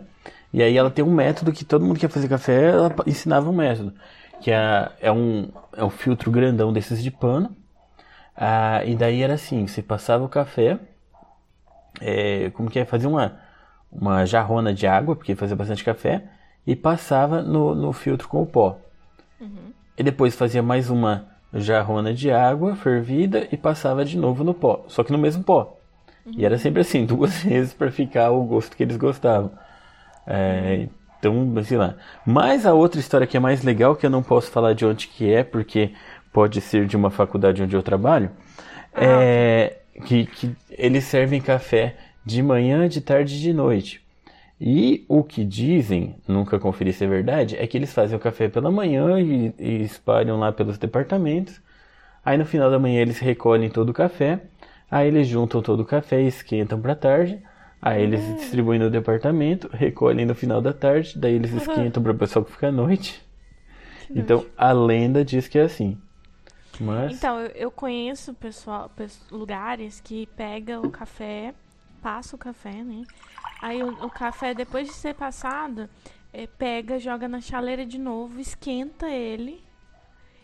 e 0.53 0.61
aí 0.63 0.77
ela 0.77 0.89
tem 0.89 1.03
um 1.03 1.13
método 1.13 1.51
que 1.51 1.65
todo 1.65 1.85
mundo 1.85 1.99
que 1.99 2.05
ia 2.05 2.09
fazer 2.09 2.27
café, 2.27 2.69
ela 2.69 2.93
ensinava 3.05 3.49
um 3.49 3.53
método. 3.55 3.93
Que 4.41 4.51
é, 4.51 4.91
é, 5.01 5.11
um, 5.11 5.49
é 5.75 5.83
um 5.83 5.89
filtro 5.89 6.31
grandão 6.31 6.71
desses 6.71 7.01
de 7.03 7.11
pano. 7.11 7.55
Ah, 8.35 8.83
e 8.85 8.95
daí 8.95 9.21
era 9.21 9.35
assim, 9.35 9.65
você 9.67 9.81
passava 9.81 10.23
o 10.23 10.29
café, 10.29 10.79
é, 12.01 12.49
como 12.51 12.69
que 12.69 12.79
é? 12.79 12.85
Fazia 12.85 13.07
uma, 13.07 13.39
uma 13.91 14.25
jarrona 14.25 14.73
de 14.73 14.85
água, 14.85 15.15
porque 15.15 15.35
fazia 15.35 15.55
bastante 15.55 15.83
café, 15.83 16.23
e 16.67 16.75
passava 16.75 17.41
no, 17.41 17.73
no 17.75 17.93
filtro 17.93 18.27
com 18.27 18.41
o 18.41 18.45
pó. 18.45 18.77
E 19.97 20.03
depois 20.03 20.35
fazia 20.35 20.61
mais 20.61 20.89
uma 20.89 21.27
jarrona 21.53 22.13
de 22.13 22.29
água 22.31 22.75
fervida 22.75 23.47
e 23.51 23.55
passava 23.55 24.03
de 24.03 24.17
novo 24.17 24.43
no 24.43 24.53
pó, 24.53 24.83
só 24.87 25.03
que 25.03 25.11
no 25.11 25.17
mesmo 25.17 25.43
pó. 25.43 25.77
E 26.25 26.45
era 26.45 26.57
sempre 26.57 26.81
assim, 26.81 27.05
duas 27.07 27.43
vezes 27.43 27.73
para 27.73 27.91
ficar 27.91 28.31
o 28.31 28.43
gosto 28.43 28.75
que 28.75 28.83
eles 28.83 28.97
gostavam. 28.97 29.51
É, 30.27 30.87
então, 31.19 31.63
sei 31.63 31.77
lá. 31.77 31.95
Mas 32.25 32.65
a 32.65 32.73
outra 32.73 32.99
história 32.99 33.27
que 33.27 33.37
é 33.37 33.39
mais 33.39 33.63
legal, 33.63 33.95
que 33.95 34.05
eu 34.05 34.09
não 34.09 34.21
posso 34.21 34.51
falar 34.51 34.73
de 34.73 34.85
onde 34.85 35.07
que 35.07 35.31
é, 35.31 35.43
porque 35.43 35.93
pode 36.35 36.59
ser 36.59 36.85
de 36.85 36.97
uma 36.97 37.09
faculdade 37.09 37.63
onde 37.63 37.77
eu 37.77 37.81
trabalho, 37.81 38.29
é 38.93 39.77
que, 40.03 40.25
que 40.25 40.53
eles 40.69 41.05
servem 41.05 41.39
café 41.39 41.95
de 42.25 42.43
manhã, 42.43 42.89
de 42.89 42.99
tarde 42.99 43.35
e 43.35 43.39
de 43.39 43.53
noite. 43.53 44.01
E 44.59 45.05
o 45.07 45.23
que 45.23 45.45
dizem, 45.45 46.17
nunca 46.27 46.59
conferi 46.59 46.91
se 46.91 47.05
é 47.05 47.07
verdade, 47.07 47.55
é 47.57 47.65
que 47.65 47.77
eles 47.77 47.93
fazem 47.93 48.17
o 48.17 48.19
café 48.19 48.49
pela 48.49 48.69
manhã 48.69 49.17
e, 49.17 49.53
e 49.57 49.81
espalham 49.83 50.37
lá 50.37 50.51
pelos 50.51 50.77
departamentos. 50.77 51.61
Aí 52.23 52.37
no 52.37 52.45
final 52.45 52.69
da 52.69 52.79
manhã 52.79 53.01
eles 53.01 53.19
recolhem 53.19 53.69
todo 53.69 53.91
o 53.91 53.93
café. 53.93 54.41
Aí 54.91 55.07
eles 55.07 55.29
juntam 55.29 55.61
todo 55.61 55.79
o 55.79 55.85
café 55.85 56.21
e 56.21 56.27
esquentam 56.27 56.81
para 56.81 56.95
tarde. 56.95 57.39
Aí 57.81 58.03
eles 58.03 58.19
distribuem 58.35 58.77
no 58.77 58.89
departamento, 58.89 59.69
recolhem 59.71 60.25
no 60.25 60.35
final 60.35 60.61
da 60.61 60.73
tarde. 60.73 61.17
Daí 61.17 61.35
eles 61.35 61.53
esquentam 61.53 62.03
para 62.03 62.11
o 62.11 62.17
pessoal 62.17 62.43
que 62.43 62.51
fica 62.51 62.67
à 62.67 62.71
noite. 62.73 63.23
Então 64.13 64.45
a 64.57 64.73
lenda 64.73 65.23
diz 65.23 65.47
que 65.47 65.57
é 65.57 65.61
assim. 65.61 65.97
Mas 66.79 67.13
Então, 67.13 67.39
eu, 67.39 67.47
eu 67.55 67.71
conheço 67.71 68.33
pessoal, 68.33 68.89
pes- 68.95 69.21
lugares 69.31 69.99
que 70.01 70.25
pega 70.35 70.79
o 70.79 70.89
café, 70.89 71.53
passa 72.01 72.35
o 72.35 72.39
café, 72.39 72.83
né? 72.83 73.03
Aí 73.61 73.81
o, 73.83 74.05
o 74.05 74.09
café, 74.09 74.53
depois 74.53 74.87
de 74.87 74.93
ser 74.93 75.15
passado, 75.15 75.89
eh, 76.33 76.47
pega, 76.57 76.99
joga 76.99 77.27
na 77.27 77.39
chaleira 77.41 77.85
de 77.85 77.97
novo, 77.97 78.39
esquenta 78.39 79.07
ele 79.09 79.63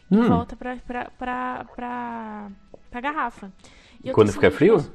e 0.09 0.15
Hum. 0.15 0.27
volta 0.27 0.55
pra, 0.55 0.75
pra, 0.77 1.05
pra, 1.17 1.65
pra, 1.75 2.51
pra 2.89 3.01
garrafa. 3.01 3.51
E 4.03 4.11
quando 4.11 4.31
fica 4.33 4.49
frio? 4.51 4.91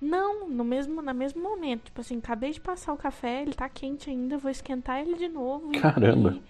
Não, 0.00 0.48
no 0.48 0.64
mesmo, 0.64 1.00
no 1.02 1.14
mesmo 1.14 1.42
momento. 1.42 1.84
Tipo 1.84 2.00
assim, 2.00 2.18
acabei 2.18 2.50
de 2.52 2.60
passar 2.60 2.92
o 2.92 2.96
café, 2.96 3.42
ele 3.42 3.54
tá 3.54 3.68
quente 3.68 4.10
ainda, 4.10 4.36
vou 4.38 4.50
esquentar 4.50 5.00
ele 5.00 5.14
de 5.16 5.28
novo. 5.28 5.72
e- 5.74 5.80
Caramba. 5.80 6.32
e- 6.32 6.42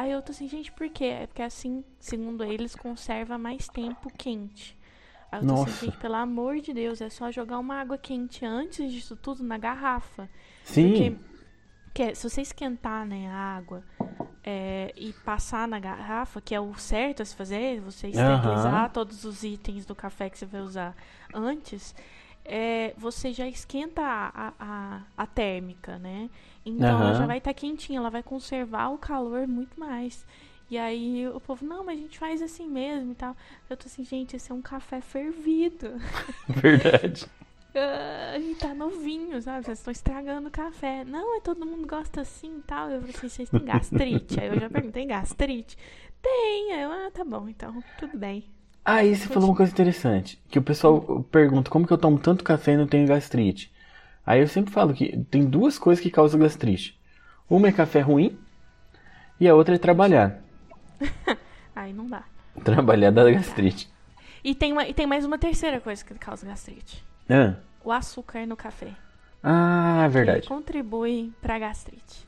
Aí 0.00 0.12
eu 0.12 0.22
tô 0.22 0.32
assim, 0.32 0.48
gente, 0.48 0.72
por 0.72 0.88
quê? 0.88 1.04
É 1.04 1.26
porque 1.26 1.42
assim, 1.42 1.84
segundo 1.98 2.42
eles, 2.42 2.74
conserva 2.74 3.36
mais 3.36 3.68
tempo 3.68 4.10
quente. 4.16 4.74
Aí 5.30 5.40
eu 5.40 5.46
tô 5.46 5.52
Nossa. 5.52 5.68
assim, 5.68 5.84
gente, 5.84 5.98
pelo 5.98 6.14
amor 6.14 6.58
de 6.58 6.72
Deus, 6.72 7.02
é 7.02 7.10
só 7.10 7.30
jogar 7.30 7.58
uma 7.58 7.74
água 7.78 7.98
quente 7.98 8.42
antes 8.42 8.90
disso 8.90 9.14
tudo 9.14 9.44
na 9.44 9.58
garrafa. 9.58 10.26
Sim. 10.64 10.88
Porque 10.88 11.16
que 11.92 12.14
se 12.14 12.30
você 12.30 12.40
esquentar 12.40 13.04
né, 13.04 13.28
a 13.28 13.34
água 13.34 13.84
é, 14.42 14.90
e 14.96 15.12
passar 15.12 15.68
na 15.68 15.78
garrafa, 15.78 16.40
que 16.40 16.54
é 16.54 16.60
o 16.60 16.72
certo 16.78 17.20
a 17.20 17.24
se 17.26 17.36
fazer, 17.36 17.82
você 17.82 18.08
esterilizar 18.08 18.84
Aham. 18.84 18.88
todos 18.88 19.26
os 19.26 19.44
itens 19.44 19.84
do 19.84 19.94
café 19.94 20.30
que 20.30 20.38
você 20.38 20.46
vai 20.46 20.62
usar 20.62 20.96
antes, 21.34 21.94
é, 22.44 22.94
você 22.96 23.32
já 23.32 23.46
esquenta 23.48 24.02
a, 24.02 24.52
a, 24.58 25.02
a 25.16 25.26
térmica, 25.26 25.98
né? 25.98 26.28
Então 26.64 27.00
ela 27.00 27.12
Aham. 27.12 27.14
já 27.14 27.26
vai 27.26 27.38
estar 27.38 27.54
quentinha, 27.54 27.98
ela 27.98 28.10
vai 28.10 28.22
conservar 28.22 28.88
o 28.90 28.98
calor 28.98 29.46
muito 29.46 29.78
mais. 29.78 30.26
E 30.70 30.78
aí 30.78 31.26
o 31.28 31.40
povo, 31.40 31.64
não, 31.66 31.84
mas 31.84 31.98
a 31.98 32.02
gente 32.02 32.18
faz 32.18 32.40
assim 32.42 32.68
mesmo 32.68 33.12
e 33.12 33.14
tal. 33.14 33.36
Eu 33.68 33.76
tô 33.76 33.86
assim, 33.86 34.04
gente, 34.04 34.36
esse 34.36 34.50
é 34.52 34.54
um 34.54 34.62
café 34.62 35.00
fervido. 35.00 35.88
Verdade. 36.48 37.26
Ah, 37.74 38.32
a 38.34 38.38
gente 38.40 38.58
tá 38.58 38.74
novinho, 38.74 39.40
sabe? 39.40 39.64
Vocês 39.64 39.78
estão 39.78 39.92
estragando 39.92 40.48
o 40.48 40.50
café. 40.50 41.04
Não, 41.04 41.36
é 41.36 41.40
todo 41.40 41.64
mundo 41.64 41.86
gosta 41.86 42.20
assim 42.22 42.58
e 42.58 42.62
tal. 42.62 42.90
Eu 42.90 43.00
falei 43.00 43.14
assim, 43.14 43.28
vocês 43.28 43.48
têm 43.50 43.64
gastrite? 43.64 44.40
Aí 44.40 44.48
eu 44.48 44.58
já 44.58 44.68
perguntei, 44.68 45.06
gastrite? 45.06 45.76
Tem. 46.20 46.72
Aí 46.72 46.82
eu, 46.82 46.90
ah, 46.90 47.10
tá 47.12 47.24
bom, 47.24 47.48
então 47.48 47.82
tudo 47.96 48.18
bem. 48.18 48.44
Aí 48.84 49.14
você 49.14 49.28
falou 49.28 49.50
uma 49.50 49.56
coisa 49.56 49.70
interessante, 49.72 50.40
que 50.48 50.58
o 50.58 50.62
pessoal 50.62 51.22
pergunta 51.30 51.70
como 51.70 51.86
que 51.86 51.92
eu 51.92 51.98
tomo 51.98 52.18
tanto 52.18 52.42
café 52.42 52.72
e 52.72 52.76
não 52.76 52.86
tenho 52.86 53.06
gastrite. 53.06 53.70
Aí 54.26 54.40
eu 54.40 54.48
sempre 54.48 54.72
falo 54.72 54.94
que 54.94 55.18
tem 55.30 55.44
duas 55.44 55.78
coisas 55.78 56.02
que 56.02 56.10
causam 56.10 56.40
gastrite. 56.40 56.98
Uma 57.48 57.68
é 57.68 57.72
café 57.72 58.00
ruim 58.00 58.38
e 59.38 59.48
a 59.48 59.54
outra 59.54 59.74
é 59.74 59.78
trabalhar. 59.78 60.38
Aí 61.74 61.92
não 61.92 62.06
dá. 62.08 62.24
Trabalhar 62.64 63.10
dá 63.10 63.30
gastrite. 63.30 63.88
E 64.42 64.54
tem, 64.54 64.72
uma, 64.72 64.86
e 64.86 64.94
tem 64.94 65.06
mais 65.06 65.24
uma 65.24 65.38
terceira 65.38 65.80
coisa 65.80 66.04
que 66.04 66.14
causa 66.14 66.46
gastrite. 66.46 67.04
Ah, 67.28 67.54
O 67.84 67.92
açúcar 67.92 68.46
no 68.46 68.56
café. 68.56 68.88
ah 69.42 70.00
Ele 70.04 70.08
verdade. 70.12 70.48
contribui 70.48 71.32
pra 71.40 71.58
gastrite. 71.58 72.26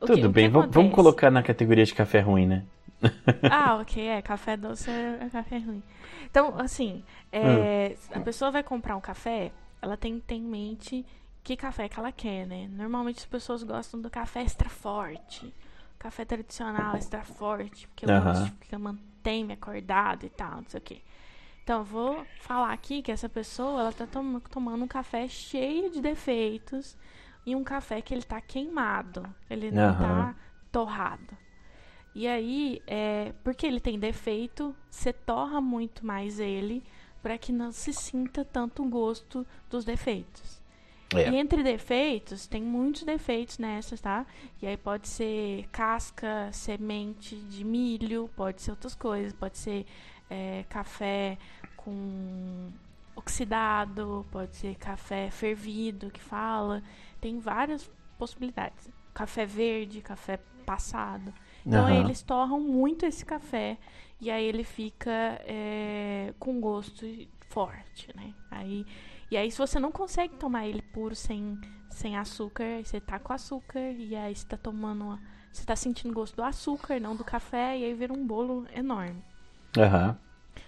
O 0.00 0.06
Tudo 0.06 0.14
que- 0.14 0.20
o 0.20 0.28
que 0.28 0.28
bem, 0.28 0.48
vamos, 0.48 0.94
colocar 0.94 1.30
na 1.30 1.42
categoria 1.42 1.84
de 1.84 1.94
café 1.94 2.20
ruim, 2.20 2.46
né? 2.46 2.64
Ah, 3.48 3.76
ok, 3.78 3.98
é. 4.08 4.22
Café 4.22 4.56
doce 4.56 4.90
é, 4.90 5.18
é 5.22 5.30
café 5.30 5.58
ruim. 5.58 5.82
Então, 6.24 6.58
assim, 6.58 7.04
é, 7.30 7.96
Hum. 7.96 8.12
a 8.12 8.20
pessoa 8.20 8.50
vai 8.50 8.62
comprar 8.62 8.96
um 8.96 9.00
café, 9.00 9.52
ela 9.80 9.96
tem 9.96 10.16
que 10.18 10.26
ter 10.26 10.36
em 10.36 10.42
mente 10.42 11.04
que 11.44 11.56
café 11.56 11.88
que 11.88 11.98
ela 11.98 12.12
quer, 12.12 12.46
né? 12.46 12.68
Normalmente 12.68 13.18
as 13.18 13.26
pessoas 13.26 13.62
gostam 13.62 14.00
do 14.00 14.08
café 14.10 14.42
extra 14.42 14.68
forte. 14.68 15.54
Café 15.98 16.24
tradicional 16.24 16.96
extra 16.96 17.22
forte, 17.24 17.86
porque 17.88 18.06
eu 18.06 18.10
Aham. 18.10 18.50
gosto, 18.50 18.54
porque 18.54 18.76
mantém 18.76 19.44
me 19.44 19.52
acordado 19.54 20.24
e 20.24 20.30
tal, 20.30 20.56
não 20.62 20.64
sei 20.68 20.78
o 20.78 20.82
quê. 20.82 21.02
Então, 21.64 21.80
eu 21.80 21.84
vou 21.84 22.26
falar 22.38 22.72
aqui 22.72 23.02
que 23.02 23.12
essa 23.12 23.28
pessoa, 23.28 23.80
ela 23.82 23.92
tá 23.92 24.06
tom- 24.06 24.40
tomando 24.40 24.84
um 24.84 24.88
café 24.88 25.28
cheio 25.28 25.90
de 25.90 26.00
defeitos 26.00 26.96
e 27.46 27.54
um 27.56 27.64
café 27.64 28.02
que 28.02 28.14
ele 28.14 28.22
tá 28.22 28.40
queimado. 28.40 29.24
Ele 29.50 29.70
não 29.70 29.88
Aham. 29.88 29.94
tá 29.94 30.34
torrado. 30.72 31.36
E 32.14 32.26
aí, 32.26 32.82
é, 32.86 33.32
porque 33.42 33.66
ele 33.66 33.80
tem 33.80 33.98
defeito, 33.98 34.74
você 34.90 35.12
torra 35.12 35.60
muito 35.60 36.04
mais 36.04 36.38
ele 36.38 36.82
para 37.22 37.38
que 37.38 37.52
não 37.52 37.72
se 37.72 37.92
sinta 37.92 38.44
tanto 38.44 38.82
o 38.82 38.88
gosto 38.88 39.46
dos 39.70 39.84
defeitos. 39.84 40.60
É. 41.14 41.30
E 41.30 41.36
entre 41.36 41.62
defeitos, 41.62 42.46
tem 42.46 42.62
muitos 42.62 43.04
defeitos 43.04 43.58
nessas, 43.58 44.00
tá? 44.00 44.26
E 44.60 44.66
aí 44.66 44.76
pode 44.76 45.08
ser 45.08 45.68
casca, 45.70 46.50
semente 46.52 47.36
de 47.36 47.64
milho, 47.64 48.30
pode 48.34 48.62
ser 48.62 48.70
outras 48.70 48.94
coisas, 48.94 49.32
pode 49.32 49.58
ser 49.58 49.86
é, 50.28 50.64
café 50.68 51.38
com 51.76 52.70
oxidado, 53.14 54.26
pode 54.30 54.56
ser 54.56 54.74
café 54.76 55.30
fervido, 55.30 56.10
que 56.10 56.20
fala. 56.20 56.82
Tem 57.20 57.38
várias 57.38 57.90
possibilidades. 58.18 58.90
Café 59.12 59.44
verde, 59.44 60.00
café 60.00 60.38
passado. 60.64 61.32
Então 61.66 61.88
Aham. 61.88 62.00
eles 62.00 62.22
torram 62.22 62.60
muito 62.60 63.06
esse 63.06 63.24
café 63.24 63.78
e 64.20 64.30
aí 64.30 64.44
ele 64.44 64.64
fica 64.64 65.10
é, 65.44 66.32
com 66.38 66.60
gosto 66.60 67.06
forte, 67.48 68.08
né? 68.16 68.34
Aí, 68.50 68.86
e 69.30 69.36
aí 69.36 69.50
se 69.50 69.58
você 69.58 69.78
não 69.78 69.92
consegue 69.92 70.36
tomar 70.36 70.66
ele 70.66 70.82
puro 70.82 71.14
sem, 71.14 71.58
sem 71.90 72.16
açúcar, 72.16 72.64
aí 72.64 72.84
você 72.84 73.00
tá 73.00 73.18
com 73.18 73.32
açúcar 73.32 73.80
e 73.92 74.14
aí 74.14 74.34
você 74.34 74.46
tá 74.46 74.56
tomando, 74.56 75.04
uma- 75.04 75.20
você 75.52 75.64
tá 75.64 75.76
sentindo 75.76 76.14
gosto 76.14 76.36
do 76.36 76.42
açúcar, 76.44 76.98
não 77.00 77.14
do 77.16 77.24
café, 77.24 77.78
e 77.78 77.84
aí 77.84 77.94
vira 77.94 78.12
um 78.12 78.26
bolo 78.26 78.66
enorme. 78.74 79.22
Aham. 79.78 80.16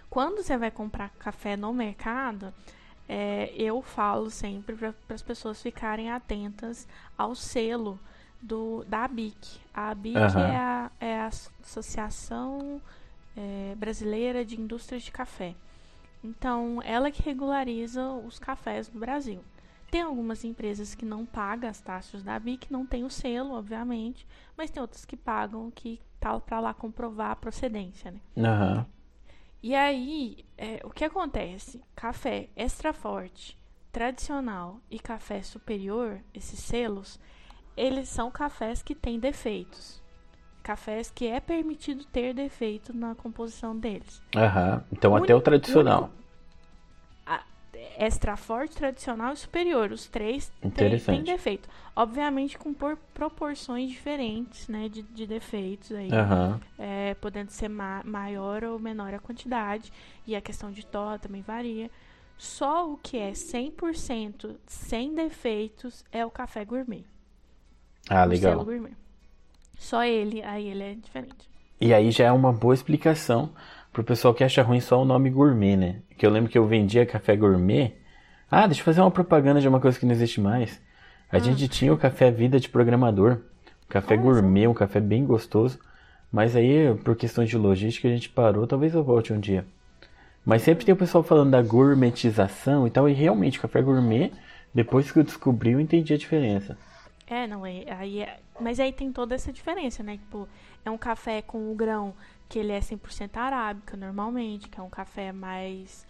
Quando 0.09 0.43
você 0.43 0.57
vai 0.57 0.71
comprar 0.71 1.11
café 1.19 1.57
no 1.57 1.73
mercado, 1.73 2.55
é, 3.09 3.53
eu 3.57 3.83
falo 3.83 4.31
sempre 4.31 4.77
para 4.77 4.95
as 5.11 5.23
pessoas 5.23 5.63
ficarem 5.63 6.11
atentas 6.11 6.89
ao 7.19 7.35
selo 7.35 7.99
do, 8.45 8.85
da 8.85 9.05
ABIC. 9.05 9.61
A 9.73 9.91
ABIC 9.91 10.17
Aham. 10.17 10.47
é, 10.47 10.57
a, 10.57 10.91
é 11.01 11.19
a 11.21 11.27
Associação 11.27 12.81
é, 13.37 13.75
Brasileira 13.77 14.45
de 14.45 14.61
Indústrias 14.61 15.03
de 15.03 15.11
Café. 15.11 15.55
Então, 16.23 16.81
ela 16.85 17.11
que 17.11 17.23
regulariza 17.23 18.07
os 18.11 18.39
cafés 18.39 18.89
do 18.89 18.99
Brasil. 18.99 19.43
Tem 19.91 20.03
algumas 20.03 20.45
empresas 20.45 20.95
que 20.95 21.05
não 21.05 21.25
pagam 21.25 21.69
as 21.71 21.81
taxas 21.81 22.23
da 22.23 22.35
ABIC, 22.35 22.73
não 22.73 22.87
tem 22.87 23.05
o 23.05 23.11
selo, 23.11 23.55
obviamente, 23.55 24.27
mas 24.57 24.71
tem 24.71 24.81
outras 24.81 25.05
que 25.05 25.17
pagam, 25.17 25.71
que 25.71 26.01
tá 26.19 26.39
para 26.41 26.61
lá 26.61 26.75
comprovar 26.75 27.31
a 27.31 27.37
procedência, 27.37 28.11
né? 28.11 28.21
Aham. 28.39 28.87
E 29.63 29.75
aí, 29.75 30.45
é, 30.59 30.81
o 30.85 30.91
que 30.91 31.05
acontece? 31.05 31.83
Café 31.95 32.49
extra 32.57 32.93
forte, 32.93 33.59
tradicional 33.93 34.81
e 34.91 34.99
café 34.99 35.41
superior, 35.43 36.21
esses 36.35 36.59
selos, 36.59 37.19
eles 37.77 38.09
são 38.09 38.31
cafés 38.31 38.83
que 38.83 38.95
têm 38.95 39.19
defeitos. 39.19 40.03
Cafés 40.63 41.11
que 41.11 41.27
é 41.27 41.41
permitido 41.41 42.05
ter 42.07 42.33
defeito 42.33 42.97
na 42.97 43.15
composição 43.15 43.77
deles. 43.77 44.23
Aham. 44.35 44.83
Então 44.91 45.13
O 45.13 45.17
até 45.17 45.35
o 45.35 45.37
único- 45.37 45.45
tradicional. 45.45 46.11
Extra 47.97 48.37
forte, 48.37 48.75
tradicional 48.77 49.35
e 49.35 49.37
superior. 49.37 49.93
Os 49.93 50.07
três 50.09 50.51
têm, 51.07 51.23
defeito. 51.23 51.69
Obviamente 51.95 52.59
com 52.59 52.73
por- 52.75 52.97
proporções 53.13 53.89
diferentes, 53.91 54.67
né? 54.69 54.89
De, 54.89 55.03
de 55.03 55.27
defeitos 55.27 55.93
aí. 55.93 56.11
Aham. 56.13 56.61
é, 56.79 57.15
podendo 57.15 57.51
ser 57.51 57.69
ma- 57.69 58.03
maior 58.05 58.65
ou 58.65 58.79
menor 58.81 59.15
a 59.15 59.19
quantidade, 59.21 59.93
e 60.27 60.35
a 60.35 60.41
questão 60.41 60.73
de 60.73 60.85
torra 60.85 61.19
também 61.21 61.43
varia. 61.43 61.89
Só 62.37 62.91
o 62.91 62.97
que 62.97 63.17
é 63.17 63.31
100% 63.33 64.57
sem 64.67 65.15
defeitos 65.15 66.05
é 66.11 66.25
o 66.27 66.31
café 66.31 66.65
gourmet. 66.65 67.05
Ah, 68.09 68.25
legal. 68.25 68.65
gourmet. 68.65 68.93
Só 69.79 70.05
ele, 70.05 70.43
aí 70.43 70.69
ele 70.69 70.83
é 70.83 70.95
diferente. 70.95 71.49
E 71.81 71.93
aí 71.93 72.11
já 72.11 72.27
é 72.27 72.33
uma 72.33 72.53
boa 72.53 72.75
explicação 72.75 73.51
pro 73.93 74.05
pessoal 74.05 74.35
que 74.35 74.45
acha 74.45 74.63
ruim 74.63 74.81
só 74.81 75.01
o 75.01 75.05
nome 75.05 75.31
gourmet, 75.31 75.77
né? 75.77 75.97
Que 76.17 76.27
eu 76.27 76.31
lembro 76.31 76.51
que 76.51 76.59
eu 76.59 76.67
vendia 76.67 77.05
café 77.07 77.37
gourmet. 77.37 77.95
Ah, 78.51 78.67
deixa 78.67 78.81
eu 78.81 78.85
fazer 78.85 79.01
uma 79.01 79.11
propaganda 79.11 79.61
de 79.61 79.69
uma 79.69 79.81
coisa 79.81 79.99
que 79.99 80.07
não 80.07 80.13
existe 80.13 80.41
mais. 80.41 80.81
A 81.31 81.39
gente 81.39 81.67
tinha 81.69 81.93
o 81.93 81.99
café 81.99 82.31
vida 82.31 82.61
de 82.61 82.69
programador. 82.69 83.41
Um 83.87 83.89
café 83.89 84.17
só. 84.17 84.23
gourmet, 84.23 84.67
um 84.69 84.75
café 84.75 85.01
bem 85.01 85.27
gostoso. 85.27 85.79
Mas 86.31 86.55
aí, 86.57 86.95
por 87.05 87.17
questões 87.17 87.49
de 87.49 87.57
logística, 87.57 88.09
a 88.09 88.11
gente 88.11 88.29
parou. 88.29 88.67
Talvez 88.67 88.95
eu 88.95 89.03
volte 89.03 89.33
um 89.33 89.41
dia. 89.41 89.65
Mas 90.45 90.63
sempre 90.63 90.85
tem 90.85 90.93
o 90.93 90.97
pessoal 90.97 91.25
falando 91.25 91.51
da 91.51 91.63
gourmetização 91.63 92.87
e 92.87 92.91
tal. 92.91 93.09
E 93.09 93.13
realmente, 93.13 93.61
café 93.61 93.83
gourmet, 93.83 94.33
depois 94.73 95.11
que 95.11 95.19
eu 95.19 95.25
descobri, 95.25 95.73
eu 95.73 95.81
entendi 95.81 96.13
a 96.15 96.19
diferença. 96.19 96.77
É, 97.27 97.47
não, 97.47 97.65
é, 97.65 97.85
aí 97.91 98.21
é- 98.21 98.41
mas 98.61 98.79
aí 98.79 98.93
tem 98.93 99.11
toda 99.13 99.35
essa 99.35 99.53
diferença, 99.53 100.03
né? 100.03 100.19
Tipo, 100.19 100.49
é 100.85 100.91
um 100.91 100.99
café 100.99 101.41
com 101.43 101.73
o 101.73 101.75
grão 101.75 102.15
que 102.49 102.59
ele 102.59 102.73
é 102.73 102.81
100% 102.81 103.37
arábica, 103.39 103.97
normalmente, 103.97 104.69
que 104.69 104.79
é 104.79 104.83
um 104.83 104.91
café 104.91 105.33
mais 105.33 106.07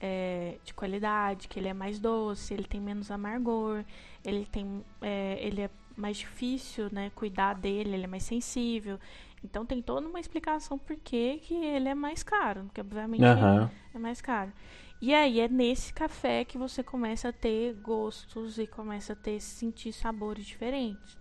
é, 0.00 0.58
de 0.64 0.74
qualidade, 0.74 1.48
que 1.48 1.58
ele 1.60 1.68
é 1.68 1.74
mais 1.74 1.98
doce, 2.00 2.52
ele 2.54 2.64
tem 2.64 2.80
menos 2.80 3.10
amargor, 3.10 3.84
ele 4.24 4.46
tem, 4.46 4.84
é, 5.00 5.38
ele 5.40 5.62
é 5.62 5.70
mais 5.96 6.16
difícil, 6.16 6.88
né? 6.92 7.10
Cuidar 7.14 7.54
dele, 7.54 7.94
ele 7.94 8.04
é 8.04 8.06
mais 8.08 8.24
sensível. 8.24 8.98
Então 9.44 9.66
tem 9.66 9.82
toda 9.82 10.06
uma 10.08 10.20
explicação 10.20 10.78
por 10.78 10.96
que 10.96 11.38
que 11.38 11.54
ele 11.54 11.88
é 11.88 11.94
mais 11.94 12.22
caro, 12.22 12.64
porque 12.64 12.80
obviamente 12.80 13.24
Aham. 13.24 13.70
é 13.94 13.98
mais 13.98 14.20
caro. 14.20 14.52
E 15.02 15.12
aí 15.12 15.40
é 15.40 15.48
nesse 15.48 15.92
café 15.92 16.44
que 16.44 16.56
você 16.56 16.80
começa 16.80 17.30
a 17.30 17.32
ter 17.32 17.74
gostos 17.74 18.56
e 18.56 18.68
começa 18.68 19.14
a 19.14 19.16
ter 19.16 19.40
sentir 19.40 19.92
sabores 19.92 20.46
diferentes. 20.46 21.18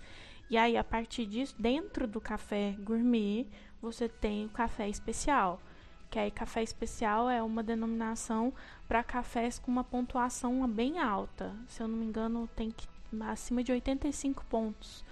E 0.51 0.55
aí 0.55 0.77
a 0.77 0.83
partir 0.83 1.25
disso, 1.25 1.55
dentro 1.57 2.05
do 2.05 2.21
café 2.21 2.75
gourmet, 2.77 3.47
você 3.81 4.07
tem 4.07 4.45
o 4.45 4.49
café 4.49 4.87
especial. 4.87 5.59
Que 6.11 6.19
aí 6.19 6.29
café 6.29 6.61
especial 6.61 7.27
é 7.27 7.41
uma 7.41 7.63
denominação 7.63 8.53
para 8.87 9.01
cafés 9.01 9.57
com 9.57 9.71
uma 9.71 9.83
pontuação 9.83 10.67
bem 10.67 10.99
alta. 10.99 11.51
Se 11.67 11.81
eu 11.81 11.87
não 11.87 11.97
me 11.97 12.05
engano, 12.05 12.47
tem 12.55 12.69
que 12.69 12.87
acima 13.21 13.63
de 13.63 13.71
85 13.71 14.45
pontos 14.45 15.03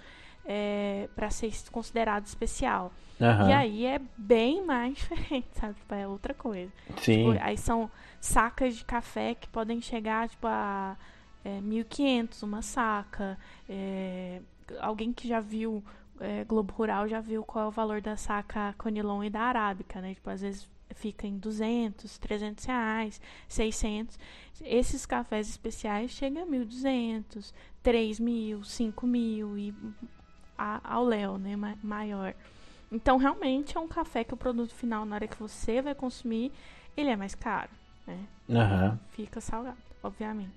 para 1.14 1.30
ser 1.30 1.52
considerado 1.70 2.26
especial. 2.26 2.92
Aham. 3.20 3.48
E 3.48 3.52
aí 3.52 3.86
é 3.86 4.00
bem 4.16 4.64
mais 4.64 4.94
diferente, 4.98 5.48
sabe? 5.52 5.74
Tipo, 5.74 5.94
é 5.94 6.08
outra 6.08 6.32
coisa. 6.32 6.72
Sim. 6.98 7.32
Tipo, 7.32 7.44
aí 7.44 7.56
são 7.58 7.90
sacas 8.20 8.76
de 8.76 8.84
café 8.84 9.34
que 9.34 9.48
podem 9.48 9.80
chegar 9.80 10.28
tipo, 10.28 10.46
a 10.46 10.96
é, 11.44 11.60
1.500 11.60 12.42
uma 12.42 12.62
saca. 12.62 13.38
É, 13.68 14.40
alguém 14.80 15.12
que 15.12 15.28
já 15.28 15.40
viu 15.40 15.84
é, 16.20 16.44
Globo 16.44 16.72
Rural 16.74 17.08
já 17.08 17.20
viu 17.20 17.42
qual 17.42 17.66
é 17.66 17.68
o 17.68 17.70
valor 17.70 18.00
da 18.00 18.16
saca 18.16 18.74
Conilon 18.78 19.24
e 19.24 19.30
da 19.30 19.40
Arábica, 19.40 20.00
né? 20.00 20.14
Tipo, 20.14 20.30
às 20.30 20.40
vezes 20.40 20.68
fica 20.94 21.26
em 21.26 21.38
200, 21.38 22.18
300 22.18 22.64
reais, 22.64 23.20
600. 23.48 24.18
Esses 24.62 25.06
cafés 25.06 25.48
especiais 25.48 26.10
chegam 26.10 26.42
a 26.42 26.46
1.200, 26.46 27.52
3 27.82 28.20
mil, 28.20 28.62
5 28.62 29.06
mil 29.06 29.56
e 29.56 29.74
a, 30.60 30.80
ao 30.84 31.04
Léo, 31.04 31.38
né, 31.38 31.56
ma 31.56 31.74
maior. 31.82 32.34
Então, 32.92 33.16
realmente 33.16 33.76
é 33.76 33.80
um 33.80 33.88
café 33.88 34.22
que 34.22 34.34
o 34.34 34.36
produto 34.36 34.74
final, 34.74 35.06
na 35.06 35.16
hora 35.16 35.26
que 35.26 35.38
você 35.38 35.80
vai 35.80 35.94
consumir, 35.94 36.52
ele 36.96 37.08
é 37.08 37.16
mais 37.16 37.34
caro, 37.34 37.70
né? 38.06 38.18
Aham. 38.50 38.98
Fica 39.12 39.40
salgado, 39.40 39.78
obviamente. 40.02 40.50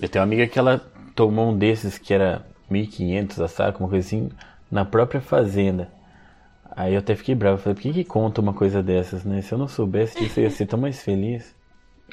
Eu 0.00 0.08
tenho 0.08 0.22
uma 0.22 0.28
amiga 0.28 0.46
que 0.46 0.58
ela 0.58 0.78
tomou 1.14 1.50
um 1.50 1.56
desses 1.56 1.96
que 1.96 2.12
era 2.12 2.44
1.500 2.70 3.44
a 3.44 3.48
saco, 3.48 3.82
uma 3.82 3.88
coisa 3.88 4.06
assim, 4.06 4.30
na 4.70 4.84
própria 4.84 5.20
fazenda. 5.20 5.90
Aí 6.74 6.94
eu 6.94 6.98
até 6.98 7.14
fiquei 7.14 7.34
bravo. 7.34 7.58
Falei, 7.58 7.74
por 7.74 7.82
que, 7.82 7.92
que 7.92 8.04
conta 8.04 8.40
uma 8.40 8.52
coisa 8.52 8.82
dessas, 8.82 9.24
né? 9.24 9.40
Se 9.40 9.52
eu 9.52 9.58
não 9.58 9.68
soubesse 9.68 10.18
disso, 10.18 10.40
eu 10.40 10.44
ia 10.44 10.50
ser 10.50 10.66
tão 10.66 10.78
mais 10.78 11.02
feliz. 11.02 11.54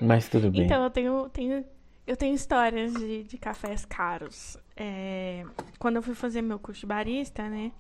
Mas 0.02 0.30
tudo 0.30 0.52
bem. 0.52 0.66
Então, 0.66 0.84
eu 0.84 0.90
tenho, 0.90 1.30
tenho, 1.30 1.66
eu 2.06 2.16
tenho 2.16 2.36
histórias 2.36 2.94
de, 2.94 3.24
de 3.24 3.38
cafés 3.38 3.86
caros. 3.86 4.58
É, 4.80 5.46
quando 5.78 5.98
eu 5.98 6.04
fui 6.04 6.16
fazer 6.16 6.42
meu 6.42 6.58
curso 6.60 6.82
de 6.82 6.88
barista, 6.88 7.50
né? 7.50 7.74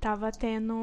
Tava 0.00 0.32
tendo 0.32 0.74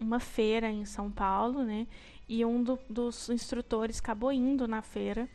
uma 0.00 0.20
feira 0.20 0.70
em 0.70 0.84
São 0.86 1.10
Paulo, 1.10 1.62
né? 1.64 1.86
E 2.28 2.44
um 2.44 2.62
do- 2.64 2.78
dos 2.90 3.28
instrutores 3.30 4.00
acabou 4.00 4.32
indo 4.32 4.66
na 4.68 4.82
feira. 4.82 5.28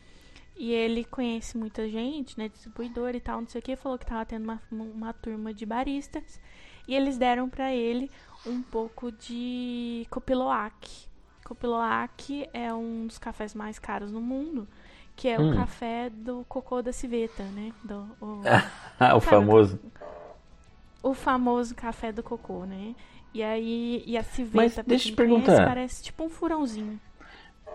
E 0.57 0.71
ele 0.71 1.05
conhece 1.05 1.57
muita 1.57 1.89
gente, 1.89 2.37
né? 2.37 2.49
Distribuidor 2.49 3.15
e 3.15 3.21
tal, 3.21 3.41
não 3.41 3.47
sei 3.49 3.59
o 3.59 3.63
que. 3.63 3.75
Falou 3.77 3.97
que 3.99 4.05
tava 4.05 4.25
tendo 4.25 4.43
uma, 4.45 4.61
uma 4.71 5.13
turma 5.13 5.53
de 5.53 5.65
baristas. 5.65 6.41
E 6.87 6.95
eles 6.95 7.17
deram 7.17 7.49
pra 7.49 7.73
ele 7.73 8.11
um 8.45 8.61
pouco 8.63 9.11
de 9.11 10.05
Copiloac. 10.11 11.07
Copiloac 11.45 12.49
é 12.53 12.73
um 12.73 13.07
dos 13.07 13.17
cafés 13.17 13.55
mais 13.55 13.79
caros 13.79 14.11
no 14.11 14.21
mundo. 14.21 14.67
Que 15.15 15.29
é 15.29 15.39
Hum. 15.39 15.51
o 15.51 15.55
café 15.55 16.09
do 16.09 16.43
cocô 16.49 16.81
da 16.81 16.91
civeta, 16.91 17.43
né? 17.43 17.71
Do, 17.83 18.07
o, 18.21 18.41
Ah, 18.99 19.15
o 19.15 19.19
famoso. 19.21 19.79
o 21.01 21.13
famoso 21.13 21.75
café 21.75 22.11
do 22.11 22.23
cocô, 22.23 22.65
né? 22.65 22.95
E 23.33 23.41
aí, 23.43 24.03
e 24.05 24.17
a 24.17 24.23
civeta, 24.23 24.57
Mas 24.57 24.75
deixa 24.85 25.09
eu 25.09 25.11
te 25.11 25.15
conhece, 25.15 25.15
perguntar. 25.45 25.65
parece 25.67 26.03
tipo 26.03 26.23
um 26.23 26.29
furãozinho. 26.29 26.99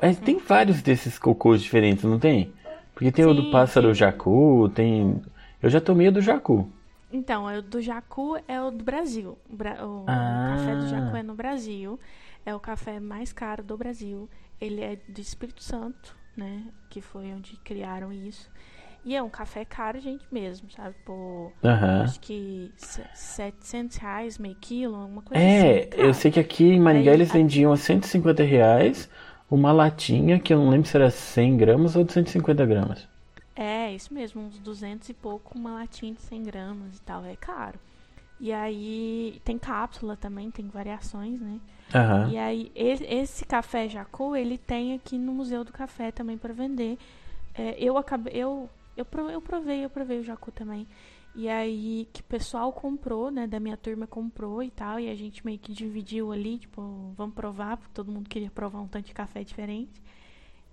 Mas 0.01 0.19
tem 0.19 0.39
vários 0.39 0.81
desses 0.83 1.19
cocôs 1.19 1.61
diferentes, 1.63 2.05
não 2.05 2.19
tem? 2.19 2.53
Porque 2.95 3.11
tem 3.11 3.25
o 3.25 3.35
do 3.35 3.43
Sim, 3.43 3.51
pássaro 3.51 3.87
tem. 3.89 3.95
jacu, 3.95 4.71
tem. 4.75 5.21
Eu 5.63 5.69
já 5.69 5.81
tomei 5.81 6.09
o 6.09 6.13
do 6.13 6.21
jacu. 6.21 6.71
Então, 7.11 7.47
o 7.47 7.63
do 7.63 7.81
Jacu 7.81 8.37
é 8.47 8.61
o 8.61 8.71
do 8.71 8.85
Brasil. 8.85 9.39
O, 9.49 9.57
bra- 9.57 9.83
o- 9.87 10.01
o 10.03 10.05
Ah. 10.07 10.57
café 10.59 10.77
do 10.77 10.89
Jacu 10.89 11.17
é 11.17 11.23
no 11.23 11.35
Brasil. 11.35 11.99
É 12.45 12.55
o 12.55 12.61
café 12.61 13.01
mais 13.01 13.33
caro 13.33 13.63
do 13.65 13.79
Brasil. 13.79 14.29
Ele 14.61 14.83
é 14.83 14.97
do 15.09 15.19
Espírito 15.19 15.63
Santo, 15.65 16.15
né? 16.39 16.73
Que 16.89 17.01
foi 17.01 17.33
onde 17.35 17.57
criaram 17.59 18.13
isso. 18.13 18.51
E 19.05 19.15
é 19.17 19.23
um 19.23 19.31
café 19.31 19.65
caro, 19.65 20.01
gente, 20.01 20.27
mesmo, 20.33 20.71
sabe? 20.71 20.95
Por, 21.05 21.55
acho 21.97 22.21
que 22.21 22.73
se- 22.77 23.09
700 23.15 23.97
reais, 23.99 24.39
meio 24.39 24.57
quilo, 24.57 24.97
uma 25.07 25.23
coisa 25.23 25.47
É, 25.47 25.49
assim. 25.49 25.89
caro. 25.89 26.09
eu 26.09 26.13
sei 26.15 26.31
que 26.31 26.39
aqui 26.41 26.65
em 26.65 26.81
Maringá 26.81 27.13
Aí, 27.13 27.15
eles 27.15 27.31
vendiam 27.33 27.73
a 27.73 27.77
150 27.77 28.43
reais 28.43 29.09
uma 29.51 29.73
latinha 29.73 30.39
que 30.39 30.53
eu 30.53 30.59
não 30.59 30.69
lembro 30.71 30.89
se 30.89 30.97
era 30.97 31.11
100 31.11 31.57
gramas 31.57 31.97
ou 31.97 32.05
de 32.05 32.13
150 32.13 32.67
gramas. 32.67 33.09
É, 33.55 33.93
isso 33.95 34.15
mesmo, 34.15 34.41
uns 34.43 34.59
200 34.59 35.09
e 35.09 35.15
pouco, 35.15 35.59
uma 35.59 35.75
latinha 35.75 36.15
de 36.15 36.23
100 36.23 36.43
gramas 36.45 36.97
e 36.97 37.03
tal, 37.03 37.25
é 37.25 37.37
caro. 37.37 37.79
E 38.41 38.53
aí 38.53 39.41
tem 39.45 39.59
cápsula 39.59 40.17
também, 40.17 40.51
tem 40.51 40.69
variações, 40.69 41.41
né? 41.41 41.61
Aham. 41.95 42.31
E 42.31 42.37
aí 42.39 42.73
esse 42.75 43.45
café 43.45 43.89
Jacu, 43.89 44.37
ele 44.37 44.59
tem 44.59 44.95
aqui 44.95 45.17
no 45.19 45.33
Museu 45.33 45.65
do 45.65 45.73
Café 45.73 46.11
também 46.11 46.37
para 46.37 46.53
vender. 46.53 46.99
É, 47.55 47.77
eu 47.83 47.97
acabei, 47.97 48.33
eu, 48.35 48.69
eu, 48.97 49.07
eu 49.31 49.41
provei, 49.41 49.85
eu 49.85 49.91
provei 49.91 50.21
o 50.21 50.25
Jacu 50.25 50.53
também. 50.53 50.87
E 51.35 51.49
aí 51.49 52.09
que 52.13 52.21
o 52.21 52.25
pessoal 52.25 52.73
comprou, 52.73 53.31
né, 53.31 53.47
da 53.47 53.61
minha 53.61 53.77
turma 53.77 54.07
comprou 54.07 54.63
e 54.63 54.71
tal, 54.71 54.99
e 54.99 55.09
a 55.09 55.15
gente 55.15 55.45
meio 55.47 55.59
que 55.59 55.73
dividiu 55.73 56.33
ali, 56.33 56.59
tipo, 56.59 57.13
vamos 57.17 57.35
provar, 57.35 57.77
porque 57.77 57.93
todo 57.95 58.11
mundo 58.11 58.29
queria 58.29 58.51
provar 58.51 58.81
um 58.81 58.89
tanto 58.89 59.07
de 59.07 59.15
café 59.15 59.45
diferente. 59.45 60.03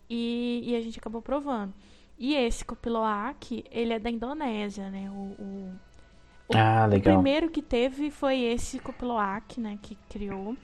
E, 0.09 0.63
e 0.65 0.75
a 0.75 0.81
gente 0.81 0.99
acabou 0.99 1.21
provando. 1.21 1.73
E 2.17 2.33
esse 2.35 2.63
Copiloac, 2.63 3.63
ele 3.71 3.93
é 3.93 3.99
da 3.99 4.09
Indonésia, 4.09 4.89
né? 4.89 5.09
O, 5.11 5.13
o, 5.41 5.71
o- 6.49 6.55
Ah, 6.55 6.85
o 6.85 6.89
legal. 6.89 7.13
primeiro 7.15 7.49
que 7.49 7.61
teve 7.61 8.09
foi 8.09 8.39
esse 8.41 8.79
Copiloac, 8.79 9.59
né? 9.59 9.77
Que 9.81 9.95
criou. 10.09 10.55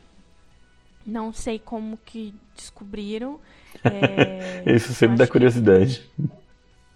Não 1.06 1.34
sei 1.34 1.60
como 1.60 1.98
que 1.98 2.34
descobriram. 2.56 3.40
É, 3.86 4.66
Isso 4.66 4.94
sempre 4.94 5.18
dá 5.18 5.28
acho 5.28 5.32
que- 5.32 5.42
curiosidade. 5.42 6.04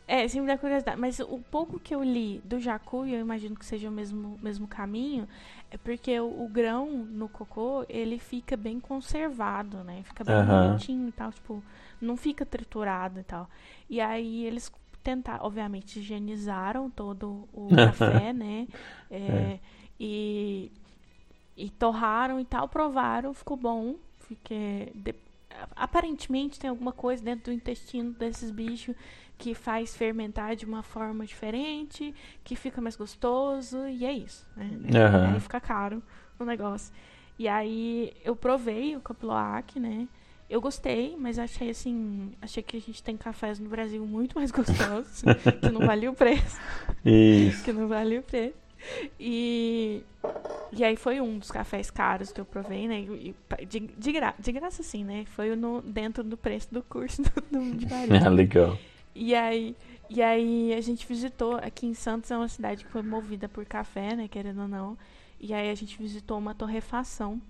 é, 0.08 0.28
sempre 0.28 0.48
dá 0.48 0.58
curiosidade. 0.58 1.00
Mas 1.00 1.20
o 1.20 1.40
pouco 1.40 1.80
que 1.80 1.96
eu 1.96 2.04
li 2.04 2.40
do 2.46 2.60
jacu, 2.60 3.06
e 3.06 3.14
eu 3.14 3.20
imagino 3.20 3.56
que 3.56 3.66
seja 3.66 3.90
o 3.90 3.92
mesmo, 3.92 4.38
mesmo 4.42 4.68
caminho, 4.68 5.28
é 5.72 5.78
porque 5.78 6.20
o, 6.20 6.44
o 6.44 6.48
grão 6.48 6.88
no 7.06 7.28
cocô, 7.28 7.84
ele 7.90 8.20
fica 8.20 8.56
bem 8.56 8.80
conservado, 8.80 9.84
né? 9.84 10.04
Fica 10.04 10.24
bem 10.24 10.40
Aham. 10.40 10.46
bonitinho 10.46 11.08
e 11.10 11.12
tal, 11.12 11.32
tipo, 11.32 11.64
não 12.00 12.16
fica 12.16 12.46
triturado 12.46 13.20
e 13.20 13.24
tal. 13.24 13.50
E 13.90 14.00
aí 14.00 14.46
eles 14.46 14.72
tentaram, 15.04 15.44
obviamente, 15.46 16.00
higienizaram 16.00 16.90
todo 16.90 17.48
o 17.52 17.76
café, 17.80 18.32
né? 18.32 18.68
É, 19.10 19.60
E, 20.00 20.72
e 21.58 21.70
torraram 21.70 22.40
e 22.40 22.46
tal, 22.46 22.68
provaram, 22.68 23.34
ficou 23.34 23.56
bom. 23.58 23.96
Fiquei, 24.28 24.92
de- 24.96 25.16
aparentemente 25.76 26.60
tem 26.60 26.70
alguma 26.70 26.92
coisa 26.92 27.24
dentro 27.24 27.46
do 27.46 27.54
intestino 27.54 28.12
desses 28.12 28.52
bichos 28.52 28.96
que 29.38 29.54
faz 29.54 29.96
fermentar 29.96 30.56
de 30.56 30.66
uma 30.66 30.82
forma 30.82 31.26
diferente, 31.26 32.14
que 32.44 32.56
fica 32.56 32.82
mais 32.82 32.96
gostoso, 32.96 33.88
e 33.88 34.06
é 34.06 34.14
isso. 34.14 34.48
Né? 34.56 34.70
Aham. 35.00 35.34
Aí 35.34 35.40
fica 35.40 35.60
caro 35.60 36.02
o 36.40 36.46
negócio. 36.46 36.94
E 37.38 37.48
aí 37.48 38.14
eu 38.24 38.36
provei 38.36 38.96
o 38.96 39.02
Copiloac, 39.02 39.78
né? 39.80 40.08
Eu 40.50 40.62
gostei, 40.62 41.18
mas 41.18 41.38
achei 41.40 41.70
assim, 41.72 42.32
achei 42.42 42.62
que 42.64 42.78
a 42.78 42.80
gente 42.80 43.02
tem 43.04 43.18
cafés 43.18 43.60
no 43.60 43.68
Brasil 43.68 44.06
muito 44.06 44.36
mais 44.36 44.52
gostosos, 44.54 45.24
que 45.60 45.70
não 45.70 45.82
valia 45.86 46.10
o 46.10 46.14
preço 46.14 46.60
Isso. 47.04 47.64
que 47.64 47.74
não 47.74 47.88
vale 47.88 48.20
o 48.20 48.24
preço. 48.24 48.56
E, 49.20 50.04
e 50.72 50.84
aí 50.84 50.96
foi 50.96 51.22
um 51.22 51.38
dos 51.40 51.52
cafés 51.52 51.90
caros 51.90 52.32
que 52.32 52.40
eu 52.42 52.46
provei, 52.46 52.88
né? 52.88 53.02
E, 53.02 53.36
de, 53.66 53.80
de, 53.80 54.12
gra, 54.12 54.34
de 54.40 54.52
graça, 54.52 54.84
sim, 54.84 55.04
né? 55.04 55.26
Foi 55.28 55.56
no, 55.56 55.82
dentro 55.82 56.24
do 56.24 56.38
preço 56.38 56.74
do 56.74 56.84
curso 56.84 57.22
do, 57.22 57.32
do, 57.52 57.78
de 57.78 57.86
Ah, 58.10 58.30
barista. 58.30 58.30
legal. 58.30 58.80
E 59.16 59.34
aí, 59.34 59.76
e 60.10 60.22
aí 60.22 60.74
a 60.74 60.82
gente 60.82 61.08
visitou, 61.08 61.56
aqui 61.58 61.86
em 61.88 61.94
Santos 61.94 62.30
é 62.32 62.38
uma 62.38 62.48
cidade 62.50 62.84
que 62.86 62.92
foi 62.92 63.02
movida 63.02 63.48
por 63.48 63.66
café, 63.66 64.16
né? 64.16 64.28
Querendo 64.28 64.64
ou 64.64 64.68
não. 64.68 64.98
E 65.40 65.54
aí 65.54 65.70
a 65.70 65.76
gente 65.76 65.98
visitou 65.98 66.38
uma 66.38 66.54
torrefação 66.56 67.42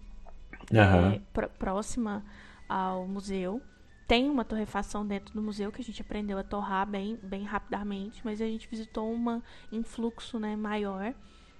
Aham. 0.74 1.16
é, 1.16 1.22
pró- 1.34 1.50
próxima 1.50 2.24
ao 2.68 3.08
museu. 3.08 3.62
Tem 4.08 4.30
uma 4.30 4.46
torrefação 4.46 5.06
dentro 5.06 5.34
do 5.34 5.42
museu 5.42 5.72
que 5.72 5.82
a 5.82 5.84
gente 5.84 6.02
aprendeu 6.02 6.38
a 6.38 6.44
torrar 6.44 6.88
bem, 6.88 7.18
bem 7.24 7.44
rapidamente, 7.44 8.22
mas 8.24 8.40
a 8.40 8.46
gente 8.46 8.68
visitou 8.68 9.12
uma 9.12 9.44
em 9.72 9.82
fluxo 9.82 10.40
né, 10.40 10.56
maior. 10.56 11.14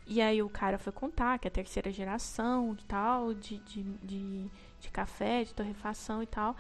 E 0.08 0.22
aí 0.22 0.44
o 0.44 0.50
cara 0.50 0.78
foi 0.78 0.94
contar 0.94 1.40
que 1.40 1.48
é 1.48 1.50
a 1.50 1.52
terceira 1.52 1.92
geração 1.92 2.76
de 2.76 2.86
tal, 2.86 3.34
de, 3.34 3.58
de, 3.58 3.84
de, 4.04 4.46
de 4.80 4.90
café, 4.92 5.44
de 5.44 5.54
torrefação 5.54 6.22
e 6.22 6.28
tal. 6.28 6.56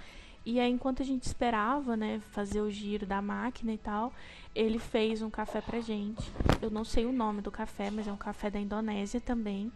E 0.45 0.59
aí, 0.59 0.71
enquanto 0.71 1.01
a 1.01 1.05
gente 1.05 1.23
esperava, 1.23 1.97
né, 1.97 2.19
fazer 2.31 2.61
o 2.61 2.69
giro 2.69 3.03
da 3.05 3.19
máquina 3.19 3.73
e 3.73 3.79
tal, 3.79 4.13
ele 4.53 4.77
fez 4.77 5.23
um 5.23 5.29
café 5.29 5.59
pra 5.59 5.79
gente. 5.79 6.31
Eu 6.61 6.69
não 6.69 6.83
sei 6.83 7.05
o 7.05 7.11
nome 7.11 7.41
do 7.41 7.49
café, 7.49 7.89
mas 7.89 8.07
é 8.07 8.11
um 8.11 8.17
café 8.17 8.51
da 8.51 8.59
Indonésia 8.59 9.19
também. 9.19 9.71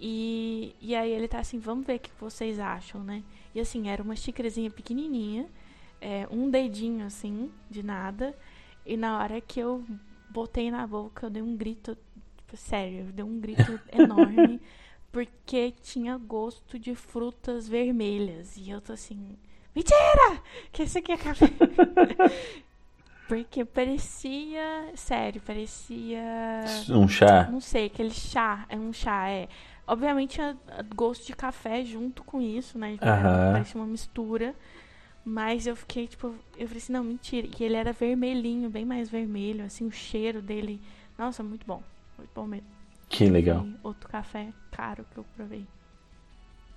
E, 0.00 0.74
e 0.80 0.94
aí 0.96 1.10
ele 1.10 1.28
tá 1.28 1.38
assim, 1.38 1.60
vamos 1.60 1.86
ver 1.86 1.96
o 1.96 2.00
que 2.00 2.10
vocês 2.18 2.58
acham, 2.58 3.02
né? 3.02 3.22
E 3.56 3.60
assim, 3.60 3.88
era 3.88 4.02
uma 4.02 4.14
xícarazinha 4.14 4.70
pequenininha, 4.70 5.46
é, 5.98 6.28
um 6.30 6.50
dedinho 6.50 7.06
assim, 7.06 7.50
de 7.70 7.82
nada. 7.82 8.36
E 8.84 8.98
na 8.98 9.18
hora 9.18 9.40
que 9.40 9.58
eu 9.58 9.82
botei 10.28 10.70
na 10.70 10.86
boca, 10.86 11.24
eu 11.24 11.30
dei 11.30 11.40
um 11.40 11.56
grito, 11.56 11.96
tipo, 12.36 12.54
sério, 12.54 13.06
eu 13.06 13.12
dei 13.12 13.24
um 13.24 13.40
grito 13.40 13.80
enorme, 13.90 14.60
porque 15.10 15.72
tinha 15.82 16.18
gosto 16.18 16.78
de 16.78 16.94
frutas 16.94 17.66
vermelhas. 17.66 18.58
E 18.58 18.68
eu 18.68 18.78
tô 18.82 18.92
assim, 18.92 19.38
mentira! 19.74 20.42
Que 20.70 20.82
esse 20.82 20.98
aqui 20.98 21.12
é 21.12 21.16
café. 21.16 21.46
porque 23.26 23.64
parecia, 23.64 24.92
sério, 24.94 25.40
parecia 25.40 26.62
Um 26.90 27.08
chá. 27.08 27.48
não 27.50 27.62
sei, 27.62 27.86
aquele 27.86 28.10
chá, 28.10 28.66
é 28.68 28.76
um 28.76 28.92
chá, 28.92 29.30
é. 29.30 29.48
Obviamente 29.86 30.34
tinha 30.34 30.56
gosto 30.94 31.26
de 31.26 31.34
café 31.34 31.84
junto 31.84 32.24
com 32.24 32.40
isso, 32.40 32.78
né? 32.78 32.98
Aham. 33.00 33.52
Parecia 33.52 33.80
uma 33.80 33.86
mistura. 33.86 34.54
Mas 35.24 35.66
eu 35.66 35.74
fiquei, 35.74 36.06
tipo, 36.06 36.34
eu 36.56 36.68
falei 36.68 36.78
assim, 36.78 36.92
não, 36.92 37.02
mentira. 37.02 37.48
E 37.48 37.64
ele 37.64 37.74
era 37.74 37.92
vermelhinho, 37.92 38.70
bem 38.70 38.84
mais 38.84 39.10
vermelho, 39.10 39.64
assim, 39.64 39.84
o 39.84 39.90
cheiro 39.90 40.40
dele. 40.40 40.80
Nossa, 41.18 41.42
muito 41.42 41.66
bom. 41.66 41.82
Muito 42.16 42.30
bom 42.34 42.46
mesmo. 42.46 42.66
Que 43.08 43.28
legal. 43.28 43.64
E 43.66 43.74
outro 43.82 44.08
café 44.08 44.48
caro 44.70 45.04
que 45.12 45.18
eu 45.18 45.24
provei. 45.36 45.66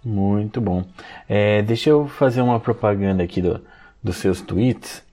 Muito 0.04 0.60
bom. 0.62 0.84
É, 1.28 1.62
deixa 1.62 1.90
eu 1.90 2.08
fazer 2.08 2.42
uma 2.42 2.60
propaganda 2.60 3.24
aqui 3.24 3.42
do, 3.42 3.64
dos 4.04 4.16
seus 4.18 4.42
tweets. 4.42 5.04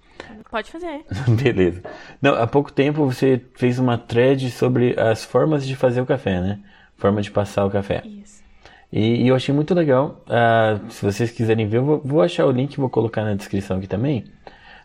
Pode 0.51 0.70
fazer. 0.70 1.05
Beleza. 1.42 1.82
Não, 2.22 2.34
há 2.34 2.47
pouco 2.47 2.72
tempo 2.72 3.05
você 3.05 3.44
fez 3.55 3.78
uma 3.78 3.99
thread 3.99 4.51
sobre 4.51 4.99
as 4.99 5.24
formas 5.24 5.66
de 5.66 5.76
fazer 5.76 6.01
o 6.01 6.07
café, 6.07 6.40
né? 6.40 6.61
Forma 6.97 7.20
de 7.22 7.30
passar 7.30 7.64
o 7.64 7.70
café. 7.70 8.03
Isso. 8.05 8.42
E, 8.92 9.24
e 9.24 9.28
eu 9.28 9.34
achei 9.36 9.55
muito 9.55 9.74
legal. 9.74 10.22
Ah, 10.28 10.78
se 10.88 11.05
vocês 11.05 11.30
quiserem 11.30 11.66
ver, 11.68 11.78
eu 11.78 11.84
vou, 11.84 12.01
vou 12.05 12.22
achar 12.22 12.47
o 12.47 12.51
link, 12.51 12.76
vou 12.78 12.88
colocar 12.88 13.24
na 13.24 13.34
descrição 13.34 13.78
aqui 13.78 13.86
também. 13.86 14.24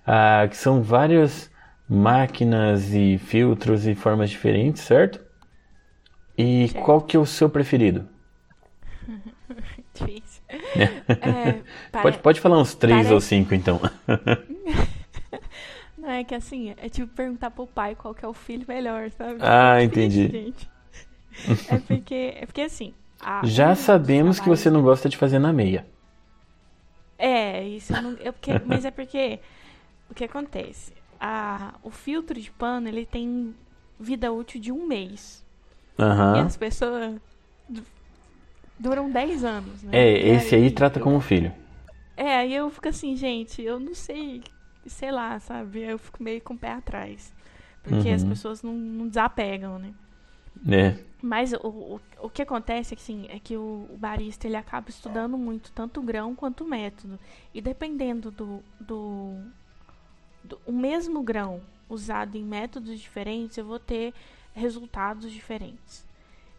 Ah, 0.05 0.47
que 0.49 0.57
são 0.57 0.81
várias 0.81 1.49
máquinas 1.87 2.93
e 2.93 3.17
filtros 3.17 3.85
e 3.87 3.93
formas 3.95 4.29
diferentes, 4.29 4.81
certo? 4.83 5.19
E 6.37 6.67
Certo. 6.69 6.83
qual 6.85 7.01
que 7.01 7.15
é 7.15 7.19
o 7.19 7.25
seu 7.25 7.49
preferido? 7.49 8.07
Difícil. 9.93 10.41
É, 11.93 12.01
Pode, 12.01 12.17
pode 12.19 12.39
falar 12.41 12.57
uns 12.59 12.73
três 12.75 12.95
parece- 12.97 13.13
ou 13.13 13.21
cinco, 13.21 13.53
então. 13.53 13.79
Não, 15.97 16.09
é 16.09 16.23
que 16.23 16.33
assim, 16.33 16.73
é 16.77 16.89
tipo 16.89 17.13
perguntar 17.13 17.51
pro 17.51 17.67
pai 17.67 17.95
qual 17.95 18.13
que 18.13 18.25
é 18.25 18.27
o 18.27 18.33
filho 18.33 18.65
melhor, 18.67 19.09
sabe? 19.11 19.37
Ah, 19.41 19.79
É 19.79 19.83
entendi. 19.83 20.27
gente. 20.29 20.70
É 21.67 21.79
porque, 21.79 22.33
é 22.35 22.45
porque 22.45 22.61
assim. 22.61 22.93
Já 23.43 23.75
sabemos 23.75 24.39
que 24.39 24.47
trabalhos- 24.47 24.49
você 24.49 24.69
não 24.69 24.81
gosta 24.81 25.09
de 25.09 25.17
fazer 25.17 25.39
na 25.39 25.51
meia. 25.53 25.85
É, 27.17 27.67
isso 27.67 27.93
eu 27.95 28.01
não. 28.01 28.13
eu 28.19 28.33
porque, 28.33 28.59
mas 28.63 28.85
é 28.85 28.91
porque. 28.91 29.39
O 30.09 30.15
que 30.15 30.25
acontece? 30.25 30.93
A, 31.19 31.75
o 31.83 31.91
filtro 31.91 32.39
de 32.41 32.51
pano, 32.51 32.87
ele 32.89 33.05
tem 33.05 33.55
vida 33.99 34.31
útil 34.31 34.61
de 34.61 34.71
um 34.71 34.87
mês. 34.87 35.45
E 36.31 36.39
Aham. 36.39 36.39
as 36.39 36.57
pessoas 36.57 37.19
du- 37.69 37.85
duram 38.79 39.11
10 39.11 39.43
anos, 39.43 39.83
né? 39.83 40.03
É, 40.03 40.29
E 40.29 40.29
esse 40.35 40.55
aí 40.55 40.71
trata 40.71 40.99
como 40.99 41.19
filho. 41.21 41.53
É, 42.15 42.37
aí 42.37 42.53
eu 42.53 42.69
fico 42.69 42.87
assim, 42.89 43.15
gente, 43.15 43.61
eu 43.61 43.79
não 43.79 43.93
sei, 43.95 44.43
sei 44.85 45.11
lá, 45.11 45.39
sabe? 45.39 45.81
Eu 45.81 45.97
fico 45.97 46.21
meio 46.23 46.41
com 46.41 46.53
o 46.53 46.57
pé 46.57 46.71
atrás. 46.71 47.33
Porque 47.81 48.09
as 48.09 48.23
Uhum. 48.23 48.23
pessoas 48.23 48.61
não, 48.61 48.73
não 48.73 49.07
desapegam, 49.07 49.79
né? 49.79 49.93
É. 50.67 50.95
Mas 51.21 51.53
o, 51.53 51.57
o, 51.67 52.01
o 52.23 52.29
que 52.29 52.41
acontece 52.41 52.93
é 52.93 52.97
que, 52.97 53.03
assim, 53.03 53.27
é 53.29 53.39
que 53.39 53.55
o, 53.55 53.87
o 53.91 53.97
barista 53.97 54.47
ele 54.47 54.55
acaba 54.57 54.89
estudando 54.89 55.37
muito, 55.37 55.71
tanto 55.71 55.99
o 55.99 56.03
grão 56.03 56.35
quanto 56.35 56.63
o 56.63 56.67
método. 56.67 57.19
E 57.53 57.61
dependendo 57.61 58.31
do, 58.31 58.63
do, 58.79 59.37
do- 60.43 60.59
o 60.65 60.71
mesmo 60.71 61.21
grão 61.23 61.61
usado 61.89 62.37
em 62.37 62.43
métodos 62.43 62.99
diferentes, 62.99 63.57
eu 63.57 63.65
vou 63.65 63.79
ter 63.79 64.13
resultados 64.53 65.31
diferentes. 65.31 66.05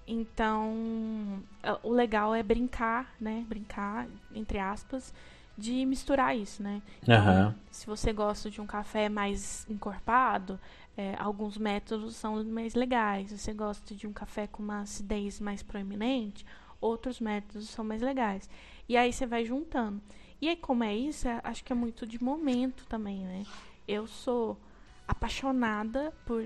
Então, 0.06 1.42
o 1.82 1.90
legal 1.92 2.34
é 2.34 2.42
brincar, 2.42 3.14
né? 3.20 3.44
Brincar, 3.48 4.06
entre 4.34 4.58
aspas, 4.58 5.14
de 5.56 5.86
misturar 5.86 6.36
isso, 6.36 6.62
né? 6.62 6.82
Então, 7.02 7.14
Aham. 7.14 7.54
se 7.70 7.86
você 7.86 8.12
gosta 8.12 8.50
de 8.50 8.60
um 8.60 8.66
café 8.66 9.08
mais 9.08 9.66
encorpado, 9.70 10.58
é, 10.96 11.14
alguns 11.18 11.56
métodos 11.56 12.16
são 12.16 12.42
mais 12.44 12.74
legais. 12.74 13.30
Se 13.30 13.38
você 13.38 13.52
gosta 13.52 13.94
de 13.94 14.06
um 14.06 14.12
café 14.12 14.46
com 14.46 14.62
uma 14.62 14.80
acidez 14.80 15.40
mais 15.40 15.62
proeminente, 15.62 16.44
outros 16.80 17.20
métodos 17.20 17.68
são 17.70 17.84
mais 17.84 18.02
legais. 18.02 18.48
E 18.88 18.96
aí 18.96 19.12
você 19.12 19.26
vai 19.26 19.44
juntando. 19.44 20.00
E 20.40 20.48
aí, 20.48 20.56
como 20.56 20.82
é 20.84 20.94
isso, 20.94 21.28
é- 21.28 21.40
acho 21.44 21.62
que 21.64 21.72
é 21.72 21.76
muito 21.76 22.06
de 22.06 22.22
momento 22.22 22.84
também, 22.86 23.24
né? 23.24 23.46
Eu 23.86 24.06
sou 24.06 24.58
apaixonada 25.06 26.12
por, 26.26 26.42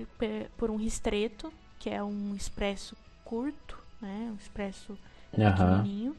por 0.55 0.69
um 0.69 0.75
ristreto, 0.75 1.51
que 1.79 1.89
é 1.89 2.03
um 2.03 2.35
expresso 2.35 2.95
curto, 3.25 3.77
né? 3.99 4.29
Um 4.31 4.35
expresso 4.35 4.97
Aham. 5.37 5.51
pequenininho, 5.81 6.15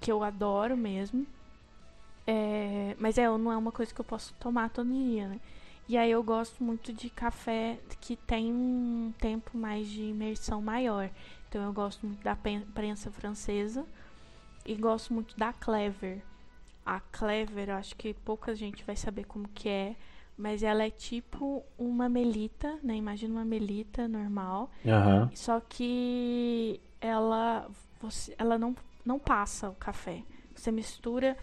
que 0.00 0.10
eu 0.10 0.22
adoro 0.24 0.76
mesmo. 0.76 1.26
É, 2.26 2.94
mas 2.98 3.18
é, 3.18 3.26
não 3.26 3.50
é 3.50 3.56
uma 3.56 3.72
coisa 3.72 3.92
que 3.94 4.00
eu 4.00 4.04
posso 4.04 4.34
tomar 4.34 4.70
todo 4.70 4.88
dia, 4.92 5.28
né? 5.28 5.40
E 5.90 5.96
aí 5.98 6.12
eu 6.12 6.22
gosto 6.22 6.62
muito 6.62 6.92
de 6.92 7.10
café 7.10 7.76
que 8.00 8.14
tem 8.14 8.52
um 8.52 9.12
tempo 9.18 9.58
mais 9.58 9.88
de 9.88 10.04
imersão 10.04 10.62
maior. 10.62 11.10
Então 11.48 11.64
eu 11.64 11.72
gosto 11.72 12.06
muito 12.06 12.22
da 12.22 12.36
prensa 12.36 13.10
francesa 13.10 13.84
e 14.64 14.76
gosto 14.76 15.12
muito 15.12 15.36
da 15.36 15.52
Clever. 15.52 16.22
A 16.86 17.00
Clever, 17.00 17.70
eu 17.70 17.74
acho 17.74 17.96
que 17.96 18.14
pouca 18.14 18.54
gente 18.54 18.84
vai 18.84 18.94
saber 18.94 19.24
como 19.24 19.48
que 19.48 19.68
é, 19.68 19.96
mas 20.38 20.62
ela 20.62 20.84
é 20.84 20.90
tipo 20.90 21.64
uma 21.76 22.08
melita, 22.08 22.78
né? 22.84 22.94
Imagina 22.94 23.34
uma 23.34 23.44
melita 23.44 24.06
normal, 24.06 24.70
Aham. 24.86 25.28
só 25.34 25.58
que 25.58 26.80
ela, 27.00 27.68
você, 28.00 28.32
ela 28.38 28.56
não, 28.56 28.76
não 29.04 29.18
passa 29.18 29.68
o 29.68 29.74
café. 29.74 30.22
Você 30.54 30.70
mistura 30.70 31.36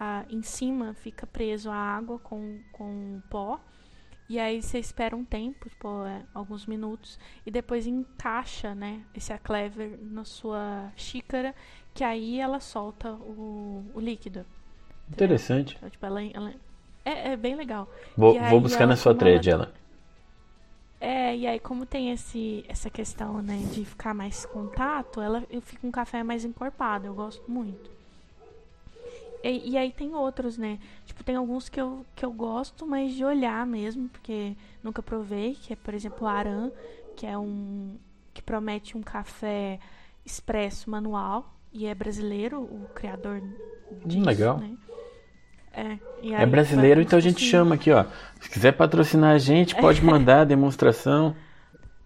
ah, 0.00 0.24
em 0.28 0.42
cima, 0.42 0.94
fica 0.94 1.28
preso 1.28 1.70
a 1.70 1.76
água 1.76 2.18
com, 2.18 2.58
com 2.72 3.22
pó. 3.30 3.60
E 4.28 4.38
aí 4.38 4.62
você 4.62 4.78
espera 4.78 5.14
um 5.16 5.24
tempo, 5.24 5.68
tipo, 5.68 6.04
é, 6.06 6.22
alguns 6.34 6.66
minutos, 6.66 7.18
e 7.44 7.50
depois 7.50 7.86
encaixa, 7.86 8.74
né, 8.74 9.02
esse 9.14 9.32
a 9.32 9.38
clever 9.38 9.98
na 10.02 10.24
sua 10.24 10.90
xícara, 10.96 11.54
que 11.94 12.02
aí 12.02 12.40
ela 12.40 12.58
solta 12.60 13.12
o, 13.12 13.84
o 13.94 14.00
líquido. 14.00 14.46
Interessante. 15.10 15.76
Então, 15.76 15.90
tipo, 15.90 16.04
ela, 16.06 16.22
ela- 16.22 16.54
é, 17.04 17.32
é 17.32 17.36
bem 17.36 17.54
legal. 17.54 17.88
Vou, 18.16 18.34
E 18.34 18.38
vou 18.38 18.60
aí 18.60 18.60
buscar 18.60 18.86
ela, 18.86 18.88
na 18.88 18.96
sua 18.96 19.14
thread 19.14 19.48
ela- 19.48 19.50
ela. 19.50 19.72
É, 21.00 21.36
e 21.36 21.46
aí 21.46 21.60
como 21.60 21.84
tem 21.84 22.10
esse, 22.10 22.64
essa 22.68 22.88
questão, 22.90 23.42
né, 23.42 23.58
de 23.72 23.84
ficar 23.84 24.14
mais 24.14 24.46
contato, 24.46 25.20
ela 25.20 25.44
eu 25.50 25.60
fico 25.60 25.86
um 25.86 25.90
café 25.90 26.22
mais 26.22 26.44
encorpado, 26.44 27.06
eu 27.06 27.14
gosto 27.14 27.50
muito. 27.50 27.90
E, 29.44 29.72
e 29.72 29.76
aí 29.76 29.92
tem 29.92 30.14
outros, 30.14 30.56
né? 30.56 30.78
Tipo, 31.04 31.22
tem 31.22 31.36
alguns 31.36 31.68
que 31.68 31.78
eu, 31.78 32.06
que 32.16 32.24
eu 32.24 32.32
gosto, 32.32 32.86
mas 32.86 33.12
de 33.12 33.22
olhar 33.22 33.66
mesmo, 33.66 34.08
porque 34.08 34.56
nunca 34.82 35.02
provei, 35.02 35.54
que 35.54 35.74
é, 35.74 35.76
por 35.76 35.92
exemplo, 35.92 36.26
o 36.26 36.26
Aran, 36.26 36.70
que 37.14 37.26
é 37.26 37.36
um 37.36 37.96
que 38.32 38.42
promete 38.42 38.96
um 38.96 39.02
café 39.02 39.78
expresso 40.24 40.90
manual 40.90 41.54
e 41.72 41.86
é 41.86 41.94
brasileiro, 41.94 42.62
o 42.62 42.88
criador 42.94 43.40
disso, 44.04 44.24
legal. 44.24 44.58
né? 44.58 44.76
É, 45.72 45.98
e 46.22 46.32
É 46.32 46.46
brasileiro, 46.46 47.00
então 47.00 47.18
a 47.18 47.22
gente 47.22 47.36
assim, 47.36 47.46
chama 47.46 47.74
aqui, 47.74 47.90
ó. 47.92 48.06
Se 48.40 48.48
quiser 48.48 48.72
patrocinar 48.72 49.34
a 49.34 49.38
gente, 49.38 49.76
pode 49.76 50.02
mandar 50.02 50.40
a 50.40 50.44
demonstração. 50.44 51.36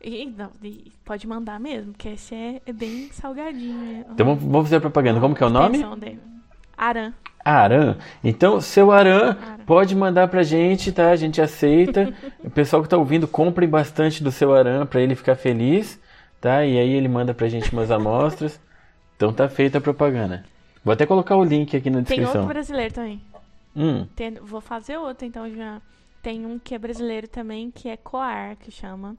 E, 0.02 0.26
não, 0.26 0.50
e 0.62 0.92
pode 1.04 1.26
mandar 1.26 1.60
mesmo, 1.60 1.92
porque 1.92 2.08
esse 2.08 2.34
é, 2.34 2.60
é 2.66 2.72
bem 2.72 3.10
salgadinho. 3.12 3.98
é 3.98 4.00
Então 4.12 4.26
vamos, 4.26 4.42
vamos 4.42 4.62
fazer 4.62 4.76
a 4.76 4.80
propaganda. 4.80 5.20
Como 5.20 5.34
que 5.34 5.42
é 5.42 5.46
o 5.46 5.50
nome? 5.50 5.78
dele. 5.96 6.37
Aran. 6.78 7.12
Aran. 7.44 7.96
Então, 8.22 8.60
seu 8.60 8.90
Aran, 8.92 9.30
Aran. 9.30 9.64
pode 9.66 9.94
mandar 9.96 10.28
pra 10.28 10.42
gente, 10.42 10.92
tá? 10.92 11.10
A 11.10 11.16
gente 11.16 11.40
aceita. 11.40 12.12
o 12.44 12.50
pessoal 12.50 12.82
que 12.82 12.88
tá 12.88 12.96
ouvindo, 12.96 13.26
comprem 13.26 13.68
bastante 13.68 14.22
do 14.22 14.30
seu 14.30 14.54
Aran 14.54 14.86
pra 14.86 15.00
ele 15.00 15.14
ficar 15.14 15.34
feliz, 15.34 16.00
tá? 16.40 16.64
E 16.64 16.78
aí 16.78 16.90
ele 16.90 17.08
manda 17.08 17.32
pra 17.34 17.48
gente 17.48 17.72
umas 17.72 17.90
amostras. 17.90 18.60
Então 19.16 19.32
tá 19.32 19.48
feita 19.48 19.78
a 19.78 19.80
propaganda. 19.80 20.44
Vou 20.84 20.92
até 20.92 21.04
colocar 21.06 21.36
o 21.36 21.44
link 21.44 21.76
aqui 21.76 21.90
na 21.90 21.96
Tem 22.02 22.04
descrição. 22.18 22.42
outro 22.42 22.46
brasileiro 22.54 22.94
também. 22.94 23.20
Hum, 23.76 24.06
Tem- 24.14 24.34
vou 24.34 24.60
fazer 24.60 24.96
outro, 24.96 25.26
então 25.26 25.48
já. 25.50 25.80
Tem 26.22 26.44
um 26.44 26.58
que 26.58 26.74
é 26.74 26.78
brasileiro 26.78 27.28
também, 27.28 27.70
que 27.70 27.88
é 27.88 27.96
Coar, 27.96 28.56
que 28.56 28.70
chama. 28.70 29.16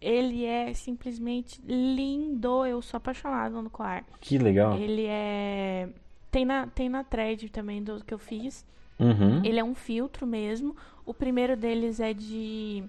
Ele 0.00 0.44
é 0.44 0.72
simplesmente 0.74 1.60
lindo. 1.66 2.64
Eu 2.66 2.82
sou 2.82 2.98
apaixonada 2.98 3.60
no 3.62 3.70
Coar. 3.70 4.04
que 4.20 4.36
legal. 4.38 4.76
Ele 4.76 5.06
é. 5.06 5.88
Tem 6.32 6.44
na, 6.44 6.66
tem 6.66 6.88
na 6.88 7.04
thread 7.04 7.48
também 7.50 7.82
do 7.82 8.02
que 8.02 8.12
eu 8.12 8.18
fiz. 8.18 8.66
Uhum. 8.98 9.44
Ele 9.44 9.60
é 9.60 9.64
um 9.64 9.74
filtro 9.74 10.26
mesmo. 10.26 10.74
O 11.06 11.12
primeiro 11.12 11.56
deles 11.56 12.00
é 12.00 12.12
de 12.12 12.82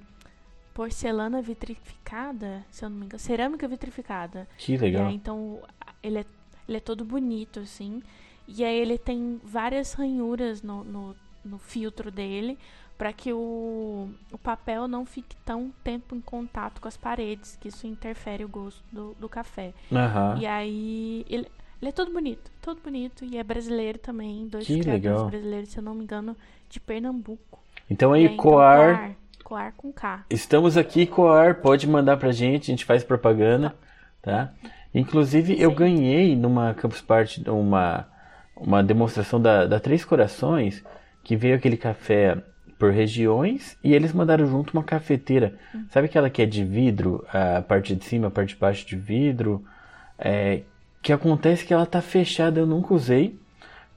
porcelana 0.74 1.42
vitrificada, 1.42 2.66
se 2.72 2.84
eu 2.84 2.90
não 2.90 2.98
me 2.98 3.06
engano. 3.06 3.20
Cerâmica 3.20 3.68
vitrificada. 3.68 4.48
Que 4.58 4.78
legal. 4.78 5.08
aí, 5.08 5.16
então, 5.16 5.62
ele 6.02 6.20
é, 6.20 6.26
ele 6.68 6.78
é 6.78 6.80
todo 6.80 7.04
bonito, 7.04 7.60
assim. 7.60 8.02
E 8.48 8.64
aí 8.64 8.80
ele 8.80 8.98
tem 8.98 9.40
várias 9.44 9.94
ranhuras 9.94 10.62
no, 10.62 10.84
no, 10.84 11.16
no 11.44 11.58
filtro 11.58 12.10
dele 12.10 12.58
para 12.98 13.12
que 13.12 13.34
o, 13.34 14.10
o 14.32 14.38
papel 14.38 14.88
não 14.88 15.06
fique 15.06 15.36
tão 15.38 15.74
tempo 15.84 16.16
em 16.16 16.22
contato 16.22 16.80
com 16.80 16.88
as 16.88 16.96
paredes, 16.96 17.58
que 17.60 17.68
isso 17.68 17.88
interfere 17.88 18.46
o 18.46 18.48
gosto 18.48 18.84
do, 18.92 19.14
do 19.20 19.28
café. 19.28 19.74
Aham. 19.92 20.38
E 20.40 20.46
aí 20.46 21.26
ele, 21.30 21.48
ele 21.84 21.90
é 21.90 21.92
todo 21.92 22.14
bonito, 22.14 22.50
todo 22.62 22.80
bonito. 22.82 23.26
E 23.26 23.38
é 23.38 23.44
brasileiro 23.44 24.00
também, 24.00 24.48
dois 24.48 24.66
Que 24.66 24.82
legal. 24.82 25.28
brasileiros, 25.28 25.70
se 25.70 25.78
eu 25.78 25.84
não 25.84 25.94
me 25.94 26.04
engano, 26.04 26.36
de 26.70 26.80
Pernambuco. 26.80 27.60
Então 27.90 28.14
aí, 28.14 28.24
então, 28.24 28.38
Coar. 28.38 28.96
Coar, 28.96 29.16
Coar 29.44 29.74
com 29.76 29.92
K. 29.92 30.26
Estamos 30.30 30.78
aqui, 30.78 31.06
Coar, 31.06 31.56
pode 31.56 31.86
mandar 31.86 32.16
pra 32.16 32.32
gente, 32.32 32.64
a 32.64 32.74
gente 32.74 32.86
faz 32.86 33.04
propaganda, 33.04 33.76
tá? 34.22 34.54
Inclusive, 34.96 35.60
eu 35.60 35.72
Sim. 35.72 35.76
ganhei 35.76 36.36
numa 36.38 36.74
Campus 36.74 37.02
Party 37.02 37.44
uma, 37.50 38.08
uma 38.56 38.82
demonstração 38.82 39.42
da, 39.42 39.66
da 39.66 39.78
Três 39.78 40.06
Corações, 40.06 40.82
que 41.22 41.36
veio 41.36 41.56
aquele 41.56 41.76
café 41.76 42.42
por 42.80 42.92
regiões 42.92 43.78
e 43.84 43.94
eles 43.94 44.14
mandaram 44.14 44.46
junto 44.48 44.72
uma 44.72 44.84
cafeteira. 44.84 45.60
Sabe 45.90 46.06
aquela 46.06 46.30
que 46.30 46.42
é 46.42 46.46
de 46.46 46.64
vidro, 46.64 47.26
a 47.28 47.62
parte 47.62 47.94
de 47.94 48.06
cima, 48.06 48.28
a 48.28 48.32
parte 48.32 48.54
de 48.54 48.56
baixo 48.56 48.88
de 48.88 48.96
vidro? 48.96 49.66
É, 50.18 50.62
que 51.04 51.14
acontece 51.14 51.66
que 51.66 51.74
ela 51.74 51.86
tá 51.88 52.02
fechada, 52.02 52.60
eu 52.62 52.68
nunca 52.68 52.96
usei, 52.96 53.40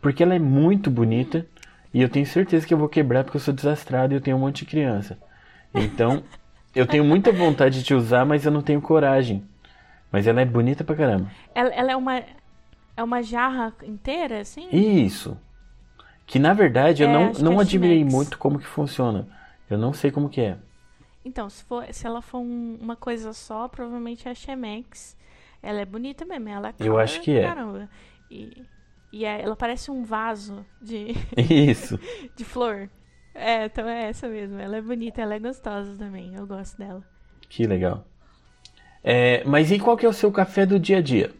porque 0.02 0.22
ela 0.22 0.34
é 0.34 0.40
muito 0.40 0.90
bonita 0.90 1.46
e 1.94 2.02
eu 2.02 2.08
tenho 2.10 2.26
certeza 2.26 2.66
que 2.66 2.74
eu 2.74 2.78
vou 2.78 2.88
quebrar 2.88 3.24
porque 3.24 3.38
eu 3.38 3.42
sou 3.42 3.54
desastrado 3.54 4.14
e 4.14 4.16
eu 4.16 4.22
tenho 4.22 4.36
um 4.36 4.40
monte 4.40 4.64
de 4.64 4.70
criança. 4.70 5.18
Então, 5.74 6.24
eu 6.74 6.86
tenho 6.86 7.04
muita 7.04 7.32
vontade 7.32 7.82
de 7.82 7.94
usar, 7.94 8.24
mas 8.26 8.44
eu 8.46 8.52
não 8.52 8.62
tenho 8.62 8.82
coragem. 8.82 9.44
Mas 10.12 10.26
ela 10.26 10.40
é 10.40 10.44
bonita 10.44 10.84
pra 10.84 10.96
caramba. 10.96 11.30
Ela, 11.54 11.70
ela 11.70 11.92
é 11.92 11.96
uma. 11.96 12.22
É 12.96 13.02
uma 13.04 13.22
jarra 13.22 13.74
inteira, 13.84 14.40
assim? 14.40 14.68
Isso. 14.72 15.36
Que 16.26 16.38
na 16.38 16.52
verdade 16.54 17.02
eu 17.02 17.08
É, 17.08 17.12
não, 17.12 17.26
acho 17.30 17.38
que 17.38 17.44
não 17.44 17.52
é 17.58 17.62
admirei 17.62 18.04
muito 18.04 18.38
como 18.38 18.58
que 18.58 18.66
funciona. 18.66 19.28
Eu 19.70 19.78
não 19.78 19.92
sei 19.92 20.10
como 20.10 20.28
que 20.28 20.40
é. 20.40 20.56
Então, 21.24 21.50
se, 21.50 21.64
for, 21.64 21.84
se 21.92 22.06
ela 22.06 22.22
for 22.22 22.38
um- 22.38 22.78
uma 22.80 22.96
coisa 22.96 23.32
só, 23.32 23.68
provavelmente 23.68 24.28
é 24.28 24.30
a 24.30 24.34
Chemex. 24.34 25.16
Ela 25.62 25.80
é 25.80 25.84
bonita 25.84 26.24
mesmo, 26.24 26.48
ela 26.48 26.68
é 26.68 26.74
Eu 26.78 26.92
cara 26.92 27.04
acho 27.04 27.20
que 27.20 27.36
é. 27.36 27.42
Caramba. 27.42 27.88
E, 28.30 28.62
e 29.12 29.24
é- 29.24 29.42
ela 29.42 29.56
parece 29.56 29.90
um 29.90 30.02
vaso 30.04 30.64
de, 30.80 31.14
Isso. 31.36 31.98
de 32.36 32.44
flor. 32.44 32.88
É, 33.34 33.66
então 33.66 33.86
é 33.88 34.08
essa 34.08 34.28
mesmo. 34.28 34.58
Ela 34.58 34.76
é 34.76 34.80
bonita, 34.82 35.20
ela 35.20 35.34
é 35.34 35.38
gostosa 35.38 35.96
também. 35.96 36.34
Eu 36.34 36.46
gosto 36.46 36.78
dela. 36.78 37.02
Que 37.48 37.66
legal. 37.66 38.04
É, 39.04 39.44
mas 39.44 39.70
e 39.70 39.78
qual 39.78 39.96
que 39.96 40.04
é 40.06 40.08
o 40.08 40.12
seu 40.12 40.32
café 40.32 40.66
do 40.66 40.78
dia 40.80 40.98
a 40.98 41.00
dia? 41.02 41.30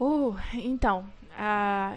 Uh, 0.00 0.34
então, 0.54 1.04
a, 1.38 1.94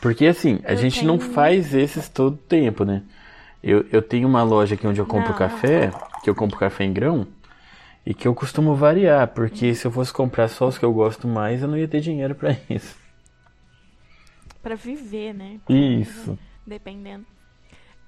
Porque 0.00 0.26
assim, 0.26 0.58
a 0.64 0.72
Eu 0.72 0.76
gente 0.78 1.04
não 1.04 1.18
tenho- 1.18 1.30
faz 1.32 1.72
esses 1.74 2.08
todo 2.08 2.36
tempo, 2.36 2.84
né? 2.84 3.02
Eu, 3.62 3.86
eu 3.92 4.00
tenho 4.02 4.26
uma 4.26 4.42
loja 4.42 4.74
aqui 4.74 4.86
onde 4.86 4.98
eu 5.00 5.06
compro 5.06 5.30
Não. 5.30 5.38
café, 5.38 5.90
que 6.24 6.30
eu 6.30 6.34
compro 6.34 6.58
café 6.58 6.82
em 6.84 6.92
grão, 6.92 7.26
e 8.04 8.14
que 8.14 8.26
eu 8.28 8.34
costumo 8.34 8.74
variar, 8.74 9.28
porque 9.34 9.74
se 9.74 9.86
eu 9.86 9.90
fosse 9.92 10.12
comprar 10.12 10.48
só 10.48 10.68
os 10.68 10.78
que 10.78 10.84
eu 10.84 10.92
gosto 10.92 11.28
mais, 11.28 11.62
eu 11.62 11.68
não 11.68 11.78
ia 11.78 11.88
ter 11.88 12.00
dinheiro 12.00 12.34
pra 12.34 12.50
isso. 12.70 12.96
pra 14.62 14.74
viver, 14.74 15.32
né? 15.34 15.60
Isso. 15.68 16.38
dependendo. 16.66 17.26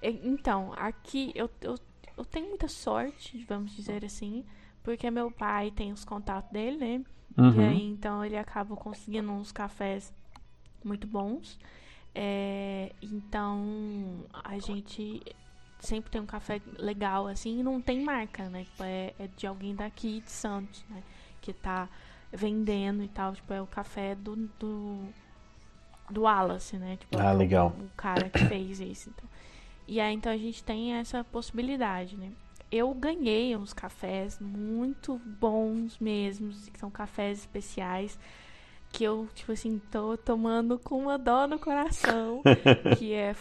E- 0.03 0.20
Então, 0.28 0.72
aqui 0.76 1.32
eu, 1.34 1.51
eu, 1.62 1.76
eu 2.16 2.24
tenho 2.24 2.49
muita 2.49 2.68
sorte, 2.68 3.45
vamos 3.49 3.74
dizer 3.76 4.05
assim, 4.05 4.45
porque 4.82 5.11
meu 5.11 5.30
pai 5.30 5.70
tem 5.70 5.93
os 5.93 6.05
contatos 6.05 6.51
dele, 6.53 6.78
né? 6.78 7.05
E 7.51 7.61
Uhum. 7.61 7.62
aí, 7.62 7.84
então, 7.90 8.24
ele 8.24 8.36
acaba 8.36 8.76
conseguindo 8.76 9.30
uns 9.32 9.53
cafés 9.53 10.12
muito 10.84 11.07
bons. 11.07 11.59
É, 12.14 12.93
então, 13.03 14.26
a 14.32 14.59
gente 14.59 15.22
sempre 15.83 16.11
tem 16.11 16.20
um 16.20 16.26
café 16.26 16.61
legal, 16.78 17.26
assim, 17.26 17.59
e 17.59 17.62
não 17.62 17.80
tem 17.80 18.01
marca, 18.03 18.49
né? 18.49 18.64
Tipo, 18.64 18.85
é, 18.85 19.12
é 19.18 19.28
de 19.37 19.47
alguém 19.47 19.74
daqui 19.74 20.20
de 20.20 20.30
Santos, 20.30 20.85
né? 20.89 21.03
Que 21.41 21.53
tá 21.53 21.89
vendendo 22.33 23.03
e 23.03 23.09
tal. 23.09 23.35
Tipo, 23.35 23.53
é 23.53 23.61
o 23.61 23.66
café 23.66 24.14
do, 24.14 24.37
do, 24.59 25.09
do 26.11 26.22
Wallace, 26.22 26.76
né? 26.76 26.97
Tipo, 26.97 27.18
Ah, 27.18 27.33
o- 27.33 27.37
legal. 27.37 27.74
O 27.78 27.89
cara 27.97 28.28
que 28.30 28.45
fez 28.47 28.80
isso. 28.80 29.11
Então. 29.11 29.28
E 29.89 30.01
aí, 30.01 30.14
então, 30.14 30.33
a 30.33 30.37
gente 30.37 30.62
tem 30.62 30.95
essa 30.95 31.24
possibilidade, 31.24 32.16
né? 32.16 32.30
Eu 32.70 32.95
ganhei 32.95 33.55
uns 33.57 33.74
cafés 33.74 34.39
muito 34.41 35.18
bons 35.18 35.99
mesmo, 35.99 36.51
que 36.72 36.78
são 36.78 36.91
cafés 36.91 37.41
especiais, 37.41 38.18
que 38.91 39.05
eu, 39.05 39.28
tipo 39.35 39.53
assim, 39.53 39.78
tô 39.91 40.16
tomando 40.16 40.78
com 40.78 40.99
uma 41.03 41.18
dó 41.18 41.47
no 41.47 41.59
coração, 41.59 42.41
que 42.97 43.12
é 43.12 43.35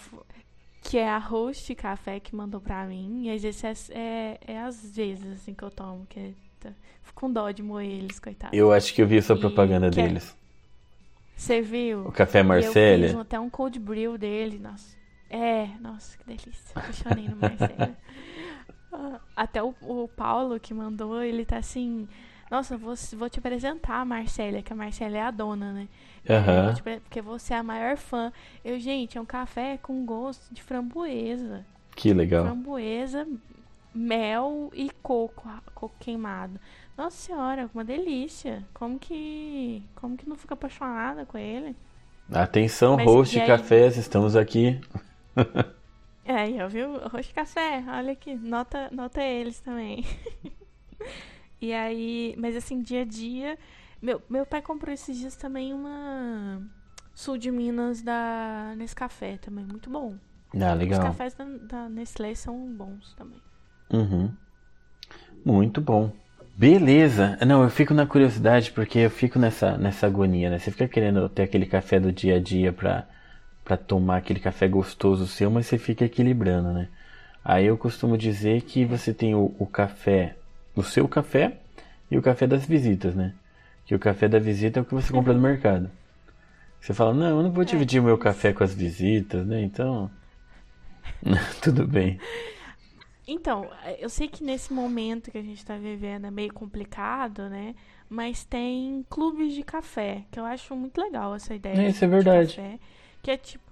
que 0.81 0.97
é 0.97 1.07
a 1.09 1.17
Host 1.19 1.73
Café 1.75 2.19
que 2.19 2.35
mandou 2.35 2.59
pra 2.59 2.85
mim, 2.85 3.25
e 3.25 3.31
às 3.31 3.41
vezes 3.41 3.89
é, 3.91 3.97
é, 3.97 4.39
é 4.53 4.59
às 4.61 4.95
vezes, 4.95 5.25
assim, 5.31 5.53
que 5.53 5.63
eu 5.63 5.69
tomo, 5.71 6.05
que 6.09 6.19
é, 6.19 6.33
tá- 6.59 6.73
fico 7.03 7.21
com 7.21 7.31
dó 7.31 7.49
de 7.51 7.61
moer 7.63 7.89
eles, 7.89 8.19
coitados. 8.19 8.57
Eu 8.57 8.71
acho 8.71 8.93
que 8.93 9.01
eu 9.01 9.07
vi 9.07 9.17
essa 9.17 9.33
E 9.33 9.39
propaganda 9.39 9.89
que 9.89 9.99
é- 9.99 10.07
deles. 10.07 10.35
Você 11.35 11.61
viu? 11.61 12.07
O 12.07 12.11
café 12.11 12.39
E 12.43 12.63
eu 12.63 12.71
fiz 12.71 13.15
até 13.15 13.39
um 13.39 13.49
cold 13.49 13.79
brew 13.79 14.15
dele, 14.17 14.59
nossa. 14.59 14.95
É, 15.29 15.67
nossa, 15.79 16.17
que 16.17 16.25
delícia. 16.25 16.53
Apaixonei 16.75 17.27
no 17.27 17.35
Marcelo. 17.37 17.95
Ah, 18.93 19.21
até 19.37 19.63
o, 19.63 19.73
o 19.81 20.05
Paulo 20.09 20.59
que 20.59 20.73
mandou, 20.73 21.23
ele 21.23 21.45
tá 21.45 21.55
assim. 21.57 22.09
Nossa, 22.51 22.77
vou, 22.77 22.93
vou 23.13 23.29
te 23.29 23.39
apresentar 23.39 24.01
a 24.01 24.05
Marcélia, 24.05 24.61
que 24.61 24.73
a 24.73 24.75
Marcélia 24.75 25.19
é 25.19 25.21
a 25.21 25.31
dona, 25.31 25.71
né? 25.71 25.87
Vou 26.65 26.73
te 26.73 26.99
porque 26.99 27.21
você 27.21 27.53
é 27.53 27.57
a 27.57 27.63
maior 27.63 27.95
fã. 27.95 28.31
Eu, 28.63 28.77
gente, 28.77 29.17
é 29.17 29.21
um 29.21 29.25
café 29.25 29.79
com 29.81 30.05
gosto 30.05 30.53
de 30.53 30.61
framboesa. 30.61 31.65
Que 31.95 32.13
legal. 32.13 32.43
Framboesa, 32.43 33.25
mel 33.95 34.69
e 34.73 34.89
coco, 35.01 35.47
coco 35.73 35.95
queimado. 35.97 36.59
Nossa 36.97 37.15
senhora, 37.15 37.69
uma 37.73 37.85
delícia. 37.85 38.65
Como 38.73 38.99
que. 38.99 39.81
Como 39.95 40.17
que 40.17 40.27
não 40.27 40.35
fica 40.35 40.53
apaixonada 40.53 41.25
com 41.25 41.37
ele? 41.37 41.73
Atenção, 42.29 42.97
Mas 42.97 43.05
host 43.05 43.37
e 43.37 43.41
aí? 43.41 43.47
cafés, 43.47 43.95
estamos 43.95 44.35
aqui. 44.35 44.79
É, 46.23 46.67
viu? 46.67 46.97
Roxo 47.09 47.33
Café, 47.33 47.83
olha 47.87 48.11
aqui, 48.13 48.35
nota, 48.35 48.89
nota 48.91 49.21
eles 49.21 49.59
também. 49.59 50.05
e 51.61 51.73
aí, 51.73 52.35
mas 52.37 52.55
assim, 52.55 52.81
dia 52.81 53.01
a 53.01 53.05
dia. 53.05 53.57
Meu, 54.01 54.21
meu 54.29 54.45
pai 54.45 54.61
comprou 54.61 54.93
esses 54.93 55.17
dias 55.17 55.35
também 55.35 55.73
uma 55.73 56.61
sul 57.13 57.37
de 57.37 57.51
Minas 57.51 58.01
da 58.01 58.73
Nescafé 58.77 59.37
também, 59.37 59.65
muito 59.65 59.89
bom. 59.89 60.15
Ah, 60.55 60.73
Os 60.73 60.77
legal. 60.77 61.01
cafés 61.03 61.33
da, 61.33 61.45
da 61.45 61.89
Nestlé 61.89 62.33
são 62.35 62.57
bons 62.73 63.13
também. 63.13 63.39
Uhum. 63.91 64.31
Muito 65.45 65.79
bom. 65.81 66.11
Beleza. 66.57 67.37
Não, 67.45 67.63
eu 67.63 67.69
fico 67.69 67.93
na 67.93 68.05
curiosidade 68.05 68.71
porque 68.71 68.99
eu 68.99 69.09
fico 69.09 69.39
nessa, 69.39 69.77
nessa 69.77 70.07
agonia, 70.07 70.49
né? 70.49 70.59
Você 70.59 70.71
fica 70.71 70.87
querendo 70.87 71.27
ter 71.29 71.43
aquele 71.43 71.65
café 71.65 71.99
do 71.99 72.11
dia 72.11 72.35
a 72.35 72.39
dia 72.39 72.71
pra, 72.73 73.07
pra 73.63 73.77
tomar 73.77 74.17
aquele 74.17 74.39
café 74.39 74.67
gostoso 74.67 75.27
seu, 75.27 75.49
mas 75.49 75.65
você 75.65 75.77
fica 75.77 76.05
equilibrando, 76.05 76.73
né? 76.73 76.89
Aí 77.43 77.65
eu 77.65 77.77
costumo 77.77 78.17
dizer 78.17 78.61
que 78.61 78.85
você 78.85 79.13
tem 79.13 79.33
o, 79.33 79.55
o 79.57 79.65
café, 79.65 80.35
o 80.75 80.83
seu 80.83 81.07
café 81.07 81.57
e 82.09 82.17
o 82.17 82.21
café 82.21 82.47
das 82.47 82.65
visitas, 82.65 83.15
né? 83.15 83.33
Que 83.85 83.95
o 83.95 83.99
café 83.99 84.27
da 84.27 84.39
visita 84.39 84.79
é 84.79 84.81
o 84.81 84.85
que 84.85 84.93
você 84.93 85.11
compra 85.11 85.33
no 85.33 85.41
mercado. 85.41 85.89
Você 86.79 86.93
fala, 86.93 87.13
não, 87.13 87.27
eu 87.37 87.43
não 87.43 87.51
vou 87.51 87.63
dividir 87.63 88.01
o 88.01 88.03
meu 88.03 88.17
café 88.17 88.53
com 88.53 88.63
as 88.63 88.73
visitas, 88.73 89.45
né? 89.45 89.61
Então. 89.61 90.09
Tudo 91.61 91.87
bem. 91.87 92.19
Então, 93.27 93.69
eu 93.99 94.09
sei 94.09 94.27
que 94.27 94.43
nesse 94.43 94.73
momento 94.73 95.31
que 95.31 95.37
a 95.37 95.43
gente 95.43 95.63
tá 95.63 95.77
vivendo 95.77 96.25
é 96.25 96.31
meio 96.31 96.51
complicado, 96.53 97.47
né? 97.49 97.75
Mas 98.09 98.43
tem 98.43 99.05
clubes 99.09 99.53
de 99.53 99.63
café, 99.63 100.25
que 100.31 100.39
eu 100.39 100.45
acho 100.45 100.75
muito 100.75 100.99
legal 100.99 101.33
essa 101.35 101.53
ideia. 101.53 101.81
É, 101.81 101.89
isso 101.89 102.03
é 102.03 102.07
verdade. 102.07 102.55
café, 102.55 102.79
que 103.21 103.31
é 103.31 103.37
tipo 103.37 103.70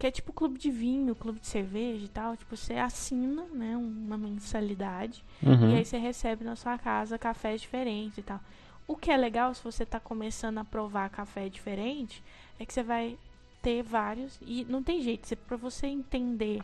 que 0.00 0.06
é 0.06 0.10
tipo 0.10 0.32
clube 0.32 0.58
de 0.58 0.70
vinho, 0.70 1.14
clube 1.14 1.38
de 1.38 1.46
cerveja 1.46 2.04
e 2.06 2.08
tal, 2.08 2.36
tipo 2.36 2.56
você 2.56 2.74
assina, 2.74 3.44
né, 3.52 3.76
uma 3.76 4.16
mensalidade 4.16 5.22
Uhum. 5.42 5.70
e 5.70 5.74
aí 5.76 5.84
você 5.84 5.98
recebe 5.98 6.42
na 6.42 6.56
sua 6.56 6.78
casa 6.78 7.18
cafés 7.18 7.60
diferentes 7.60 8.16
e 8.18 8.22
tal. 8.22 8.40
O 8.88 8.96
que 8.96 9.10
é 9.10 9.16
legal 9.16 9.54
se 9.54 9.62
você 9.62 9.84
tá 9.86 10.00
começando 10.00 10.56
a 10.58 10.64
provar 10.64 11.10
café 11.10 11.48
diferente, 11.48 12.22
é 12.58 12.64
que 12.66 12.72
você 12.72 12.82
vai 12.82 13.16
ter 13.62 13.82
vários 13.82 14.38
e 14.40 14.64
não 14.68 14.82
tem 14.82 15.02
jeito, 15.02 15.26
você, 15.28 15.36
pra 15.36 15.56
você 15.56 15.86
entender, 15.86 16.62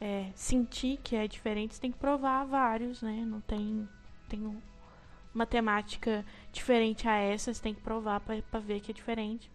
é, 0.00 0.30
sentir 0.34 0.98
que 1.04 1.14
é 1.14 1.28
diferente, 1.28 1.74
você 1.74 1.80
tem 1.82 1.92
que 1.92 1.98
provar 1.98 2.44
vários, 2.46 3.02
né? 3.02 3.22
Não 3.26 3.40
tem, 3.42 3.86
tem 4.28 4.40
um- 4.46 4.60
uma 5.34 5.44
temática 5.46 6.24
diferente 6.50 7.06
a 7.06 7.14
essa, 7.14 7.52
você 7.52 7.62
tem 7.62 7.74
que 7.74 7.82
provar 7.82 8.20
pra 8.20 8.58
ver 8.58 8.80
que 8.80 8.90
é 8.90 8.94
diferente. 8.94 9.50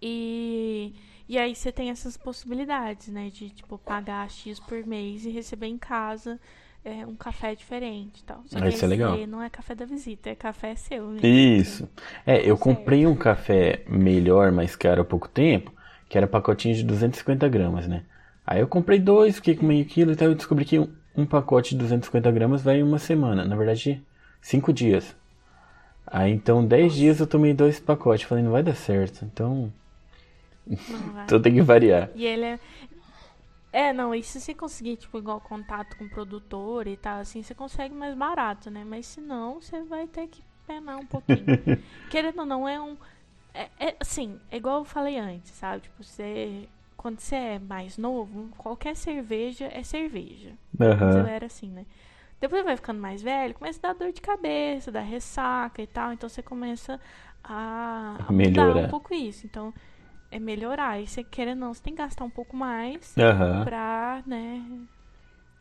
E, 0.00 0.94
e 1.28 1.38
aí 1.38 1.54
você 1.54 1.70
tem 1.70 1.90
essas 1.90 2.16
possibilidades, 2.16 3.08
né? 3.08 3.30
De 3.30 3.50
tipo 3.50 3.78
pagar 3.78 4.30
X 4.30 4.58
por 4.60 4.84
mês 4.86 5.24
e 5.24 5.30
receber 5.30 5.66
em 5.66 5.78
casa 5.78 6.38
é, 6.84 7.04
um 7.06 7.14
café 7.14 7.54
diferente 7.54 8.20
e 8.20 8.24
tal. 8.24 8.42
Só 8.46 8.58
Ah, 8.58 8.62
que 8.62 8.68
isso 8.68 8.84
é 8.84 8.88
legal. 8.88 9.16
não 9.26 9.42
é 9.42 9.50
café 9.50 9.74
da 9.74 9.84
visita, 9.84 10.30
é 10.30 10.34
café 10.34 10.74
seu, 10.74 11.08
né? 11.10 11.20
Isso. 11.26 11.88
É, 12.26 12.48
eu 12.48 12.56
comprei 12.56 13.06
um 13.06 13.14
café 13.14 13.82
melhor, 13.88 14.50
mais 14.52 14.74
caro 14.76 15.02
há 15.02 15.04
pouco 15.04 15.28
tempo, 15.28 15.72
que 16.08 16.16
era 16.16 16.26
pacotinho 16.26 16.74
de 16.74 16.82
250 16.84 17.48
gramas, 17.48 17.86
né? 17.86 18.04
Aí 18.46 18.60
eu 18.60 18.68
comprei 18.68 18.98
dois, 18.98 19.36
fiquei 19.36 19.54
com 19.54 19.66
meio 19.66 19.84
quilo, 19.84 20.12
então 20.12 20.28
eu 20.28 20.34
descobri 20.34 20.64
que 20.64 20.78
um, 20.78 20.88
um 21.16 21.26
pacote 21.26 21.70
de 21.70 21.76
250 21.78 22.30
gramas 22.32 22.62
vai 22.62 22.78
em 22.78 22.82
uma 22.82 22.98
semana. 22.98 23.44
Na 23.44 23.56
verdade, 23.56 24.02
cinco 24.40 24.72
dias. 24.72 25.14
Aí 26.06 26.32
então, 26.32 26.64
10 26.64 26.94
dias 26.94 27.20
eu 27.20 27.26
tomei 27.26 27.52
dois 27.52 27.78
pacotes. 27.78 28.26
Falei, 28.26 28.42
não 28.42 28.52
vai 28.52 28.62
dar 28.62 28.74
certo. 28.74 29.24
Então. 29.24 29.70
então 31.24 31.40
tem 31.40 31.54
que 31.54 31.62
variar. 31.62 32.10
E 32.14 32.24
ele 32.24 32.44
é. 32.44 32.60
É, 33.70 33.92
não, 33.92 34.14
e 34.14 34.22
se 34.22 34.40
você 34.40 34.54
conseguir, 34.54 34.96
tipo, 34.96 35.18
igual 35.18 35.40
contato 35.40 35.96
com 35.96 36.04
o 36.04 36.08
produtor 36.08 36.86
e 36.86 36.96
tal, 36.96 37.20
assim, 37.20 37.42
você 37.42 37.54
consegue 37.54 37.94
mais 37.94 38.14
barato, 38.14 38.70
né? 38.70 38.82
Mas 38.84 39.06
se 39.06 39.20
não, 39.20 39.60
você 39.60 39.82
vai 39.82 40.06
ter 40.06 40.26
que 40.26 40.42
penar 40.66 40.98
um 40.98 41.06
pouquinho. 41.06 41.44
Querendo 42.10 42.40
ou 42.40 42.46
não, 42.46 42.68
é 42.68 42.80
um. 42.80 42.96
É, 43.52 43.68
é, 43.78 43.96
assim, 44.00 44.40
é 44.50 44.56
igual 44.56 44.78
eu 44.78 44.84
falei 44.84 45.18
antes, 45.18 45.52
sabe? 45.52 45.82
Tipo, 45.82 46.02
você. 46.02 46.68
Quando 46.96 47.20
você 47.20 47.36
é 47.36 47.58
mais 47.60 47.96
novo, 47.96 48.48
qualquer 48.56 48.96
cerveja 48.96 49.68
é 49.72 49.84
cerveja. 49.84 50.52
Eu 50.78 50.86
Aham. 50.92 51.28
era 51.28 51.46
assim, 51.46 51.68
né? 51.68 51.86
Depois 52.40 52.64
vai 52.64 52.76
ficando 52.76 53.00
mais 53.00 53.22
velho, 53.22 53.54
começa 53.54 53.78
a 53.78 53.92
dar 53.92 53.98
dor 53.98 54.12
de 54.12 54.20
cabeça, 54.20 54.90
dar 54.90 55.00
ressaca 55.02 55.80
e 55.80 55.86
tal. 55.86 56.12
Então 56.12 56.28
você 56.28 56.42
começa 56.42 57.00
a, 57.42 58.16
a 58.26 58.32
Melhorar. 58.32 58.86
um 58.86 58.88
pouco 58.88 59.14
isso. 59.14 59.46
Então 59.46 59.72
é 60.30 60.38
melhorar. 60.38 61.00
E 61.00 61.06
você 61.06 61.22
querendo 61.24 61.60
ou 61.62 61.66
não, 61.68 61.74
você 61.74 61.82
tem 61.82 61.94
que 61.94 62.02
gastar 62.02 62.24
um 62.24 62.30
pouco 62.30 62.56
mais 62.56 63.16
Aham. 63.18 63.64
pra, 63.64 64.22
né? 64.26 64.62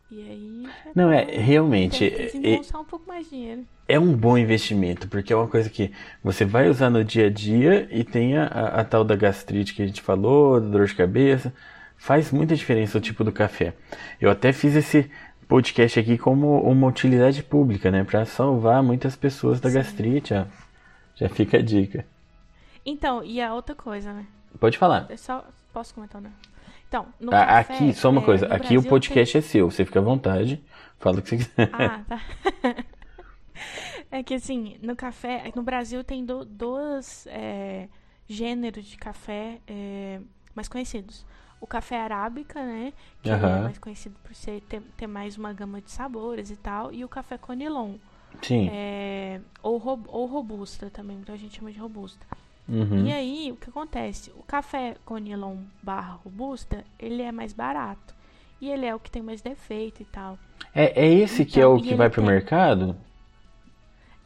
E 0.09 0.21
aí. 0.21 0.63
Não, 0.95 1.11
é 1.11 1.23
realmente. 1.25 2.09
Tem 2.09 2.41
que 2.41 2.47
é- 2.75 2.77
um 2.77 2.83
pouco 2.85 3.05
mais 3.07 3.25
de 3.25 3.31
dinheiro. 3.31 3.65
É 3.89 3.99
um 3.99 4.13
bom 4.15 4.37
investimento, 4.37 5.07
porque 5.09 5.33
é 5.33 5.35
uma 5.35 5.47
coisa 5.47 5.69
que 5.69 5.91
você 6.23 6.45
vai 6.45 6.69
usar 6.69 6.89
no 6.89 7.03
dia 7.03 7.27
a 7.27 7.29
dia 7.29 7.87
e 7.91 8.03
tem 8.03 8.37
a, 8.37 8.45
a- 8.45 8.81
a 8.81 8.83
tal 8.85 9.03
da 9.03 9.15
gastrite 9.15 9.73
que 9.73 9.81
a 9.81 9.87
gente 9.87 10.01
falou, 10.01 10.59
da 10.61 10.67
dor 10.67 10.85
de 10.87 10.95
cabeça. 10.95 11.53
Faz 11.97 12.31
muita 12.31 12.55
diferença 12.55 12.97
o 12.97 13.01
tipo 13.01 13.23
do 13.23 13.31
café. 13.31 13.73
Eu 14.21 14.29
até 14.29 14.53
fiz 14.53 14.75
esse 14.75 15.09
podcast 15.47 15.99
aqui 15.99 16.17
como 16.17 16.61
uma 16.61 16.87
utilidade 16.87 17.41
pública, 17.43 17.89
né? 17.91 18.03
Pra 18.03 18.23
salvar 18.23 18.83
muitas 18.83 19.15
pessoas 19.15 19.59
da 19.59 19.69
gastrite, 19.69 20.33
ó. 20.33 20.45
Já 21.15 21.27
fica 21.27 21.57
a 21.57 21.61
dica. 21.61 22.05
Então, 22.85 23.23
e 23.23 23.41
a 23.41 23.53
outra 23.53 23.73
coisa, 23.75 24.13
né? 24.13 24.25
Pode 24.59 24.77
falar. 24.77 25.05
Eu 25.09 25.17
só 25.17 25.45
posso 25.73 25.93
comentar, 25.93 26.21
né? 26.21 26.31
Então, 26.87 27.07
no 27.19 27.29
A- 27.35 27.45
café, 27.45 27.73
aqui, 27.75 27.93
só 27.93 28.09
uma 28.09 28.21
é, 28.21 28.25
coisa. 28.25 28.45
Aqui 28.47 28.59
Brasil 28.59 28.79
o 28.79 28.83
podcast 28.85 29.37
é 29.37 29.41
seu. 29.41 29.69
Você 29.69 29.83
fica 29.85 29.99
à 29.99 30.01
vontade. 30.01 30.63
Fala 30.99 31.19
o 31.19 31.21
que 31.21 31.29
você 31.29 31.37
quiser. 31.37 31.69
tem- 31.71 31.85
Ah, 31.85 32.03
tá. 32.07 32.21
é 34.11 34.23
que 34.23 34.33
assim, 34.33 34.77
no 34.81 34.95
café, 34.95 35.51
no 35.55 35.63
Brasil 35.63 36.03
tem 36.03 36.25
do- 36.25 36.45
dois 36.45 37.27
é, 37.29 37.89
gêneros 38.27 38.85
de 38.85 38.97
café 38.97 39.59
é, 39.67 40.19
mais 40.55 40.67
conhecidos. 40.67 41.25
O 41.59 41.65
café 41.67 41.99
arábica, 41.99 42.63
né? 42.63 42.93
Que 43.21 43.29
é 43.31 43.33
Aham. 43.33 43.63
mais 43.63 43.77
conhecido 43.79 44.15
por 44.23 44.33
ser, 44.35 44.61
ter, 44.61 44.81
ter 44.95 45.07
mais 45.07 45.37
uma 45.37 45.51
gama 45.53 45.81
de 45.81 45.91
sabores 45.91 46.51
e 46.51 46.55
tal. 46.55 46.93
E 46.93 47.03
o 47.03 47.09
café 47.09 47.37
conilon. 47.37 47.95
Sim. 48.43 48.69
É, 48.71 49.41
ou, 49.63 49.81
ou 50.07 50.25
robusta 50.27 50.89
também, 50.91 51.17
muita 51.17 51.35
gente 51.35 51.57
chama 51.57 51.71
de 51.71 51.79
robusta. 51.79 52.25
Uhum. 52.69 53.05
E 53.05 53.13
aí, 53.13 53.51
o 53.51 53.55
que 53.55 53.69
acontece? 53.69 54.31
O 54.31 54.43
café 54.43 54.95
conilon 55.05 55.57
barra 55.81 56.13
robusta, 56.23 56.83
ele 56.99 57.21
é 57.21 57.31
mais 57.31 57.53
barato. 57.53 58.15
E 58.59 58.69
ele 58.69 58.85
é 58.85 58.93
o 58.93 58.99
que 58.99 59.09
tem 59.11 59.21
mais 59.21 59.41
defeito 59.41 60.01
e 60.01 60.05
tal. 60.05 60.37
É, 60.73 61.05
é 61.05 61.07
esse 61.13 61.45
que 61.45 61.59
é 61.59 61.63
Então, 61.63 61.75
o 61.75 61.81
que 61.81 61.95
vai 61.95 62.09
pro 62.09 62.21
tem- 62.21 62.31
mercado? 62.31 62.95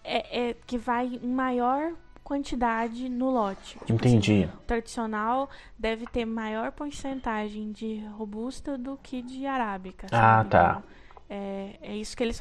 É, 0.03 0.49
é 0.49 0.53
que 0.65 0.77
vai 0.77 1.05
em 1.21 1.27
maior 1.27 1.93
quantidade 2.23 3.07
no 3.09 3.29
lote. 3.29 3.77
Tipo 3.79 3.93
Entendi. 3.93 4.43
assim, 4.45 4.53
o 4.55 4.61
tradicional 4.65 5.49
deve 5.77 6.05
ter 6.07 6.25
maior 6.25 6.71
porcentagem 6.71 7.71
de 7.71 7.99
robusta 8.17 8.77
do 8.77 8.97
que 9.03 9.21
de 9.21 9.45
arábica. 9.45 10.07
Ah, 10.11 10.37
sabe? 10.37 10.49
tá. 10.49 10.69
Então, 10.79 10.83
é, 11.29 11.75
é 11.81 11.95
isso 11.97 12.15
que 12.15 12.23
eles 12.23 12.39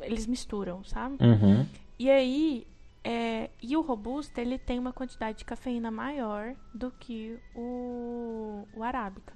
eles 0.00 0.26
misturam, 0.26 0.82
sabe? 0.84 1.16
Uhum. 1.20 1.66
E 1.98 2.10
aí, 2.10 2.66
é, 3.04 3.50
e 3.62 3.76
o 3.76 3.82
robusta, 3.82 4.40
ele 4.40 4.58
tem 4.58 4.78
uma 4.78 4.92
quantidade 4.92 5.38
de 5.38 5.44
cafeína 5.44 5.90
maior 5.90 6.54
do 6.72 6.90
que 6.90 7.38
o, 7.54 8.66
o 8.74 8.82
arábica. 8.82 9.34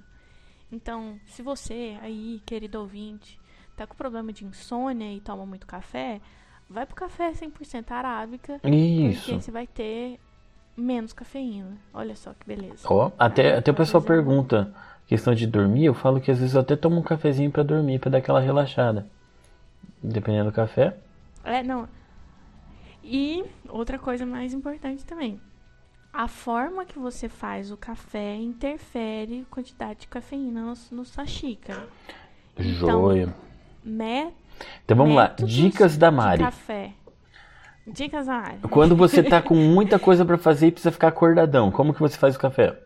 Então, 0.71 1.19
se 1.27 1.43
você 1.43 1.97
aí, 2.01 2.41
querido 2.45 2.79
ouvinte, 2.79 3.39
tá 3.77 3.85
com 3.85 3.95
problema 3.95 4.33
de 4.33 4.43
insônia 4.43 5.13
e 5.13 5.21
toma 5.21 5.45
muito 5.45 5.67
café, 5.67 6.19
vai 6.67 6.85
pro 6.85 6.95
café 6.95 7.31
100% 7.31 7.91
arábica, 7.91 8.59
Isso. 8.63 9.21
porque 9.21 9.41
você 9.41 9.51
vai 9.51 9.67
ter 9.67 10.19
menos 10.75 11.13
cafeína. 11.13 11.77
Olha 11.93 12.15
só 12.15 12.33
que 12.33 12.47
beleza. 12.47 12.87
Ó, 12.87 13.11
até, 13.19 13.55
até 13.55 13.69
o 13.71 13.75
pessoal 13.75 14.01
pergunta, 14.01 14.73
questão 15.05 15.35
de 15.35 15.45
dormir, 15.45 15.85
eu 15.85 15.93
falo 15.93 16.19
que 16.19 16.31
às 16.31 16.39
vezes 16.39 16.55
eu 16.55 16.61
até 16.61 16.75
tomo 16.75 16.99
um 16.99 17.03
cafezinho 17.03 17.51
pra 17.51 17.61
dormir, 17.61 17.99
pra 17.99 18.09
dar 18.09 18.17
aquela 18.17 18.39
relaxada. 18.39 19.05
Dependendo 20.01 20.49
do 20.49 20.55
café. 20.55 20.97
É, 21.43 21.61
não. 21.61 21.87
E 23.11 23.43
outra 23.67 23.97
coisa 23.97 24.23
mais 24.25 24.53
importante 24.53 25.03
também. 25.03 25.41
A 26.13 26.27
forma 26.27 26.85
que 26.85 26.99
você 26.99 27.27
faz 27.27 27.71
o 27.71 27.77
café 27.77 28.35
interfere 28.35 29.41
a 29.49 29.53
quantidade 29.53 30.01
de 30.01 30.07
cafeína 30.07 30.61
no, 30.61 30.73
no 30.91 31.05
sua 31.05 31.25
xícara. 31.25 31.87
Então, 32.57 33.01
Joia. 33.01 33.33
Mé 33.83 34.31
Então 34.83 34.95
vamos 34.97 35.15
lá, 35.15 35.33
dicas 35.43 35.97
da 35.97 36.11
Mari. 36.11 36.43
café. 36.43 36.91
Dicas 37.87 38.27
da 38.27 38.33
Mari. 38.41 38.59
Quando 38.69 38.95
você 38.95 39.23
tá 39.23 39.41
com 39.41 39.55
muita 39.55 39.97
coisa 39.97 40.23
pra 40.25 40.37
fazer 40.37 40.67
e 40.67 40.71
precisa 40.71 40.91
ficar 40.91 41.07
acordadão, 41.07 41.71
como 41.71 41.93
que 41.93 41.99
você 41.99 42.17
faz 42.17 42.35
o 42.35 42.39
café? 42.39 42.77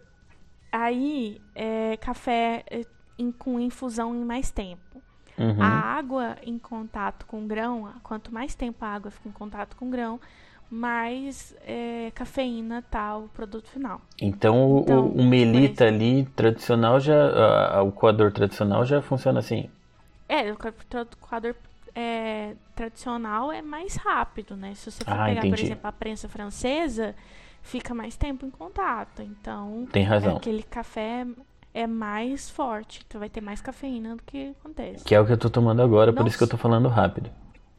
Aí, 0.72 1.42
é, 1.54 1.98
café 1.98 2.64
é, 2.70 2.82
em- 3.18 3.32
com 3.32 3.60
infusão 3.60 4.16
em 4.16 4.24
mais 4.24 4.52
tempo. 4.52 5.02
Uhum. 5.38 5.56
A 5.64 5.66
água 5.98 6.38
em 6.44 6.58
contato 6.60 7.26
com 7.26 7.44
o 7.44 7.48
grão, 7.48 7.92
quanto 8.04 8.34
mais 8.34 8.54
tempo 8.56 8.84
a 8.86 8.90
água 8.90 9.12
fica 9.12 9.30
em 9.30 9.32
contato 9.32 9.76
com 9.76 9.88
o 9.88 9.90
grão, 9.90 10.20
mais 10.70 11.56
é, 11.66 12.12
cafeína 12.16 12.82
tá 12.84 13.18
o 13.18 13.28
produto 13.30 13.70
final. 13.70 14.02
Então, 14.20 14.72
o- 14.72 14.80
Então, 14.80 15.08
o, 15.14 15.20
o 15.20 15.24
melita 15.24 15.86
por 15.86 15.88
ali, 15.88 16.26
tradicional, 16.36 17.00
já. 17.00 17.14
a- 17.16 17.78
a- 17.80 17.84
o 17.84 17.92
coador 17.92 18.32
tradicional 18.32 18.86
já 18.86 19.02
funciona 19.02 19.40
assim. 19.40 19.70
É, 20.28 20.52
o 20.52 20.58
coador 21.20 21.56
é, 21.96 22.56
tradicional 22.76 23.52
é 23.52 23.62
mais 23.62 23.96
rápido, 23.96 24.56
né? 24.56 24.74
Se 24.76 24.90
você 24.92 25.04
for 25.06 25.20
Ah, 25.20 25.26
pegar, 25.26 25.42
por 25.42 25.48
entendi. 25.48 25.64
exemplo, 25.64 25.88
a 25.88 25.92
prensa 25.92 26.28
francesa, 26.28 27.16
fica 27.62 27.94
mais 27.94 28.16
tempo 28.16 28.46
em 28.46 28.50
contato. 28.50 29.22
Então, 29.22 29.88
Tem 29.92 30.04
razão. 30.04 30.38
aquele 30.38 30.64
café 30.64 31.26
é 31.74 31.88
mais 31.88 32.50
forte. 32.50 33.02
Então 33.08 33.20
vai 33.20 33.30
ter 33.30 33.42
mais 33.42 33.62
cafeína 33.62 34.16
do 34.16 34.24
que 34.24 34.54
acontece. 34.60 35.04
Que 35.04 35.16
é 35.16 35.20
o 35.20 35.26
que 35.26 35.32
eu 35.32 35.38
tô 35.38 35.50
tomando 35.50 35.82
agora, 35.82 36.12
por 36.14 36.22
Não 36.22 36.28
isso 36.28 36.38
que 36.38 36.44
eu 36.44 36.48
tô 36.50 36.58
falando 36.58 36.88
rápido. 36.90 37.30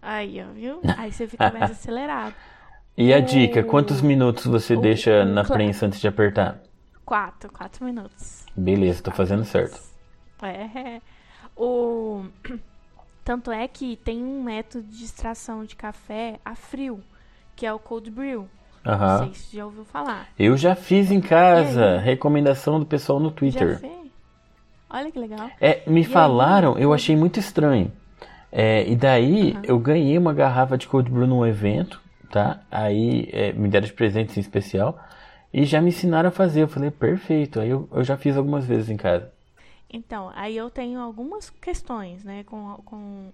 Aí, 0.02 0.42
ó, 0.42 0.52
viu? 0.52 0.80
Aí 0.98 1.12
você 1.12 1.26
fica 1.26 1.50
mais 1.50 1.70
acelerado. 1.70 2.34
E 2.96 3.12
a 3.12 3.18
O- 3.18 3.22
dica, 3.22 3.62
quantos 3.64 4.00
minutos 4.00 4.46
você 4.46 4.74
o- 4.74 4.80
deixa 4.80 5.22
o 5.22 5.24
na 5.24 5.44
prensa 5.44 5.86
antes 5.86 6.00
de 6.00 6.06
apertar? 6.08 6.60
Quatro, 7.04 7.50
quatro 7.52 7.84
minutos. 7.84 8.44
Beleza, 8.56 9.02
tô 9.02 9.10
fazendo 9.10 9.44
certo. 9.44 9.80
É. 10.42 11.00
O... 11.56 12.24
Tanto 13.24 13.50
é 13.50 13.66
que 13.66 13.96
tem 13.96 14.22
um 14.22 14.42
método 14.42 14.86
de 14.86 15.04
extração 15.04 15.64
de 15.64 15.74
café 15.74 16.38
a 16.44 16.54
frio, 16.54 17.02
que 17.56 17.64
é 17.64 17.72
o 17.72 17.78
cold 17.78 18.10
brew. 18.10 18.46
Não 18.84 18.92
Aham. 18.94 19.18
sei 19.18 19.34
se 19.34 19.56
já 19.56 19.64
ouviu 19.64 19.84
falar. 19.84 20.28
Eu 20.38 20.56
já 20.56 20.74
fiz 20.74 21.10
em 21.10 21.20
casa, 21.20 21.96
E 21.96 22.00
aí? 22.00 22.04
recomendação 22.04 22.78
do 22.78 22.86
pessoal 22.86 23.18
no 23.20 23.30
Já 23.30 23.34
Twitter. 23.36 23.80
fez? 23.80 24.10
Olha 24.90 25.10
que 25.10 25.18
legal. 25.18 25.52
É, 25.60 25.82
me 25.88 26.04
aí? 26.04 26.04
falaram, 26.04 26.78
eu 26.78 26.92
achei 26.92 27.16
muito 27.16 27.38
estranho. 27.40 27.90
É, 28.52 28.88
e 28.88 28.94
daí 28.94 29.58
eu 29.64 29.78
ganhei 29.78 30.16
uma 30.18 30.32
garrafa 30.32 30.78
de 30.78 30.86
cold 30.86 31.10
brew 31.10 31.26
num 31.26 31.44
evento, 31.46 32.00
tá? 32.30 32.60
Aí 32.70 33.28
é, 33.32 33.52
me 33.52 33.68
deram 33.68 33.86
de 33.86 33.92
presente 33.92 34.36
em 34.36 34.40
especial 34.40 34.98
e 35.52 35.64
já 35.64 35.80
me 35.80 35.88
ensinaram 35.88 36.28
a 36.28 36.32
fazer. 36.32 36.62
Eu 36.62 36.68
falei, 36.68 36.90
perfeito. 36.90 37.60
Aí 37.60 37.70
eu, 37.70 37.88
eu 37.92 38.04
já 38.04 38.16
fiz 38.16 38.36
algumas 38.36 38.66
vezes 38.66 38.90
em 38.90 38.96
casa. 38.96 39.32
Então, 39.90 40.30
aí 40.34 40.56
eu 40.56 40.70
tenho 40.70 41.00
algumas 41.00 41.50
questões, 41.50 42.24
né? 42.24 42.44
Com, 42.44 42.74
com 42.84 43.32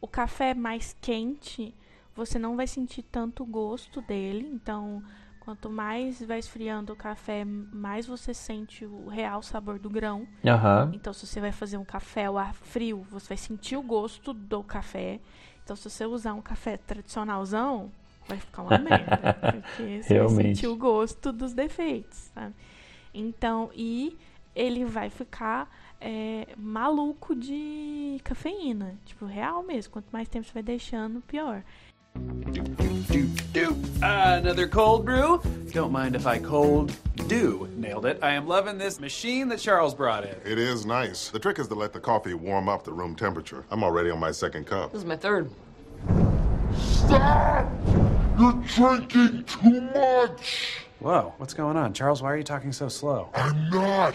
o 0.00 0.08
café 0.08 0.54
mais 0.54 0.94
quente, 1.00 1.74
você 2.18 2.36
não 2.38 2.56
vai 2.56 2.66
sentir 2.66 3.02
tanto 3.04 3.44
gosto 3.44 4.02
dele. 4.02 4.50
Então, 4.52 5.00
quanto 5.38 5.70
mais 5.70 6.20
vai 6.20 6.40
esfriando 6.40 6.92
o 6.92 6.96
café, 6.96 7.44
mais 7.44 8.06
você 8.06 8.34
sente 8.34 8.84
o 8.84 9.08
real 9.08 9.40
sabor 9.40 9.78
do 9.78 9.88
grão. 9.88 10.26
Aham. 10.44 10.90
Então, 10.92 11.12
se 11.12 11.26
você 11.26 11.40
vai 11.40 11.52
fazer 11.52 11.76
um 11.76 11.84
café 11.84 12.26
ao 12.26 12.36
ar 12.36 12.52
frio, 12.52 13.06
você 13.08 13.28
vai 13.28 13.36
sentir 13.36 13.76
o 13.76 13.82
gosto 13.82 14.34
do 14.34 14.64
café. 14.64 15.20
Então, 15.62 15.76
se 15.76 15.88
você 15.88 16.04
usar 16.04 16.34
um 16.34 16.42
café 16.42 16.76
tradicionalzão, 16.76 17.92
vai 18.26 18.38
ficar 18.38 18.62
uma 18.62 18.78
merda. 18.78 19.34
Porque 19.52 20.02
você 20.02 20.08
vai 20.08 20.26
Realmente. 20.26 20.56
sentir 20.56 20.66
o 20.66 20.76
gosto 20.76 21.32
dos 21.32 21.54
defeitos, 21.54 22.30
sabe? 22.34 22.54
Então, 23.14 23.70
e 23.74 24.18
ele 24.56 24.84
vai 24.84 25.08
ficar 25.08 25.70
é, 26.00 26.48
maluco 26.56 27.34
de 27.34 28.20
cafeína. 28.24 28.98
Tipo, 29.04 29.24
real 29.24 29.62
mesmo. 29.62 29.92
Quanto 29.92 30.10
mais 30.10 30.28
tempo 30.28 30.46
você 30.46 30.52
vai 30.52 30.62
deixando, 30.62 31.20
pior. 31.20 31.62
Doop, 32.52 33.28
doop. 33.52 34.02
Uh, 34.02 34.38
another 34.38 34.68
cold 34.68 35.04
brew? 35.04 35.40
Don't 35.72 35.92
mind 35.92 36.16
if 36.16 36.26
I 36.26 36.38
cold 36.38 36.94
do. 37.28 37.68
Nailed 37.76 38.06
it. 38.06 38.18
I 38.22 38.30
am 38.30 38.46
loving 38.46 38.78
this 38.78 38.98
machine 38.98 39.48
that 39.48 39.60
Charles 39.60 39.94
brought 39.94 40.24
in. 40.24 40.34
It 40.44 40.58
is 40.58 40.86
nice. 40.86 41.28
The 41.28 41.38
trick 41.38 41.58
is 41.58 41.68
to 41.68 41.74
let 41.74 41.92
the 41.92 42.00
coffee 42.00 42.34
warm 42.34 42.68
up 42.68 42.84
to 42.84 42.92
room 42.92 43.14
temperature. 43.14 43.64
I'm 43.70 43.84
already 43.84 44.10
on 44.10 44.18
my 44.18 44.32
second 44.32 44.66
cup. 44.66 44.92
This 44.92 45.00
is 45.00 45.04
my 45.04 45.16
third. 45.16 45.50
Stop! 46.76 47.70
You're 48.38 48.52
drinking 48.74 49.44
too 49.44 49.80
much! 49.80 50.84
Whoa, 51.00 51.34
what's 51.36 51.54
going 51.54 51.76
on? 51.76 51.92
Charles, 51.92 52.22
why 52.22 52.32
are 52.32 52.36
you 52.36 52.44
talking 52.44 52.72
so 52.72 52.88
slow? 52.88 53.28
I'm 53.34 53.70
not. 53.70 54.14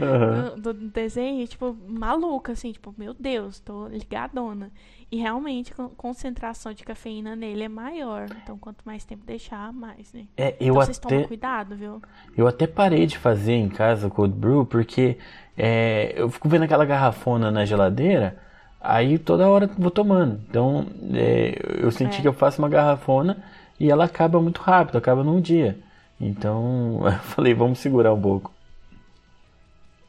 Aham. 0.00 0.54
Do, 0.56 0.72
do 0.72 0.88
desenho, 0.90 1.46
tipo, 1.46 1.76
maluca, 1.86 2.52
assim, 2.52 2.72
tipo, 2.72 2.94
meu 2.96 3.14
Deus, 3.14 3.58
tô 3.60 3.88
ligadona. 3.88 4.70
E 5.10 5.16
realmente, 5.16 5.72
a 5.78 5.88
concentração 5.96 6.72
de 6.72 6.84
cafeína 6.84 7.34
nele 7.34 7.64
é 7.64 7.68
maior. 7.68 8.26
Então, 8.42 8.58
quanto 8.58 8.82
mais 8.84 9.04
tempo 9.04 9.24
deixar, 9.24 9.72
mais, 9.72 10.12
né? 10.12 10.24
É, 10.36 10.50
eu 10.60 10.74
então, 10.74 10.74
vocês 10.74 10.98
até- 10.98 11.08
tomam 11.08 11.24
cuidado, 11.26 11.74
viu? 11.74 12.00
Eu 12.36 12.46
até 12.46 12.66
parei 12.66 13.06
de 13.06 13.16
fazer 13.18 13.54
em 13.54 13.68
casa 13.68 14.06
o 14.06 14.10
cold 14.10 14.34
brew 14.34 14.64
porque 14.66 15.16
é, 15.56 16.12
eu 16.16 16.30
fico 16.30 16.48
vendo 16.48 16.62
aquela 16.64 16.84
garrafona 16.84 17.50
na 17.50 17.64
geladeira, 17.64 18.36
aí 18.80 19.18
toda 19.18 19.48
hora 19.48 19.66
vou 19.78 19.90
tomando. 19.90 20.40
Então 20.48 20.86
é, 21.14 21.58
eu 21.82 21.90
senti 21.90 22.18
É. 22.18 22.22
que 22.22 22.28
eu 22.28 22.32
faço 22.34 22.60
uma 22.62 22.68
garrafona 22.68 23.42
e 23.80 23.90
ela 23.90 24.04
acaba 24.04 24.40
muito 24.40 24.60
rápido, 24.60 24.98
acaba 24.98 25.24
num 25.24 25.40
dia. 25.40 25.78
Então 26.20 27.00
eu 27.06 27.12
falei, 27.20 27.54
vamos 27.54 27.78
segurar 27.78 28.12
um 28.12 28.20
pouco. 28.20 28.52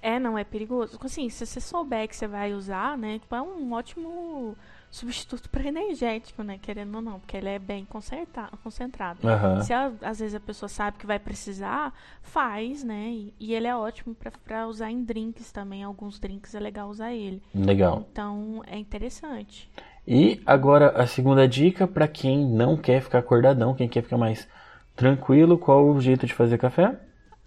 É, 0.02 0.18
não, 0.20 0.38
é 0.38 0.44
perigoso. 0.44 0.98
Assim, 1.04 1.30
se 1.30 1.46
você 1.46 1.60
souber 1.60 2.08
que 2.08 2.16
você 2.16 2.28
vai 2.28 2.54
usar, 2.54 2.98
né? 2.98 3.20
Tipo, 3.20 3.36
é 3.36 3.42
um 3.42 3.74
ótimo 3.74 4.56
substituto 4.90 5.50
para 5.50 5.64
energético, 5.68 6.42
né? 6.42 6.58
Querendo 6.62 6.96
ou 6.96 7.02
não, 7.02 7.20
porque 7.20 7.36
ele 7.36 7.50
é 7.50 7.60
bem 7.60 7.86
concentrado. 7.86 9.28
Aham. 9.28 9.62
Se 9.62 9.74
a- 9.74 9.92
às 10.02 10.20
vezes 10.20 10.36
a 10.36 10.40
pessoa 10.40 10.70
sabe 10.70 10.98
que 10.98 11.06
vai 11.06 11.20
precisar, 11.20 11.94
faz, 12.22 12.84
né? 12.84 13.10
E, 13.10 13.34
e 13.40 13.54
ele 13.54 13.68
é 13.68 13.76
ótimo 13.76 14.16
para 14.46 14.68
usar 14.68 14.90
em 14.90 15.04
drinks 15.04 15.52
também. 15.52 15.84
Alguns 15.84 16.18
drinks 16.20 16.56
é 16.56 16.60
legal 16.60 16.90
usar 16.90 17.12
ele. 17.14 17.42
Legal. 17.54 18.06
Então, 18.12 18.64
é 18.68 18.78
interessante. 18.78 19.70
E 20.08 20.42
agora 20.46 20.90
a 20.92 21.06
segunda 21.06 21.48
dica 21.48 21.86
para 21.86 22.08
quem 22.08 22.44
não 22.46 22.76
quer 22.78 23.02
ficar 23.02 23.20
acordadão, 23.20 23.76
quem 23.76 23.88
quer 23.88 24.02
ficar 24.02 24.18
mais 24.18 24.48
tranquilo, 24.96 25.58
qual 25.58 25.86
o 25.88 26.02
jeito 26.02 26.26
de 26.26 26.34
fazer 26.34 26.58
café? 26.58 26.98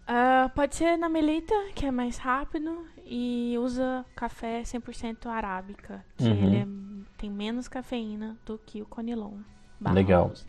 Ah, 0.07 0.51
pode 0.55 0.75
ser 0.75 0.97
na 0.97 1.09
melita, 1.09 1.55
que 1.75 1.87
é 1.87 1.91
mais 1.91 2.17
rápido, 2.19 2.87
e 3.07 3.57
usa 3.59 4.05
café 4.17 4.63
100% 4.65 5.27
arábica, 5.29 6.05
que 6.17 6.25
Uhum. 6.25 6.31
ele 6.45 6.57
é- 6.57 6.67
tem 7.17 7.31
menos 7.31 7.69
cafeína 7.69 8.37
do 8.45 8.59
que 8.59 8.83
o 8.83 8.87
Conilon. 8.87 9.39
Legal. 9.81 10.25
robusta. 10.25 10.49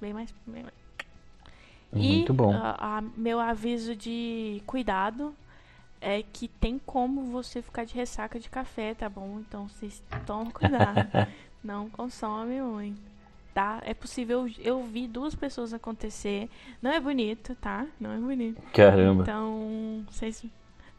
Bem 0.00 0.12
mais. 0.12 0.32
Bem 0.46 0.62
mais. 0.62 0.74
Muito 1.92 2.32
e, 2.32 2.36
bom. 2.36 2.52
ah, 2.54 2.98
a- 2.98 3.02
meu 3.16 3.40
aviso 3.40 3.96
de 3.96 4.62
cuidado 4.66 5.34
é 6.00 6.22
que 6.22 6.46
tem 6.46 6.78
como 6.78 7.22
você 7.24 7.60
ficar 7.62 7.84
de 7.84 7.94
ressaca 7.94 8.38
de 8.38 8.48
café, 8.50 8.94
tá 8.94 9.08
bom? 9.08 9.40
Então 9.40 9.68
vocês 9.68 10.02
tomam 10.26 10.50
cuidado. 10.50 10.96
Não 11.64 11.88
consome 11.90 12.60
muito. 12.60 13.07
Tá? 13.58 13.80
É 13.84 13.92
possível. 13.92 14.48
Eu 14.60 14.84
vi 14.84 15.08
duas 15.08 15.34
pessoas 15.34 15.74
acontecer. 15.74 16.48
Não 16.80 16.92
é 16.92 17.00
bonito, 17.00 17.56
tá? 17.56 17.86
Não 17.98 18.12
é 18.12 18.16
bonito. 18.16 18.62
Caramba. 18.72 19.24
Então, 19.24 20.04
vocês 20.08 20.44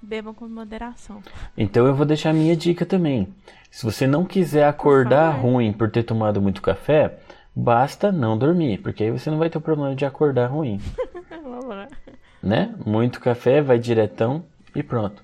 bebam 0.02 0.34
com 0.34 0.46
moderação. 0.46 1.24
Então 1.58 1.88
eu 1.88 1.96
vou 1.96 2.06
deixar 2.06 2.32
a 2.32 2.34
minha 2.34 2.58
dica 2.58 2.86
também. 2.86 3.34
Se 3.72 3.86
você 3.86 4.06
não 4.06 4.26
quiser 4.26 4.66
acordar 4.68 5.36
favor. 5.36 5.54
ruim 5.54 5.72
por 5.72 5.90
ter 5.90 6.04
tomado 6.04 6.42
muito 6.42 6.62
café, 6.62 7.20
basta 7.56 8.12
não 8.12 8.38
dormir, 8.38 8.80
porque 8.80 9.06
aí 9.06 9.12
você 9.12 9.32
não 9.32 9.38
vai 9.38 9.50
ter 9.50 9.58
o 9.58 9.62
problema 9.62 9.96
de 9.96 10.04
acordar 10.04 10.48
ruim, 10.48 10.82
Vamos 11.42 11.66
lá. 11.66 11.88
né? 12.44 12.76
Muito 12.86 13.22
café, 13.22 13.62
vai 13.62 13.80
diretão 13.80 14.44
e 14.76 14.84
pronto. 14.84 15.24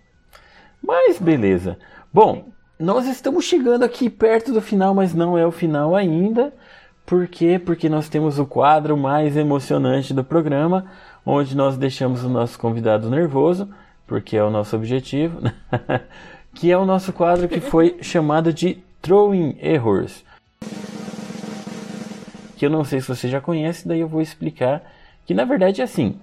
Mas 0.82 1.20
beleza. 1.20 1.78
Bom, 2.14 2.48
nós 2.80 3.08
estamos 3.08 3.44
chegando 3.44 3.84
aqui 3.84 4.10
perto 4.10 4.54
do 4.54 4.62
final, 4.62 4.94
mas 4.94 5.14
não 5.14 5.38
é 5.38 5.46
o 5.46 5.52
final 5.52 5.96
ainda. 5.96 6.54
Por 7.06 7.28
quê? 7.28 7.60
Porque 7.64 7.88
nós 7.88 8.10
temos 8.10 8.40
o 8.40 8.46
quadro 8.46 8.98
mais 8.98 9.38
emocionante 9.38 10.14
do 10.14 10.24
programa, 10.24 10.86
onde 11.24 11.56
nós 11.56 11.78
deixamos 11.78 12.24
o 12.24 12.30
nosso 12.30 12.58
convidado 12.58 13.10
nervoso, 13.10 13.70
porque 14.08 14.36
é 14.36 14.44
o 14.44 14.50
nosso 14.50 14.76
objetivo, 14.76 15.40
que 16.54 16.72
é 16.72 16.78
o 16.78 16.86
nosso 16.86 17.14
quadro 17.14 17.48
que 17.48 17.60
foi 17.60 17.98
chamado 18.02 18.52
de 18.52 18.80
Throwing 19.02 19.56
Errors. 19.62 20.24
Que 22.58 22.66
eu 22.66 22.70
não 22.70 22.84
sei 22.84 23.02
se 23.02 23.08
você 23.08 23.28
já 23.28 23.40
conhece, 23.40 23.88
daí 23.88 24.00
eu 24.00 24.08
vou 24.08 24.22
explicar 24.22 24.82
que 25.26 25.34
na 25.34 25.46
verdade 25.46 25.82
é 25.82 25.84
assim. 25.84 26.18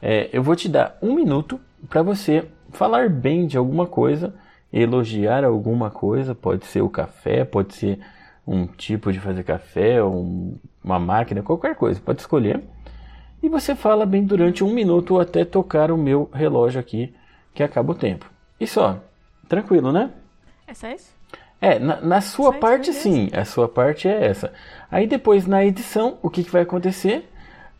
É, 0.00 0.30
eu 0.32 0.42
vou 0.42 0.56
te 0.56 0.68
dar 0.68 0.96
um 1.02 1.14
minuto 1.14 1.60
para 1.88 2.02
você 2.02 2.48
falar 2.70 3.10
bem 3.10 3.46
de 3.46 3.58
alguma 3.58 3.86
coisa, 3.86 4.34
elogiar 4.72 5.44
alguma 5.44 5.90
coisa, 5.90 6.34
pode 6.34 6.64
ser 6.64 6.80
o 6.80 6.88
café, 6.88 7.44
pode 7.44 7.74
ser 7.74 7.98
um 8.46 8.66
tipo 8.66 9.12
de 9.12 9.20
fazer 9.20 9.44
café, 9.44 10.02
um- 10.02 10.56
uma 10.82 10.98
máquina, 10.98 11.42
qualquer 11.42 11.74
coisa, 11.76 12.00
pode 12.00 12.20
escolher. 12.20 12.60
E 13.42 13.48
você 13.48 13.74
fala 13.74 14.06
bem 14.06 14.24
durante 14.24 14.62
um 14.62 14.72
minuto 14.72 15.18
até 15.18 15.44
tocar 15.44 15.90
o 15.90 15.96
meu 15.98 16.30
relógio 16.32 16.80
aqui, 16.80 17.14
que 17.54 17.62
acaba 17.62 17.92
o 17.92 17.94
tempo. 17.96 18.30
E 18.58 18.66
só, 18.66 18.98
tranquilo, 19.48 19.92
né? 19.92 20.10
É 20.66 20.74
só 20.74 20.88
isso? 20.88 21.12
É, 21.60 21.78
na, 21.78 22.00
na 22.00 22.20
sua 22.20 22.50
isso, 22.50 22.60
parte 22.60 22.92
sim, 22.92 23.28
a 23.32 23.44
sua 23.44 23.68
parte 23.68 24.08
é 24.08 24.26
essa. 24.26 24.52
Aí 24.90 25.06
depois 25.06 25.46
na 25.46 25.64
edição, 25.64 26.18
o 26.22 26.28
que, 26.30 26.42
que 26.44 26.50
vai 26.50 26.62
acontecer? 26.62 27.28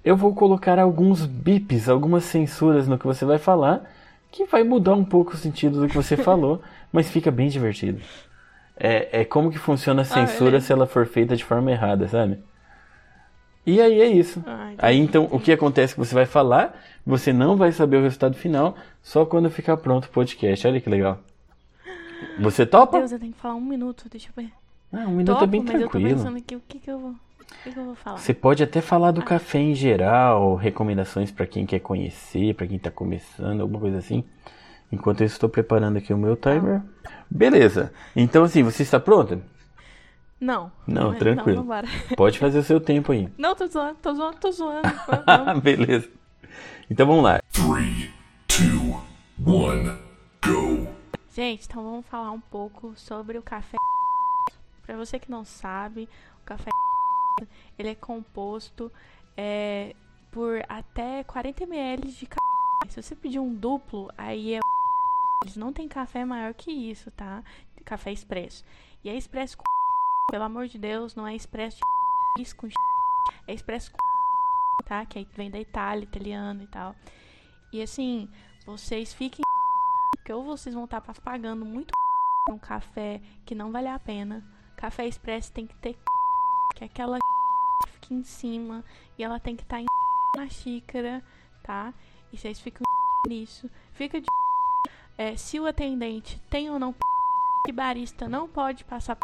Eu 0.04 0.16
vou 0.16 0.34
colocar 0.34 0.78
alguns 0.78 1.24
bips, 1.26 1.88
algumas 1.88 2.24
censuras 2.24 2.88
no 2.88 2.98
que 2.98 3.06
você 3.06 3.24
vai 3.24 3.38
falar, 3.38 3.88
que 4.30 4.44
vai 4.46 4.62
mudar 4.64 4.94
um 4.94 5.04
pouco 5.04 5.34
o 5.34 5.36
sentido 5.36 5.80
do 5.80 5.88
que 5.88 5.96
você 5.96 6.16
falou, 6.18 6.60
mas 6.92 7.10
fica 7.10 7.30
bem 7.30 7.48
divertido. 7.48 8.00
É, 8.76 9.20
é 9.20 9.24
como 9.24 9.50
que 9.50 9.58
funciona 9.58 10.02
a 10.02 10.04
censura 10.04 10.52
beleza. 10.52 10.66
se 10.66 10.72
ela 10.72 10.86
for 10.86 11.06
feita 11.06 11.36
de 11.36 11.44
forma 11.44 11.70
errada, 11.70 12.08
sabe? 12.08 12.38
E 13.64 13.80
aí 13.80 14.00
é 14.00 14.06
isso. 14.06 14.42
Ah. 14.46 14.72
Aí 14.78 14.98
então 14.98 15.28
o 15.30 15.38
que 15.38 15.52
acontece 15.52 15.92
é 15.92 15.94
que 15.94 16.00
você 16.00 16.14
vai 16.14 16.26
falar, 16.26 16.76
você 17.06 17.32
não 17.32 17.56
vai 17.56 17.70
saber 17.70 17.98
o 17.98 18.02
resultado 18.02 18.36
final, 18.36 18.76
só 19.02 19.24
quando 19.24 19.48
ficar 19.50 19.76
pronto 19.76 20.06
o 20.06 20.10
podcast. 20.10 20.66
Olha 20.66 20.80
que 20.80 20.90
legal. 20.90 21.20
Você 22.40 22.66
topa? 22.66 22.98
Deus, 22.98 23.12
eu 23.12 23.18
tenho 23.20 23.32
que 23.32 23.38
falar 23.38 23.54
um 23.54 23.60
minuto, 23.60 24.06
deixa 24.10 24.28
eu 24.28 24.42
ver. 24.42 24.50
Ah, 24.92 25.06
um 25.08 25.12
minuto 25.12 25.32
Topo, 25.32 25.44
é 25.44 25.46
bem 25.46 25.62
mas 25.62 25.74
eu 25.74 25.80
tô 25.82 25.88
tranquilo. 25.90 26.16
pensando 26.16 26.36
aqui, 26.36 26.56
o 26.56 26.62
que 26.68 26.78
que 26.78 26.90
eu 26.90 26.98
vou, 26.98 27.10
o 27.10 27.70
que 27.72 27.78
eu 27.78 27.84
vou 27.84 27.94
falar? 27.94 28.18
Você 28.18 28.34
pode 28.34 28.62
até 28.62 28.80
falar 28.80 29.10
do 29.10 29.22
café 29.22 29.58
em 29.58 29.74
geral, 29.74 30.54
recomendações 30.54 31.30
para 31.30 31.46
quem 31.46 31.64
quer 31.64 31.80
conhecer, 31.80 32.54
para 32.54 32.66
quem 32.66 32.78
tá 32.78 32.90
começando, 32.90 33.60
alguma 33.62 33.80
coisa 33.80 33.98
assim. 33.98 34.22
Enquanto 34.92 35.22
eu 35.22 35.26
estou 35.26 35.48
preparando 35.48 35.96
aqui 35.96 36.12
o 36.12 36.18
meu 36.18 36.36
timer. 36.36 36.82
Beleza. 37.30 37.92
Então 38.14 38.44
assim, 38.44 38.62
você 38.62 38.82
está 38.82 39.00
pronta? 39.00 39.40
Não. 40.38 40.70
Não, 40.86 41.14
tranquilo. 41.14 41.64
Não. 41.64 41.82
Pode 42.16 42.38
fazer 42.38 42.58
o 42.58 42.62
seu 42.62 42.78
tempo 42.78 43.12
aí. 43.12 43.28
Não, 43.38 43.54
tô 43.54 43.66
zoando, 43.66 43.96
tô 44.02 44.12
zoando, 44.12 44.36
tô 44.38 44.52
zoando. 44.52 44.82
Beleza. 45.62 46.10
Então 46.90 47.06
vamos 47.06 47.24
lá. 47.24 47.40
Three, 47.52 48.10
two, 48.46 49.00
one, 49.46 49.96
go. 50.44 50.88
Gente, 51.32 51.64
então 51.64 51.82
vamos 51.82 52.06
falar 52.06 52.32
um 52.32 52.40
pouco 52.40 52.92
sobre 52.94 53.38
o 53.38 53.42
café. 53.42 53.78
Pra 54.84 54.96
você 54.96 55.18
que 55.18 55.30
não 55.30 55.44
sabe, 55.44 56.08
o 56.42 56.44
café 56.44 56.68
ele 57.78 57.88
é 57.88 57.94
composto 57.94 58.92
é, 59.36 59.94
por 60.30 60.62
até 60.68 61.24
40 61.24 61.62
ml 61.64 62.08
de 62.08 62.26
café. 62.26 62.42
Se 62.88 63.00
você 63.00 63.14
pedir 63.14 63.38
um 63.38 63.54
duplo, 63.54 64.10
aí 64.18 64.54
é 64.54 64.60
eles 65.42 65.56
não 65.56 65.72
tem 65.72 65.88
café 65.88 66.24
maior 66.24 66.54
que 66.54 66.70
isso, 66.70 67.10
tá? 67.10 67.42
Café 67.84 68.12
expresso. 68.12 68.64
E 69.04 69.10
é 69.10 69.16
expresso 69.16 69.58
com 69.58 69.64
pelo 70.30 70.44
amor 70.44 70.68
de 70.68 70.78
Deus, 70.78 71.14
não 71.14 71.26
é 71.26 71.34
expresso 71.34 71.78
de 72.36 72.42
isso 72.42 72.56
com 72.56 72.68
é 73.46 73.52
expresso 73.52 73.90
com 73.90 73.98
tá? 74.84 75.04
Que 75.04 75.18
aí 75.18 75.28
vem 75.34 75.50
da 75.50 75.60
Itália, 75.60 76.04
italiano 76.04 76.62
e 76.62 76.66
tal. 76.66 76.94
E 77.72 77.82
assim, 77.82 78.30
vocês 78.66 79.12
fiquem 79.12 79.42
porque 80.16 80.32
ou 80.32 80.44
vocês 80.44 80.74
vão 80.74 80.84
estar 80.84 81.00
pagando 81.00 81.64
muito 81.64 81.92
um 82.48 82.58
café 82.58 83.20
que 83.44 83.54
não 83.54 83.72
vale 83.72 83.88
a 83.88 83.98
pena. 83.98 84.44
Café 84.76 85.06
expresso 85.06 85.52
tem 85.52 85.66
que 85.66 85.74
ter 85.76 85.98
que 86.74 86.84
é 86.84 86.86
aquela 86.86 87.18
que 87.18 87.90
fica 87.90 88.14
em 88.14 88.22
cima 88.22 88.84
e 89.18 89.24
ela 89.24 89.38
tem 89.40 89.56
que 89.56 89.62
estar 89.62 89.82
na 90.36 90.48
xícara, 90.48 91.22
tá? 91.62 91.92
E 92.32 92.36
vocês 92.36 92.60
ficam 92.60 92.82
nisso. 93.26 93.68
Fica 93.92 94.20
de 94.20 94.26
é, 95.18 95.36
se 95.36 95.58
o 95.60 95.66
atendente 95.66 96.40
tem 96.50 96.70
ou 96.70 96.78
não 96.78 96.94
que 97.64 97.72
barista 97.72 98.28
não 98.28 98.48
pode 98.48 98.84
passar 98.84 99.16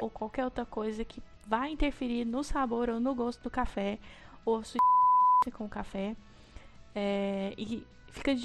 ou 0.00 0.10
qualquer 0.10 0.44
outra 0.44 0.64
coisa 0.66 1.04
que 1.04 1.22
vai 1.46 1.70
interferir 1.72 2.24
no 2.24 2.42
sabor 2.44 2.88
ou 2.90 3.00
no 3.00 3.14
gosto 3.14 3.42
do 3.42 3.50
café 3.50 3.98
ou 4.44 4.62
se 4.64 4.76
com 5.54 5.64
o 5.64 5.68
café. 5.68 6.14
É, 6.94 7.52
e 7.56 7.84
fica 8.10 8.34
de 8.34 8.42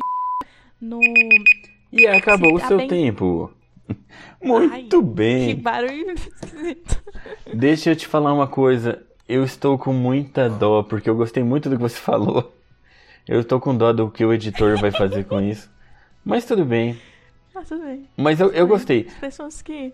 no 0.81 0.99
E 1.91 2.07
acabou 2.07 2.55
o 2.55 2.59
tá 2.59 2.67
seu 2.67 2.77
bem- 2.77 2.87
tempo. 2.87 3.51
Muito 4.41 4.73
Ai, 4.73 4.83
Que 4.83 5.01
bem. 5.01 5.55
barulho 5.55 6.11
esquisito. 6.11 7.03
Deixa 7.53 7.91
eu 7.91 7.95
te 7.95 8.07
falar 8.07 8.33
uma 8.33 8.47
coisa. 8.47 9.05
Eu 9.27 9.43
estou 9.43 9.77
com 9.77 9.91
muita 9.93 10.49
dó, 10.49 10.83
porque 10.83 11.09
eu 11.09 11.15
gostei 11.15 11.43
muito 11.43 11.69
do 11.69 11.75
que 11.75 11.81
você 11.81 11.97
falou. 11.97 12.53
Eu 13.27 13.41
estou 13.41 13.59
com 13.59 13.75
dó 13.75 13.91
do 13.91 14.09
que 14.09 14.23
o 14.23 14.31
editor 14.33 14.77
vai 14.79 14.91
fazer 14.91 15.25
com 15.25 15.41
isso. 15.41 15.69
Mas 16.27 16.43
tudo 16.43 16.65
bem. 16.65 16.99
Ah, 17.55 17.61
tudo 17.65 17.85
bem. 17.85 18.05
Mas 18.17 18.41
eu, 18.41 18.51
eu 18.51 18.67
gostei. 18.67 19.07
As 19.07 19.13
pessoas 19.13 19.61
que 19.61 19.93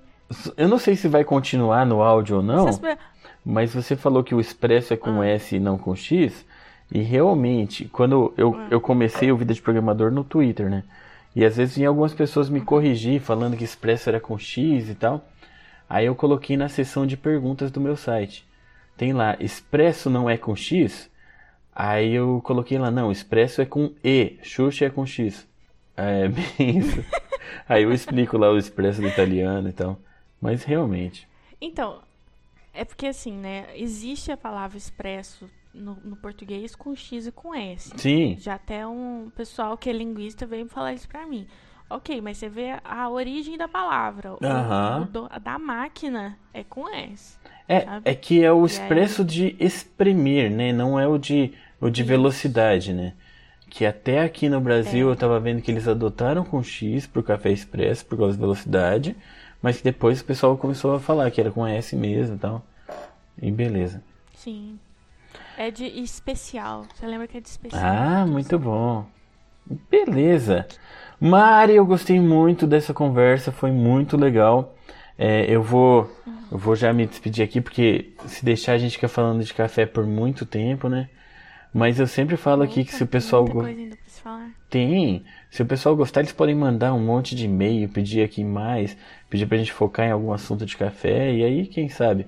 Eu 0.58 0.68
não 0.68 0.80
sei 0.80 0.96
se 0.96 1.08
vai 1.08 1.24
continuar 1.24 1.86
no 1.86 2.02
áudio 2.02 2.38
ou 2.38 2.44
não, 2.44 2.68
mas 3.46 3.72
você 3.72 3.96
falou 3.96 4.24
que 4.24 4.34
o 4.34 4.40
expresso 4.40 4.96
é 4.96 4.98
com 4.98 5.24
S 5.24 5.56
e 5.56 5.60
não 5.60 5.78
com 5.78 5.96
X. 5.96 6.44
E 6.92 7.02
realmente, 7.02 7.86
quando 7.86 8.34
eu, 8.36 8.60
eu 8.72 8.82
comecei 8.82 9.32
o 9.32 9.38
Vida 9.38 9.54
de 9.54 9.62
Programador 9.62 10.12
no 10.12 10.24
Twitter, 10.24 10.70
né? 10.70 10.84
E 11.36 11.46
às 11.46 11.58
vezes 11.58 11.76
vinha 11.76 11.88
algumas 11.88 12.14
pessoas 12.14 12.50
me 12.50 12.62
corrigir 12.62 13.22
falando 13.22 13.56
que 13.56 13.64
expresso 13.64 14.10
era 14.10 14.20
com 14.20 14.38
X 14.38 14.90
e 14.90 14.96
tal. 14.96 15.24
Aí 15.88 16.08
eu 16.08 16.16
coloquei 16.16 16.58
na 16.58 16.68
seção 16.68 17.06
de 17.06 17.16
perguntas 17.16 17.70
do 17.70 17.80
meu 17.80 17.96
site. 17.96 18.44
Tem 18.98 19.14
lá, 19.14 19.38
expresso 19.40 20.10
não 20.10 20.28
é 20.28 20.36
com 20.36 20.56
X? 20.56 21.12
Aí 21.76 22.14
eu 22.14 22.42
coloquei 22.44 22.80
lá, 22.80 22.90
não, 22.90 23.12
expresso 23.12 23.62
é 23.62 23.66
com 23.66 23.92
E, 24.04 24.40
Xuxa 24.42 24.86
é 24.86 24.90
com 24.90 25.06
X. 25.06 25.48
É 25.96 26.28
bem 26.30 26.78
isso. 26.80 27.04
Aí 27.68 27.84
eu 27.84 27.92
explico 27.94 28.38
lá 28.38 28.52
o 28.52 28.58
expresso 28.58 29.02
do 29.02 29.08
italiano 29.08 29.70
e 29.70 29.74
tal. 29.74 30.00
Mas 30.42 30.64
realmente. 30.64 31.28
Então, 31.62 32.00
é 32.74 32.84
porque 32.84 33.08
assim, 33.08 33.34
né? 33.34 33.68
Existe 33.76 34.32
a 34.32 34.38
palavra 34.38 34.78
expresso 34.78 35.50
no, 35.74 35.98
no 36.04 36.16
português 36.16 36.76
com 36.76 36.96
X 36.96 37.28
e 37.28 37.32
com 37.32 37.54
S. 37.56 37.92
Sim. 37.98 38.36
Já 38.40 38.56
até 38.56 38.86
um 38.88 39.32
pessoal 39.36 39.78
que 39.78 39.90
é 39.90 39.94
linguista 39.94 40.46
veio 40.46 40.68
falar 40.68 40.94
isso 40.94 41.08
pra 41.08 41.26
mim. 41.26 41.48
Ok, 41.90 42.22
mas 42.22 42.38
você 42.38 42.50
vê 42.50 42.76
a 42.84 43.08
origem 43.10 43.58
da 43.58 43.68
palavra. 43.68 44.34
O- 44.34 44.40
Aham. 44.44 45.02
o 45.04 45.06
do- 45.06 45.28
a 45.30 45.38
da 45.38 45.60
máquina 45.60 46.38
é 46.54 46.64
com 46.64 46.90
S. 46.90 47.38
É, 47.68 47.82
sabe? 47.82 48.10
é 48.10 48.16
que 48.16 48.44
é 48.44 48.52
o 48.52 48.58
E 48.58 48.60
aí- 48.62 48.66
expresso 48.66 49.24
de 49.24 49.56
exprimir, 49.60 50.50
né? 50.52 50.74
Não 50.74 51.00
é 51.00 51.08
o 51.08 51.18
de, 51.18 51.54
o 51.80 51.90
de 51.90 52.02
velocidade, 52.04 52.94
né? 52.94 53.14
Que 53.76 53.88
até 53.88 54.20
aqui 54.22 54.50
no 54.50 54.62
Brasil 54.62 55.08
É. 55.10 55.12
eu 55.12 55.16
tava 55.16 55.40
vendo 55.40 55.60
que 55.60 55.72
eles 55.72 55.88
adotaram 55.88 56.44
com 56.46 56.62
X 56.62 57.08
pro 57.08 57.24
café 57.24 57.50
expresso 57.52 58.06
por 58.06 58.20
causa 58.20 58.38
da 58.38 58.42
velocidade, 58.42 59.16
mas 59.64 59.78
que 59.78 59.84
depois 59.84 60.22
o 60.22 60.26
pessoal 60.26 60.56
começou 60.56 60.94
a 60.94 61.00
falar 61.00 61.32
que 61.32 61.42
era 61.42 61.50
com 61.50 61.66
S 61.66 61.96
mesmo 61.96 62.36
e 62.36 62.38
tal. 62.38 62.64
E 63.42 63.50
beleza. 63.50 64.04
Sim. 64.36 64.78
É 65.58 65.72
de 65.72 65.86
especial. 65.86 66.86
Você 66.94 67.08
lembra 67.08 67.28
que 67.28 67.36
é 67.36 67.42
de 67.42 67.50
especial? 67.50 67.82
Ah, 67.84 68.28
muito 68.28 68.60
bom. 68.60 69.08
Beleza. 69.90 70.68
Mari, 71.20 71.76
eu 71.76 71.86
gostei 71.86 72.20
muito 72.20 72.68
dessa 72.68 72.94
conversa, 72.94 73.52
foi 73.52 73.72
muito 73.72 74.16
legal. 74.16 74.76
É, 75.18 75.46
eu 75.52 75.64
vou 75.64 76.12
eu 76.52 76.60
vou 76.60 76.76
já 76.76 76.94
me 76.94 77.08
despedir 77.08 77.44
aqui 77.44 77.60
porque 77.60 78.14
se 78.28 78.46
deixar 78.46 78.74
a 78.74 78.78
gente 78.78 78.92
fica 78.98 79.08
falando 79.08 79.44
de 79.44 79.52
café 79.52 79.88
por 79.88 80.06
muito 80.06 80.46
tempo, 80.46 80.88
né? 80.88 81.10
Mas 81.74 82.00
eu 82.00 82.06
sempre 82.08 82.38
falo 82.38 82.62
aqui 82.64 82.86
que 82.86 82.94
se 82.94 83.04
o 83.04 83.08
pessoal 83.08 83.42
Muita 83.44 83.54
go- 83.56 83.64
coisa 83.64 83.80
ainda 83.80 83.96
pra 83.96 84.06
se 84.08 84.22
falar. 84.22 84.50
tem, 84.70 85.24
se 85.50 85.62
o 85.62 85.66
pessoal 85.66 85.96
gostar, 85.96 86.20
eles 86.22 86.32
podem 86.32 86.54
mandar 86.54 86.94
um 86.94 87.00
monte 87.04 87.36
de 87.36 87.46
e-mail, 87.46 87.90
pedir 87.90 88.22
aqui 88.24 88.44
mais, 88.44 88.96
pedir 89.30 89.48
pra 89.48 89.58
gente 89.58 89.72
focar 89.74 90.06
em 90.08 90.12
algum 90.12 90.32
assunto 90.32 90.66
de 90.66 90.78
café 90.78 91.34
e 91.34 91.44
aí, 91.44 91.66
quem 91.66 91.90
sabe. 91.90 92.28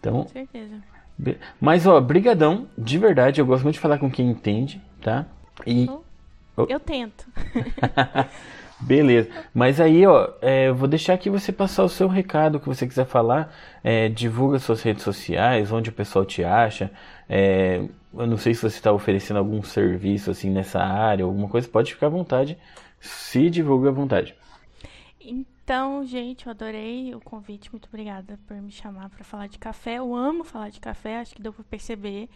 Então, 0.00 0.22
Com 0.22 0.28
certeza. 0.28 0.74
Mas, 1.60 1.86
ó, 1.86 2.00
brigadão, 2.00 2.66
de 2.78 2.96
verdade, 2.96 3.40
eu 3.40 3.46
gosto 3.46 3.64
muito 3.64 3.74
de 3.74 3.80
falar 3.80 3.98
com 3.98 4.10
quem 4.10 4.30
entende, 4.30 4.80
tá? 5.02 5.26
E, 5.66 5.88
Oh. 6.56 6.66
Eu 6.68 6.80
tento. 6.80 7.24
beleza. 8.80 9.28
Mas 9.54 9.80
aí, 9.80 10.04
ó, 10.06 10.28
é, 10.42 10.68
eu 10.68 10.74
vou 10.74 10.88
deixar 10.88 11.14
aqui 11.14 11.30
você 11.30 11.52
passar 11.52 11.84
o 11.84 11.88
seu 11.88 12.08
recado, 12.08 12.56
o 12.56 12.60
que 12.60 12.66
você 12.66 12.86
quiser 12.86 13.06
falar, 13.06 13.54
é, 13.82 14.08
divulga 14.08 14.58
suas 14.58 14.82
redes 14.82 15.02
sociais, 15.04 15.70
onde 15.72 15.90
o 15.90 15.92
pessoal 15.92 16.24
te 16.24 16.42
acha, 16.44 16.90
é, 17.28 17.82
eu 18.12 18.26
não 18.26 18.36
sei 18.36 18.54
se 18.54 18.62
você 18.62 18.76
está 18.76 18.92
oferecendo 18.92 19.38
algum 19.38 19.62
serviço, 19.62 20.30
assim, 20.30 20.50
nessa 20.50 20.80
área, 20.80 21.24
alguma 21.24 21.48
coisa, 21.48 21.68
pode 21.68 21.94
ficar 21.94 22.06
à 22.06 22.10
vontade, 22.10 22.58
se 23.00 23.50
divulga 23.50 23.88
à 23.90 23.92
vontade. 23.92 24.34
Então, 25.20 26.04
gente, 26.06 26.46
eu 26.46 26.50
adorei 26.50 27.14
o 27.14 27.20
convite. 27.20 27.70
Muito 27.70 27.88
obrigada 27.88 28.38
por 28.46 28.56
me 28.56 28.70
chamar 28.70 29.10
para 29.10 29.22
falar 29.22 29.48
de 29.48 29.58
café. 29.58 29.96
Eu 29.96 30.14
amo 30.14 30.42
falar 30.42 30.70
de 30.70 30.80
café, 30.80 31.18
acho 31.18 31.34
que 31.34 31.42
deu 31.42 31.52
para 31.52 31.64
perceber. 31.64 32.28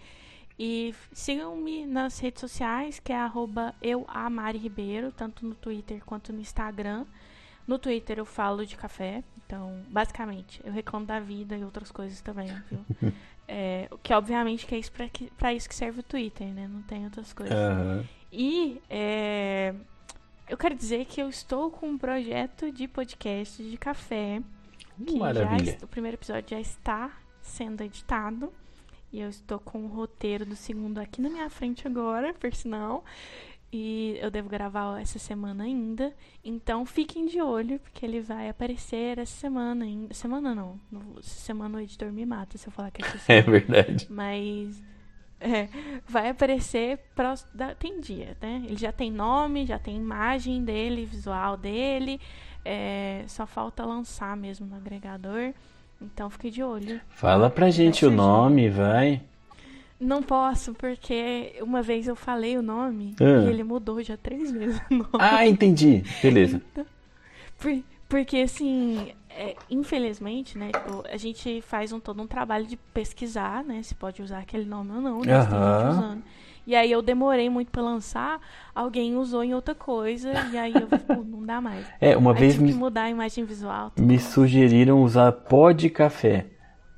E 0.59 0.95
sigam-me 1.13 1.87
nas 1.87 2.19
redes 2.19 2.41
sociais, 2.41 3.01
que 3.01 3.11
é 3.11 3.17
arroba 3.17 3.75
euamariribeiro, 3.81 5.11
tanto 5.11 5.47
no 5.47 5.55
Twitter 5.55 6.03
quanto 6.05 6.33
no 6.33 6.41
Instagram. 6.41 7.07
No 7.67 7.79
Twitter 7.79 8.19
eu 8.19 8.27
falo 8.27 8.67
de 8.67 8.77
café, 8.77 9.23
então, 9.47 9.83
basicamente, 9.89 10.61
eu 10.65 10.73
reclamo 10.73 11.07
da 11.07 11.21
vida 11.21 11.57
e 11.57 11.65
outras 11.65 11.91
coisas 11.93 12.21
também, 12.21 12.49
viu? 12.71 13.13
É, 13.55 13.87
o 13.91 13.99
que 13.99 14.15
obviamente 14.15 14.65
que 14.67 14.75
é 14.75 14.79
isso 14.79 14.91
pra, 14.93 15.07
que, 15.11 15.31
pra 15.33 15.53
isso 15.53 15.69
que 15.69 15.75
serve 15.75 16.01
o 16.01 16.03
Twitter, 16.03 16.47
né? 16.49 16.67
Não 16.67 16.81
tem 16.83 17.05
outras 17.05 17.33
coisas. 17.35 17.55
Aham. 17.55 18.03
E 18.33 18.81
é, 18.89 19.75
eu 20.49 20.57
quero 20.57 20.75
dizer 20.75 21.05
que 21.05 21.21
eu 21.21 21.29
estou 21.29 21.71
com 21.71 21.87
um 21.91 21.99
projeto 21.99 22.73
de 22.73 22.89
podcast 22.89 23.63
de 23.63 23.77
café. 23.77 24.41
Que 25.05 25.13
já 25.13 25.19
Maravilha. 25.19 25.71
est- 25.71 25.83
o 25.83 25.87
primeiro 25.87 26.17
episódio 26.17 26.49
já 26.51 26.61
está 26.61 27.11
sendo 27.43 27.83
editado. 27.83 28.51
E 29.13 29.21
eu 29.21 29.29
estou 29.29 29.59
com 29.59 29.85
o 29.85 29.89
roteiro 29.89 30.47
do 30.47 30.57
segundo 30.57 30.97
aqui 30.99 31.21
na 31.21 31.29
minha 31.29 31.51
frente 31.51 31.87
agora, 31.87 32.33
por 32.33 32.55
sinal. 32.55 33.05
E 33.73 34.19
eu 34.21 34.31
devo 34.31 34.51
gravar 34.51 35.01
essa 35.01 35.19
semana 35.19 35.65
ainda. 35.65 36.13
Então 36.45 36.85
fiquem 36.85 37.25
de 37.27 37.41
olho, 37.41 37.79
porque 37.81 38.05
ele 38.05 38.21
vai 38.21 38.49
aparecer 38.51 39.19
essa 39.19 39.35
semana 39.35 39.85
ainda. 39.87 40.13
Semana 40.13 40.55
não. 40.55 40.79
no- 40.91 41.23
semana 41.23 41.79
o 41.79 41.81
editor 41.81 42.13
me 42.13 42.27
mata 42.27 42.59
se 42.59 42.69
eu 42.69 42.73
falar 42.73 42.91
que 42.91 43.03
é 43.03 43.07
essa 43.07 43.17
É 43.33 43.43
semana. 43.43 43.51
verdade. 43.51 44.07
Mas 44.11 44.83
é, 45.41 45.69
vai 46.07 46.29
aparecer 46.29 46.99
prós- 47.15 47.49
da- 47.55 47.75
tem 47.75 47.99
dia, 47.99 48.37
né? 48.43 48.63
Ele 48.67 48.77
já 48.77 48.93
tem 48.93 49.11
nome, 49.11 49.65
já 49.65 49.79
tem 49.79 49.97
imagem 49.97 50.63
dele, 50.63 51.07
visual 51.07 51.57
dele. 51.57 52.21
é, 52.65 53.25
só 53.27 53.47
falta 53.47 53.85
lançar 53.87 54.37
mesmo 54.37 54.67
no 54.67 54.77
agregador. 54.77 55.55
Então 56.01 56.29
fique 56.29 56.51
de 56.51 56.63
olho. 56.63 57.01
Fala 57.09 57.49
pra 57.49 57.71
gente 57.71 58.05
o 58.05 58.11
nome, 58.11 58.69
vai. 58.69 59.23
Não 60.05 60.23
posso, 60.23 60.75
porque 60.75 61.55
uma 61.63 61.81
vez 61.81 62.09
eu 62.09 62.17
falei 62.17 62.57
o 62.59 62.63
nome 62.63 63.15
Ah. 63.21 63.45
e 63.47 63.49
ele 63.51 63.63
mudou 63.63 64.03
já 64.03 64.17
três 64.17 64.51
vezes 64.51 64.81
o 64.91 64.95
nome. 64.95 65.09
Ah, 65.19 65.47
entendi. 65.47 66.03
Beleza. 66.23 66.61
Por- 67.59 67.83
porque 68.09 68.39
assim, 68.39 69.13
é, 69.31 69.55
infelizmente, 69.71 70.59
né, 70.59 70.71
tipo, 70.73 71.03
a 71.11 71.17
gente 71.17 71.63
faz 71.63 71.93
um, 71.93 72.01
todo 72.01 72.21
um 72.21 72.27
trabalho 72.27 72.67
de 72.67 72.77
pesquisar, 72.77 73.65
né, 73.65 73.83
se 73.83 73.95
pode 73.95 74.21
usar 74.21 74.41
aquele 74.41 74.65
nome 74.67 74.91
ou 74.93 75.01
não, 75.01 75.21
né, 75.23 75.35
Aham. 75.35 75.91
usando. 75.91 76.23
E 76.67 76.77
aí 76.77 76.93
eu 76.93 77.01
demorei 77.03 77.49
muito 77.49 77.71
pra 77.71 77.81
lançar, 77.83 78.39
alguém 78.75 79.17
usou 79.17 79.43
em 79.43 79.53
outra 79.55 79.75
coisa, 79.75 80.31
e 80.53 80.59
aí 80.59 80.73
eu, 80.75 80.87
tipo, 80.87 81.25
não 81.25 81.43
dá 81.45 81.61
mais. 81.61 81.87
É, 82.01 82.17
uma 82.17 82.33
aí 82.33 82.39
vez 82.39 82.53
tive 82.53 82.67
me- 82.67 82.73
que 82.73 82.79
mudar 82.79 83.05
a 83.05 83.11
imagem 83.11 83.45
visual. 83.45 83.91
Me 83.99 84.19
sugeriram 84.19 85.03
usar 85.03 85.33
pod 85.33 85.89
café 85.91 86.47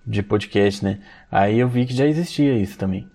de 0.06 0.22
podcast, 0.22 0.84
né? 0.84 0.98
Aí 1.30 1.58
eu 1.58 1.68
vi 1.68 1.86
que 1.86 1.94
já 1.94 2.06
existia 2.06 2.54
isso 2.56 2.78
também. 2.78 3.08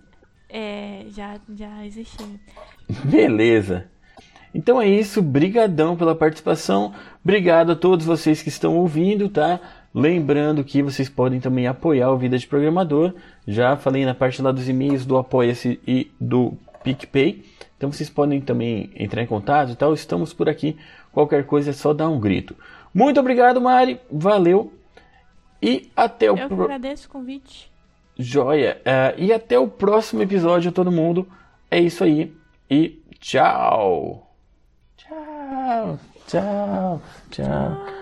É, 0.48 1.04
já, 1.10 1.38
já 1.56 1.86
existia. 1.86 2.26
Beleza. 3.04 3.86
Então 4.52 4.80
é 4.80 4.88
isso, 4.88 5.22
brigadão 5.22 5.96
pela 5.96 6.14
participação. 6.14 6.92
Obrigado 7.22 7.72
a 7.72 7.76
todos 7.76 8.04
vocês 8.04 8.42
que 8.42 8.48
estão 8.48 8.76
ouvindo, 8.76 9.28
tá? 9.28 9.60
Lembrando 9.94 10.64
que 10.64 10.82
vocês 10.82 11.08
podem 11.08 11.40
também 11.40 11.66
apoiar 11.66 12.10
o 12.10 12.18
Vida 12.18 12.36
de 12.36 12.46
Programador. 12.46 13.14
Já 13.46 13.76
falei 13.76 14.04
na 14.04 14.14
parte 14.14 14.42
lá 14.42 14.50
dos 14.50 14.68
e-mails 14.68 15.06
do 15.06 15.16
Apoia-se 15.16 15.80
e 15.86 16.10
do 16.20 16.54
PicPay. 16.82 17.44
Então 17.76 17.90
vocês 17.90 18.10
podem 18.10 18.40
também 18.40 18.90
entrar 18.96 19.22
em 19.22 19.26
contato 19.26 19.72
e 19.72 19.76
tal. 19.76 19.94
Estamos 19.94 20.32
por 20.32 20.48
aqui. 20.48 20.76
Qualquer 21.12 21.46
coisa 21.46 21.70
é 21.70 21.72
só 21.72 21.92
dar 21.92 22.08
um 22.08 22.20
grito. 22.20 22.56
Muito 22.92 23.20
obrigado, 23.20 23.60
Mari. 23.60 24.00
Valeu. 24.10 24.72
E 25.62 25.90
até 25.96 26.30
o 26.30 26.36
Eu 26.38 26.48
pro- 26.48 26.64
agradeço 26.64 27.06
o 27.08 27.10
convite. 27.10 27.70
Joia. 28.18 28.80
É, 28.84 29.14
e 29.18 29.32
até 29.32 29.58
o 29.58 29.68
próximo 29.68 30.22
episódio, 30.22 30.72
todo 30.72 30.90
mundo. 30.92 31.26
É 31.70 31.78
isso 31.80 32.04
aí. 32.04 32.34
E 32.70 33.00
tchau. 33.18 34.30
Tchau. 34.96 35.98
Tchau. 36.26 37.02
Tchau. 37.30 37.99